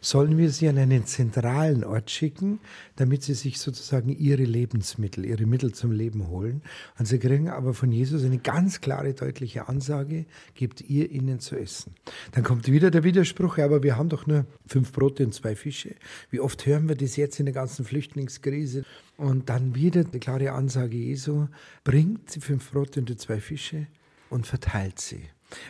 sollen 0.00 0.38
wir 0.38 0.50
sie 0.50 0.68
an 0.68 0.78
einen 0.78 1.06
zentralen 1.06 1.84
Ort 1.84 2.10
schicken, 2.10 2.60
damit 2.96 3.22
sie 3.22 3.34
sich 3.34 3.58
sozusagen 3.58 4.10
ihre 4.10 4.44
Lebensmittel, 4.44 5.24
ihre 5.24 5.46
Mittel 5.46 5.72
zum 5.72 5.92
Leben 5.92 6.28
holen. 6.28 6.62
Und 6.98 7.06
sie 7.06 7.18
kriegen 7.18 7.48
aber 7.48 7.74
von 7.74 7.92
Jesus 7.92 8.24
eine 8.24 8.38
ganz 8.38 8.80
klare, 8.80 9.14
deutliche 9.14 9.68
Ansage, 9.68 10.26
gebt 10.54 10.80
ihr 10.82 11.10
ihnen 11.10 11.40
zu 11.40 11.56
essen. 11.56 11.94
Dann 12.32 12.44
kommt 12.44 12.70
wieder 12.70 12.90
der 12.90 13.04
Widerspruch, 13.04 13.58
aber 13.58 13.82
wir 13.82 13.96
haben 13.96 14.08
doch 14.08 14.26
nur 14.26 14.46
fünf 14.66 14.92
Brote 14.92 15.24
und 15.24 15.34
zwei 15.34 15.56
Fische. 15.56 15.94
Wie 16.30 16.40
oft 16.40 16.66
hören 16.66 16.88
wir 16.88 16.96
das 16.96 17.16
jetzt 17.16 17.38
in 17.40 17.46
der 17.46 17.54
ganzen 17.54 17.84
Flüchtlingskrise? 17.84 18.84
Und 19.16 19.48
dann 19.48 19.74
wieder 19.74 20.04
die 20.04 20.18
klare 20.18 20.52
Ansage 20.52 20.96
Jesu, 20.96 21.48
bringt 21.84 22.34
die 22.34 22.40
fünf 22.40 22.70
Brote 22.70 23.00
und 23.00 23.08
die 23.08 23.16
zwei 23.16 23.40
Fische 23.40 23.86
und 24.30 24.46
verteilt 24.46 25.00
sie. 25.00 25.22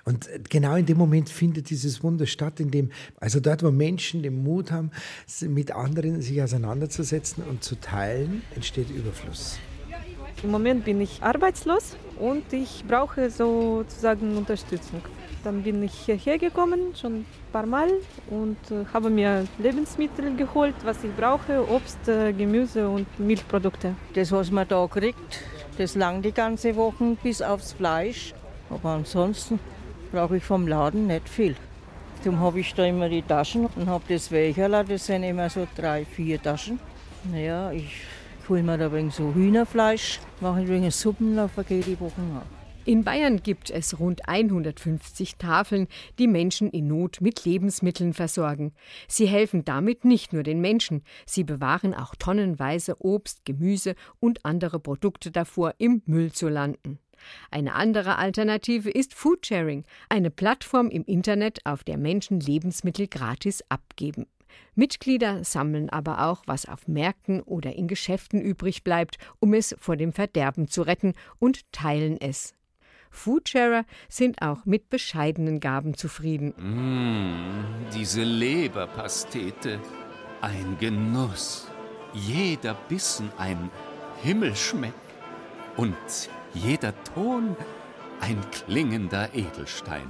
Und 0.05 0.29
genau 0.49 0.77
in 0.77 0.87
dem 0.87 0.99
Moment 0.99 1.29
findet 1.29 1.71
dieses 1.71 2.03
Wunder 2.03 2.27
statt, 2.27 2.61
in 2.61 2.71
dem, 2.71 2.91
also 3.19 3.41
dort, 3.41 3.63
wo 3.63 3.71
Menschen 3.71 4.23
den 4.23 4.43
Mut 4.43 4.71
haben, 4.71 4.91
mit 5.43 5.73
anderen 5.73 6.21
sich 6.21 6.43
auseinanderzusetzen 6.43 7.45
und 7.45 7.65
zu 7.65 7.77
teilen, 7.81 8.43
entsteht 8.55 8.91
Überfluss. 8.91 9.59
Im 10.43 10.51
Moment 10.51 10.85
bin 10.85 11.01
ich 11.01 11.23
arbeitslos 11.23 11.97
und 12.19 12.51
ich 12.53 12.85
brauche 12.89 13.31
sozusagen 13.31 14.37
Unterstützung. 14.37 15.03
Dann 15.45 15.63
bin 15.63 15.83
ich 15.83 15.93
hierher 15.93 16.39
gekommen, 16.39 16.95
schon 16.95 17.21
ein 17.21 17.27
paar 17.53 17.67
Mal, 17.67 17.91
und 18.31 18.59
äh, 18.71 18.85
habe 18.93 19.09
mir 19.11 19.47
Lebensmittel 19.59 20.37
geholt, 20.37 20.75
was 20.85 21.03
ich 21.03 21.15
brauche, 21.15 21.67
Obst, 21.71 22.09
äh, 22.09 22.33
Gemüse 22.33 22.89
und 22.89 23.07
Milchprodukte. 23.19 23.95
Das, 24.15 24.33
was 24.33 24.51
man 24.51 24.69
da 24.69 24.87
kriegt, 24.87 25.43
das 25.79 25.95
langt 25.95 26.25
die 26.27 26.33
ganze 26.33 26.77
Woche 26.77 27.17
bis 27.23 27.41
aufs 27.41 27.73
Fleisch. 27.73 28.35
Aber 28.71 28.91
ansonsten 28.91 29.59
brauche 30.11 30.37
ich 30.37 30.45
vom 30.45 30.67
Laden 30.67 31.07
nicht 31.07 31.29
viel. 31.29 31.57
Darum 32.25 32.41
habe 32.41 32.61
ich 32.61 32.75
da 32.75 32.85
immer 32.85 33.09
die 33.09 33.23
Taschen 33.23 33.67
und 33.77 33.87
habe 33.87 34.05
das 34.09 34.31
Welcherler, 34.31 34.85
das 34.85 35.07
sind 35.07 35.23
immer 35.23 35.49
so 35.49 35.67
drei, 35.77 36.05
vier 36.05 36.41
Taschen. 36.41 36.79
Naja, 37.31 37.73
ich 37.73 38.03
hole 38.49 38.63
mir 38.63 38.77
da 38.77 38.87
ein 38.87 38.93
wenig 38.93 39.15
so 39.15 39.33
Hühnerfleisch, 39.35 40.21
mache 40.41 40.61
ein 40.61 40.69
wenig 40.69 40.95
Suppenlauf, 40.95 41.53
geht 41.67 41.87
die 41.87 41.99
Woche 41.99 42.21
ab. 42.37 42.47
In 42.87 43.05
Bayern 43.05 43.43
gibt 43.43 43.71
es 43.71 44.01
rund 44.01 44.27
150 44.29 45.37
Tafeln, 45.37 45.87
die 46.19 46.27
Menschen 46.27 46.71
in 46.71 46.89
Not 46.89 47.21
mit 47.21 47.45
Lebensmitteln 47.45 48.15
versorgen. 48.15 48.73
Sie 49.07 49.27
helfen 49.27 49.65
damit 49.65 50.05
nicht 50.05 50.33
nur 50.33 50.43
den 50.43 50.61
Menschen, 50.61 51.03
sie 51.27 51.45
bewahren 51.45 51.95
auch 51.95 52.15
tonnenweise 52.15 52.97
Obst, 52.99 53.45
Gemüse 53.45 53.95
und 54.19 54.45
andere 54.45 54.81
Produkte 54.81 55.31
davor, 55.31 55.75
im 55.79 56.03
Müll 56.07 56.33
zu 56.33 56.49
landen. 56.49 56.99
Eine 57.51 57.75
andere 57.75 58.17
Alternative 58.17 58.91
ist 58.91 59.15
Foodsharing, 59.15 59.85
eine 60.09 60.31
Plattform 60.31 60.89
im 60.89 61.05
Internet, 61.05 61.61
auf 61.65 61.85
der 61.85 61.99
Menschen 61.99 62.41
Lebensmittel 62.41 63.09
gratis 63.09 63.63
abgeben. 63.69 64.27
Mitglieder 64.75 65.45
sammeln 65.45 65.91
aber 65.91 66.27
auch, 66.27 66.43
was 66.47 66.67
auf 66.67 66.89
Märkten 66.89 67.41
oder 67.43 67.75
in 67.75 67.89
Geschäften 67.89 68.41
übrig 68.41 68.85
bleibt, 68.85 69.19
um 69.39 69.55
es 69.55 69.75
vor 69.79 69.97
dem 69.97 70.13
Verderben 70.13 70.69
zu 70.69 70.83
retten 70.83 71.15
und 71.39 71.71
teilen 71.73 72.21
es. 72.21 72.55
Foodsharer 73.11 73.85
sind 74.09 74.41
auch 74.41 74.65
mit 74.65 74.89
bescheidenen 74.89 75.61
Gaben 75.61 75.95
zufrieden. 75.95 76.55
Mmh, 76.57 77.91
diese 77.93 78.23
Leberpastete, 78.23 79.81
ein 80.41 80.77
Genuss. 80.79 81.69
Jeder 82.15 82.75
Bissen 82.89 83.31
ein 83.37 83.71
Himmelschmeck. 84.23 84.95
Und 85.77 85.97
jeder 86.55 86.93
Ton 87.15 87.57
ein 88.21 88.39
klingender 88.51 89.35
Edelstein. 89.35 90.09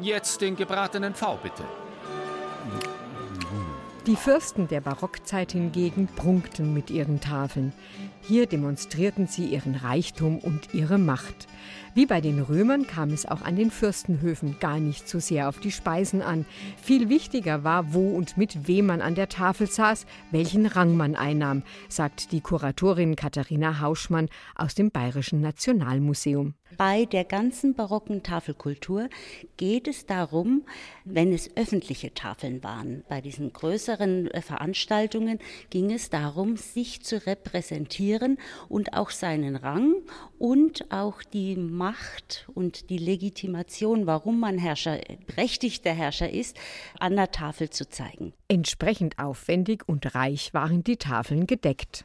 Jetzt 0.00 0.40
den 0.40 0.56
gebratenen 0.56 1.14
V 1.14 1.38
bitte. 1.42 1.64
Die 4.06 4.16
Fürsten 4.16 4.66
der 4.66 4.80
Barockzeit 4.80 5.52
hingegen 5.52 6.08
prunkten 6.08 6.74
mit 6.74 6.90
ihren 6.90 7.20
Tafeln. 7.20 7.72
Hier 8.22 8.46
demonstrierten 8.46 9.26
sie 9.26 9.46
ihren 9.46 9.74
Reichtum 9.74 10.38
und 10.38 10.72
ihre 10.72 10.96
Macht. 10.98 11.48
Wie 11.94 12.06
bei 12.06 12.20
den 12.20 12.40
Römern 12.40 12.86
kam 12.86 13.10
es 13.10 13.26
auch 13.26 13.42
an 13.42 13.56
den 13.56 13.70
Fürstenhöfen 13.70 14.58
gar 14.60 14.78
nicht 14.78 15.08
so 15.08 15.18
sehr 15.18 15.48
auf 15.48 15.58
die 15.58 15.72
Speisen 15.72 16.22
an. 16.22 16.46
Viel 16.80 17.08
wichtiger 17.08 17.64
war, 17.64 17.92
wo 17.92 18.16
und 18.16 18.38
mit 18.38 18.66
wem 18.66 18.86
man 18.86 19.02
an 19.02 19.14
der 19.14 19.28
Tafel 19.28 19.66
saß, 19.66 20.06
welchen 20.30 20.66
Rang 20.66 20.96
man 20.96 21.16
einnahm, 21.16 21.64
sagt 21.88 22.32
die 22.32 22.40
Kuratorin 22.40 23.16
Katharina 23.16 23.80
Hauschmann 23.80 24.28
aus 24.54 24.74
dem 24.74 24.90
Bayerischen 24.90 25.40
Nationalmuseum. 25.40 26.54
Bei 26.76 27.04
der 27.04 27.24
ganzen 27.24 27.74
barocken 27.74 28.22
Tafelkultur 28.22 29.08
geht 29.56 29.88
es 29.88 30.06
darum, 30.06 30.64
wenn 31.04 31.32
es 31.32 31.56
öffentliche 31.56 32.14
Tafeln 32.14 32.62
waren, 32.62 33.04
bei 33.08 33.20
diesen 33.20 33.52
größeren 33.52 34.30
äh, 34.30 34.42
Veranstaltungen 34.42 35.38
ging 35.70 35.90
es 35.90 36.10
darum, 36.10 36.56
sich 36.56 37.02
zu 37.02 37.26
repräsentieren 37.26 38.38
und 38.68 38.94
auch 38.94 39.10
seinen 39.10 39.56
Rang 39.56 39.94
und 40.38 40.90
auch 40.92 41.22
die 41.22 41.56
Macht 41.56 42.48
und 42.54 42.90
die 42.90 42.98
Legitimation, 42.98 44.06
warum 44.06 44.40
man 44.40 44.58
Herrscher, 44.58 45.00
berechtigter 45.26 45.92
Herrscher 45.92 46.30
ist, 46.30 46.56
an 46.98 47.16
der 47.16 47.30
Tafel 47.30 47.70
zu 47.70 47.88
zeigen. 47.88 48.32
Entsprechend 48.48 49.18
aufwendig 49.18 49.88
und 49.88 50.14
reich 50.14 50.54
waren 50.54 50.84
die 50.84 50.96
Tafeln 50.96 51.46
gedeckt. 51.46 52.04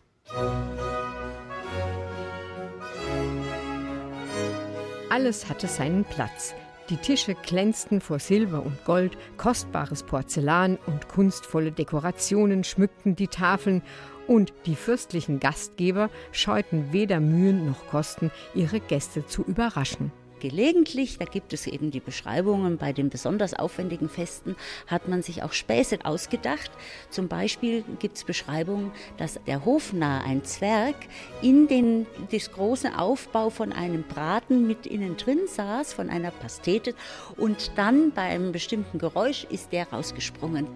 Alles 5.17 5.49
hatte 5.49 5.65
seinen 5.65 6.05
Platz. 6.05 6.53
Die 6.91 6.97
Tische 6.97 7.33
glänzten 7.33 8.01
vor 8.01 8.19
Silber 8.19 8.63
und 8.63 8.85
Gold, 8.85 9.17
kostbares 9.37 10.03
Porzellan 10.03 10.77
und 10.85 11.09
kunstvolle 11.09 11.71
Dekorationen 11.71 12.63
schmückten 12.63 13.15
die 13.15 13.27
Tafeln, 13.27 13.81
und 14.27 14.53
die 14.67 14.75
fürstlichen 14.75 15.39
Gastgeber 15.39 16.11
scheuten 16.31 16.93
weder 16.93 17.19
Mühen 17.19 17.65
noch 17.65 17.87
Kosten, 17.87 18.29
ihre 18.53 18.79
Gäste 18.79 19.25
zu 19.25 19.41
überraschen. 19.41 20.11
Gelegentlich, 20.39 21.17
da 21.17 21.25
gibt 21.25 21.51
es 21.53 21.65
eben 21.65 21.89
die 21.89 21.99
Beschreibungen, 21.99 22.77
bei 22.77 22.93
den 22.93 23.09
besonders 23.09 23.53
aufwendigen 23.53 24.07
Festen 24.07 24.55
hat 24.85 25.07
man 25.07 25.23
sich 25.23 25.41
auch 25.41 25.51
Späße 25.51 25.99
ausgedacht. 26.03 26.69
Zum 27.09 27.27
Beispiel 27.27 27.83
gibt 27.99 28.17
es 28.17 28.23
Beschreibungen, 28.23 28.91
dass 29.17 29.39
der 29.47 29.65
Hofnarr, 29.65 30.23
ein 30.23 30.43
Zwerg, 30.43 30.95
in 31.41 31.67
den 31.67 32.05
das 32.31 32.51
großen 32.51 32.93
Aufbau 32.93 33.49
von 33.49 33.73
einem 33.73 34.03
Braten 34.03 34.67
mit 34.67 34.85
innen 34.85 35.17
drin 35.17 35.47
saß, 35.47 35.93
von 35.93 36.09
einer 36.09 36.31
Pastete, 36.31 36.93
und 37.37 37.71
dann 37.75 38.11
bei 38.11 38.23
einem 38.23 38.51
bestimmten 38.51 38.99
Geräusch 38.99 39.45
ist 39.49 39.71
der 39.71 39.89
rausgesprungen. 39.89 40.67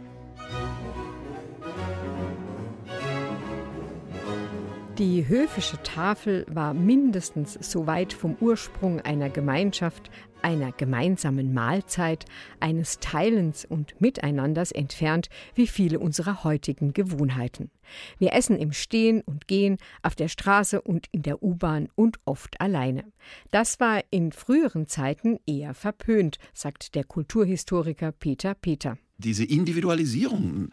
Die 4.97 5.25
höfische 5.27 5.81
Tafel 5.83 6.45
war 6.49 6.73
mindestens 6.73 7.53
so 7.53 7.87
weit 7.87 8.11
vom 8.11 8.35
Ursprung 8.41 8.99
einer 8.99 9.29
Gemeinschaft, 9.29 10.11
einer 10.41 10.73
gemeinsamen 10.73 11.53
Mahlzeit, 11.53 12.25
eines 12.59 12.99
Teilens 12.99 13.63
und 13.63 13.99
Miteinanders 14.01 14.71
entfernt 14.71 15.29
wie 15.55 15.67
viele 15.67 15.97
unserer 15.99 16.43
heutigen 16.43 16.93
Gewohnheiten. 16.93 17.71
Wir 18.19 18.33
essen 18.33 18.57
im 18.57 18.73
Stehen 18.73 19.21
und 19.21 19.47
Gehen, 19.47 19.77
auf 20.03 20.15
der 20.15 20.27
Straße 20.27 20.81
und 20.81 21.07
in 21.11 21.23
der 21.23 21.41
U-Bahn 21.41 21.87
und 21.95 22.19
oft 22.25 22.59
alleine. 22.59 23.05
Das 23.49 23.79
war 23.79 24.01
in 24.09 24.33
früheren 24.33 24.87
Zeiten 24.87 25.39
eher 25.47 25.73
verpönt, 25.73 26.37
sagt 26.53 26.95
der 26.95 27.05
Kulturhistoriker 27.05 28.11
Peter 28.11 28.55
Peter. 28.55 28.97
Diese 29.17 29.45
Individualisierung 29.45 30.69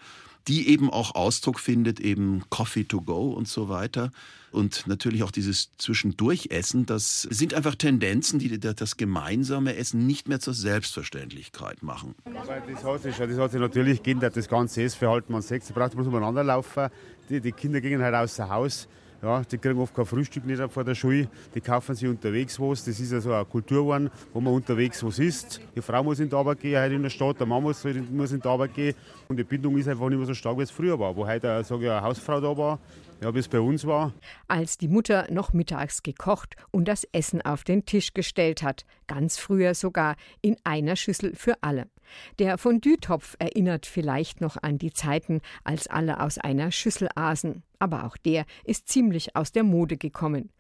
die 0.49 0.69
eben 0.69 0.91
auch 0.91 1.15
Ausdruck 1.15 1.61
findet, 1.61 2.01
eben 2.01 2.43
Coffee 2.49 2.85
to 2.85 3.03
go 3.03 3.31
und 3.31 3.47
so 3.47 3.69
weiter. 3.69 4.11
Und 4.51 4.87
natürlich 4.87 5.23
auch 5.23 5.31
dieses 5.31 5.77
Zwischendurchessen, 5.77 6.87
das 6.87 7.23
sind 7.23 7.53
einfach 7.53 7.75
Tendenzen, 7.75 8.39
die 8.39 8.59
das 8.59 8.97
gemeinsame 8.97 9.77
Essen 9.77 10.07
nicht 10.07 10.27
mehr 10.27 10.41
zur 10.41 10.55
Selbstverständlichkeit 10.55 11.83
machen. 11.83 12.15
Das 12.25 12.83
hat 12.83 13.03
sich, 13.03 13.17
das 13.17 13.39
hat 13.39 13.51
sich 13.53 13.61
natürlich 13.61 14.03
geändert, 14.03 14.37
das 14.37 14.49
ganze 14.49 14.83
Essverhalten. 14.83 15.33
Man 15.33 15.43
sieht, 15.43 15.65
sie 15.65 15.75
braucht 15.75 15.95
bloß 15.95 16.07
umeinander 16.07 16.43
laufen. 16.43 16.89
Die, 17.29 17.43
die 17.43 17.53
Kinder 17.53 17.83
gingen 17.83 18.01
halt 18.01 18.15
außer 18.15 18.49
Haus 18.49 18.89
Ja, 19.21 19.43
die 19.43 19.59
kriegen 19.59 19.81
oft 19.81 19.93
kein 19.93 20.07
Frühstück 20.07 20.47
nicht 20.47 20.63
vor 20.71 20.85
der 20.85 20.95
Schule. 20.95 21.29
Die 21.53 21.61
kaufen 21.61 21.97
sich 21.97 22.09
unterwegs 22.09 22.61
was. 22.61 22.85
Das 22.85 23.01
ist 23.01 23.11
ja 23.11 23.21
so 23.21 23.33
eine 23.33 23.45
Kultur 23.45 23.85
wo 24.33 24.41
man 24.41 24.55
unterwegs 24.55 25.03
was 25.03 25.19
isst. 25.19 25.61
Die 25.75 25.83
Frau 25.83 26.05
muss 26.05 26.21
in 26.21 26.29
die 26.29 26.37
Arbeit 26.37 26.61
gehen, 26.61 26.81
heute 26.81 26.95
in 26.95 27.03
der 27.03 27.11
Stadt, 27.11 27.41
der 27.41 27.47
Mann 27.47 27.65
muss, 27.65 27.85
muss 28.13 28.31
in 28.31 28.41
die 28.41 28.47
Arbeit 28.47 28.75
gehen. 28.75 28.95
Und 29.27 29.37
die 29.37 29.45
Bindung 29.45 29.77
ist 29.77 29.89
einfach 29.89 30.09
nicht 30.09 30.19
mehr 30.19 30.27
so 30.27 30.35
stark, 30.35 30.57
wie 30.59 30.63
es 30.63 30.71
früher 30.71 30.99
war. 31.01 31.17
Wo 31.17 31.27
heute 31.27 31.65
sage 31.65 31.85
ich, 31.85 31.91
eine 31.91 32.03
Hausfrau 32.03 32.41
da 32.41 32.57
war, 32.57 32.79
ja, 33.21 33.35
wie 33.35 33.41
es 33.41 33.49
bei 33.49 33.59
uns 33.59 33.85
war. 33.85 34.13
Als 34.47 34.79
die 34.79 34.89
Mutter 34.89 35.27
noch 35.31 35.53
mittags 35.53 36.05
gekocht 36.05 36.55
und 36.71 36.87
das 36.87 37.03
Essen 37.11 37.43
auf 37.43 37.65
den 37.65 37.85
Tisch 37.87 38.15
gestellt 38.15 38.63
hat, 38.63 38.85
ganz 39.09 39.37
früher 39.37 39.75
sogar 39.75 40.15
in 40.43 40.57
einer 40.63 40.95
Schüssel 40.95 41.35
für 41.35 41.55
alle. 41.61 41.89
Der 42.39 42.59
Fondue-Topf 42.59 43.37
erinnert 43.39 43.87
vielleicht 43.87 44.41
noch 44.41 44.57
an 44.63 44.79
die 44.79 44.93
Zeiten, 44.93 45.41
als 45.65 45.87
alle 45.87 46.21
aus 46.21 46.39
einer 46.39 46.71
Schüssel 46.71 47.09
aßen, 47.15 47.63
aber 47.79 48.05
auch 48.05 48.17
der 48.17 48.45
ist 48.65 48.89
ziemlich 48.89 49.37
aus 49.37 49.53
der 49.53 49.65
Mode 49.65 49.97
gekommen, 49.97 50.51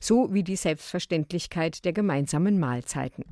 so 0.00 0.32
wie 0.32 0.42
die 0.42 0.56
Selbstverständlichkeit 0.56 1.84
der 1.84 1.92
gemeinsamen 1.92 2.58
Mahlzeiten. 2.58 3.24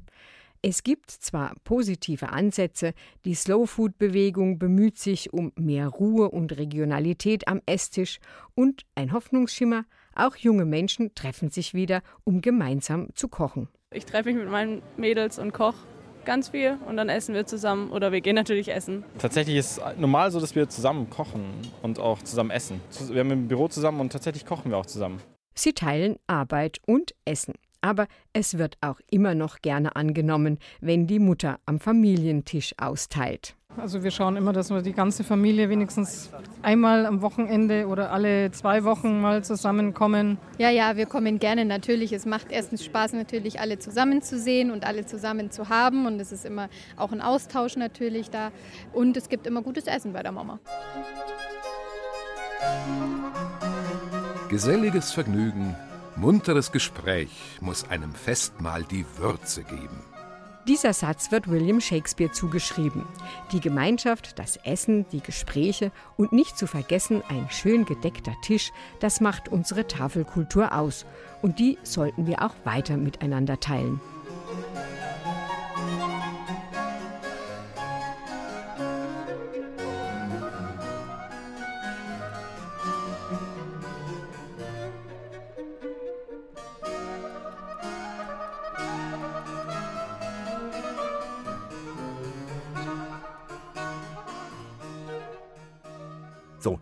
Es 0.62 0.82
gibt 0.82 1.10
zwar 1.10 1.54
positive 1.64 2.30
Ansätze, 2.30 2.92
die 3.24 3.34
Slow-Food-Bewegung 3.34 4.58
bemüht 4.58 4.98
sich 4.98 5.32
um 5.32 5.52
mehr 5.54 5.86
Ruhe 5.88 6.30
und 6.30 6.56
Regionalität 6.56 7.46
am 7.46 7.60
Esstisch 7.66 8.18
und 8.54 8.84
ein 8.94 9.12
Hoffnungsschimmer, 9.12 9.84
auch 10.14 10.34
junge 10.36 10.64
Menschen 10.64 11.14
treffen 11.14 11.50
sich 11.50 11.74
wieder, 11.74 12.02
um 12.24 12.40
gemeinsam 12.40 13.14
zu 13.14 13.28
kochen. 13.28 13.68
Ich 13.92 14.06
treffe 14.06 14.30
mich 14.30 14.42
mit 14.42 14.50
meinen 14.50 14.82
Mädels 14.96 15.38
und 15.38 15.52
koche 15.52 15.76
ganz 16.26 16.50
viel 16.50 16.76
und 16.86 16.98
dann 16.98 17.08
essen 17.08 17.34
wir 17.34 17.46
zusammen 17.46 17.90
oder 17.90 18.12
wir 18.12 18.20
gehen 18.20 18.34
natürlich 18.34 18.70
essen. 18.70 19.04
Tatsächlich 19.18 19.56
ist 19.56 19.78
es 19.78 19.98
normal 19.98 20.30
so, 20.30 20.40
dass 20.40 20.54
wir 20.54 20.68
zusammen 20.68 21.08
kochen 21.08 21.44
und 21.82 21.98
auch 21.98 22.20
zusammen 22.22 22.50
essen. 22.50 22.82
Wir 23.08 23.20
haben 23.20 23.30
im 23.30 23.48
Büro 23.48 23.68
zusammen 23.68 24.00
und 24.00 24.12
tatsächlich 24.12 24.44
kochen 24.44 24.70
wir 24.70 24.76
auch 24.76 24.86
zusammen. 24.86 25.22
Sie 25.54 25.72
teilen 25.72 26.16
Arbeit 26.26 26.80
und 26.86 27.14
Essen. 27.24 27.54
Aber 27.80 28.06
es 28.32 28.58
wird 28.58 28.76
auch 28.80 29.00
immer 29.10 29.34
noch 29.34 29.60
gerne 29.60 29.96
angenommen, 29.96 30.58
wenn 30.80 31.06
die 31.06 31.18
Mutter 31.18 31.58
am 31.66 31.80
Familientisch 31.80 32.74
austeilt. 32.78 33.56
Also 33.78 34.02
wir 34.02 34.10
schauen 34.10 34.36
immer, 34.36 34.54
dass 34.54 34.70
wir 34.70 34.80
die 34.80 34.94
ganze 34.94 35.22
Familie 35.22 35.68
wenigstens 35.68 36.30
einmal 36.62 37.04
am 37.04 37.20
Wochenende 37.20 37.86
oder 37.86 38.10
alle 38.10 38.50
zwei 38.50 38.84
Wochen 38.84 39.20
mal 39.20 39.44
zusammenkommen. 39.44 40.38
Ja, 40.56 40.70
ja, 40.70 40.96
wir 40.96 41.04
kommen 41.04 41.38
gerne 41.38 41.66
natürlich. 41.66 42.12
Es 42.12 42.24
macht 42.24 42.50
erstens 42.50 42.84
Spaß 42.84 43.12
natürlich, 43.12 43.60
alle 43.60 43.78
zusammen 43.78 44.22
zu 44.22 44.38
sehen 44.38 44.70
und 44.70 44.86
alle 44.86 45.04
zusammen 45.04 45.50
zu 45.50 45.68
haben. 45.68 46.06
Und 46.06 46.18
es 46.20 46.32
ist 46.32 46.46
immer 46.46 46.70
auch 46.96 47.12
ein 47.12 47.20
Austausch 47.20 47.76
natürlich 47.76 48.30
da. 48.30 48.50
Und 48.94 49.16
es 49.16 49.28
gibt 49.28 49.46
immer 49.46 49.60
gutes 49.60 49.86
Essen 49.86 50.14
bei 50.14 50.22
der 50.22 50.32
Mama. 50.32 50.58
Geselliges 54.48 55.12
Vergnügen, 55.12 55.74
munteres 56.16 56.72
Gespräch 56.72 57.30
muss 57.60 57.88
einem 57.88 58.12
Festmahl 58.12 58.84
die 58.84 59.04
Würze 59.18 59.62
geben. 59.62 60.02
Dieser 60.66 60.92
Satz 60.92 61.30
wird 61.30 61.48
William 61.48 61.80
Shakespeare 61.80 62.32
zugeschrieben. 62.32 63.04
Die 63.52 63.60
Gemeinschaft, 63.60 64.36
das 64.36 64.56
Essen, 64.64 65.06
die 65.12 65.20
Gespräche 65.20 65.92
und 66.16 66.32
nicht 66.32 66.58
zu 66.58 66.66
vergessen 66.66 67.22
ein 67.28 67.48
schön 67.50 67.84
gedeckter 67.84 68.34
Tisch, 68.42 68.72
das 68.98 69.20
macht 69.20 69.48
unsere 69.48 69.86
Tafelkultur 69.86 70.74
aus. 70.74 71.06
Und 71.40 71.60
die 71.60 71.78
sollten 71.84 72.26
wir 72.26 72.42
auch 72.42 72.54
weiter 72.64 72.96
miteinander 72.96 73.60
teilen. 73.60 74.00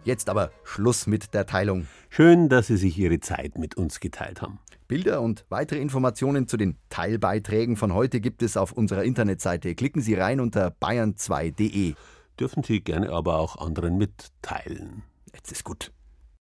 Jetzt 0.05 0.29
aber 0.29 0.51
Schluss 0.63 1.07
mit 1.07 1.35
der 1.35 1.47
Teilung. 1.47 1.87
Schön, 2.09 2.49
dass 2.49 2.69
Sie 2.69 2.77
sich 2.77 2.99
Ihre 2.99 3.21
Zeit 3.21 3.59
mit 3.59 3.77
uns 3.77 4.01
geteilt 4.01 4.43
haben. 4.43 4.59
Bilder 4.87 5.23
und 5.23 5.45
weitere 5.49 5.81
Informationen 5.81 6.47
zu 6.47 6.57
den 6.57 6.77
Teilbeiträgen 6.91 7.77
von 7.77 7.95
heute 7.95 8.21
gibt 8.21 8.43
es 8.43 8.57
auf 8.57 8.73
unserer 8.73 9.05
Internetseite. 9.05 9.75
Klicken 9.75 10.03
Sie 10.03 10.15
rein 10.15 10.41
unter 10.41 10.69
bayern2.de. 10.69 11.95
Dürfen 12.39 12.63
Sie 12.63 12.81
gerne 12.81 13.11
aber 13.11 13.39
auch 13.39 13.57
anderen 13.57 13.97
mitteilen. 13.97 15.03
Jetzt 15.35 15.53
ist 15.53 15.65
gut. 15.65 15.91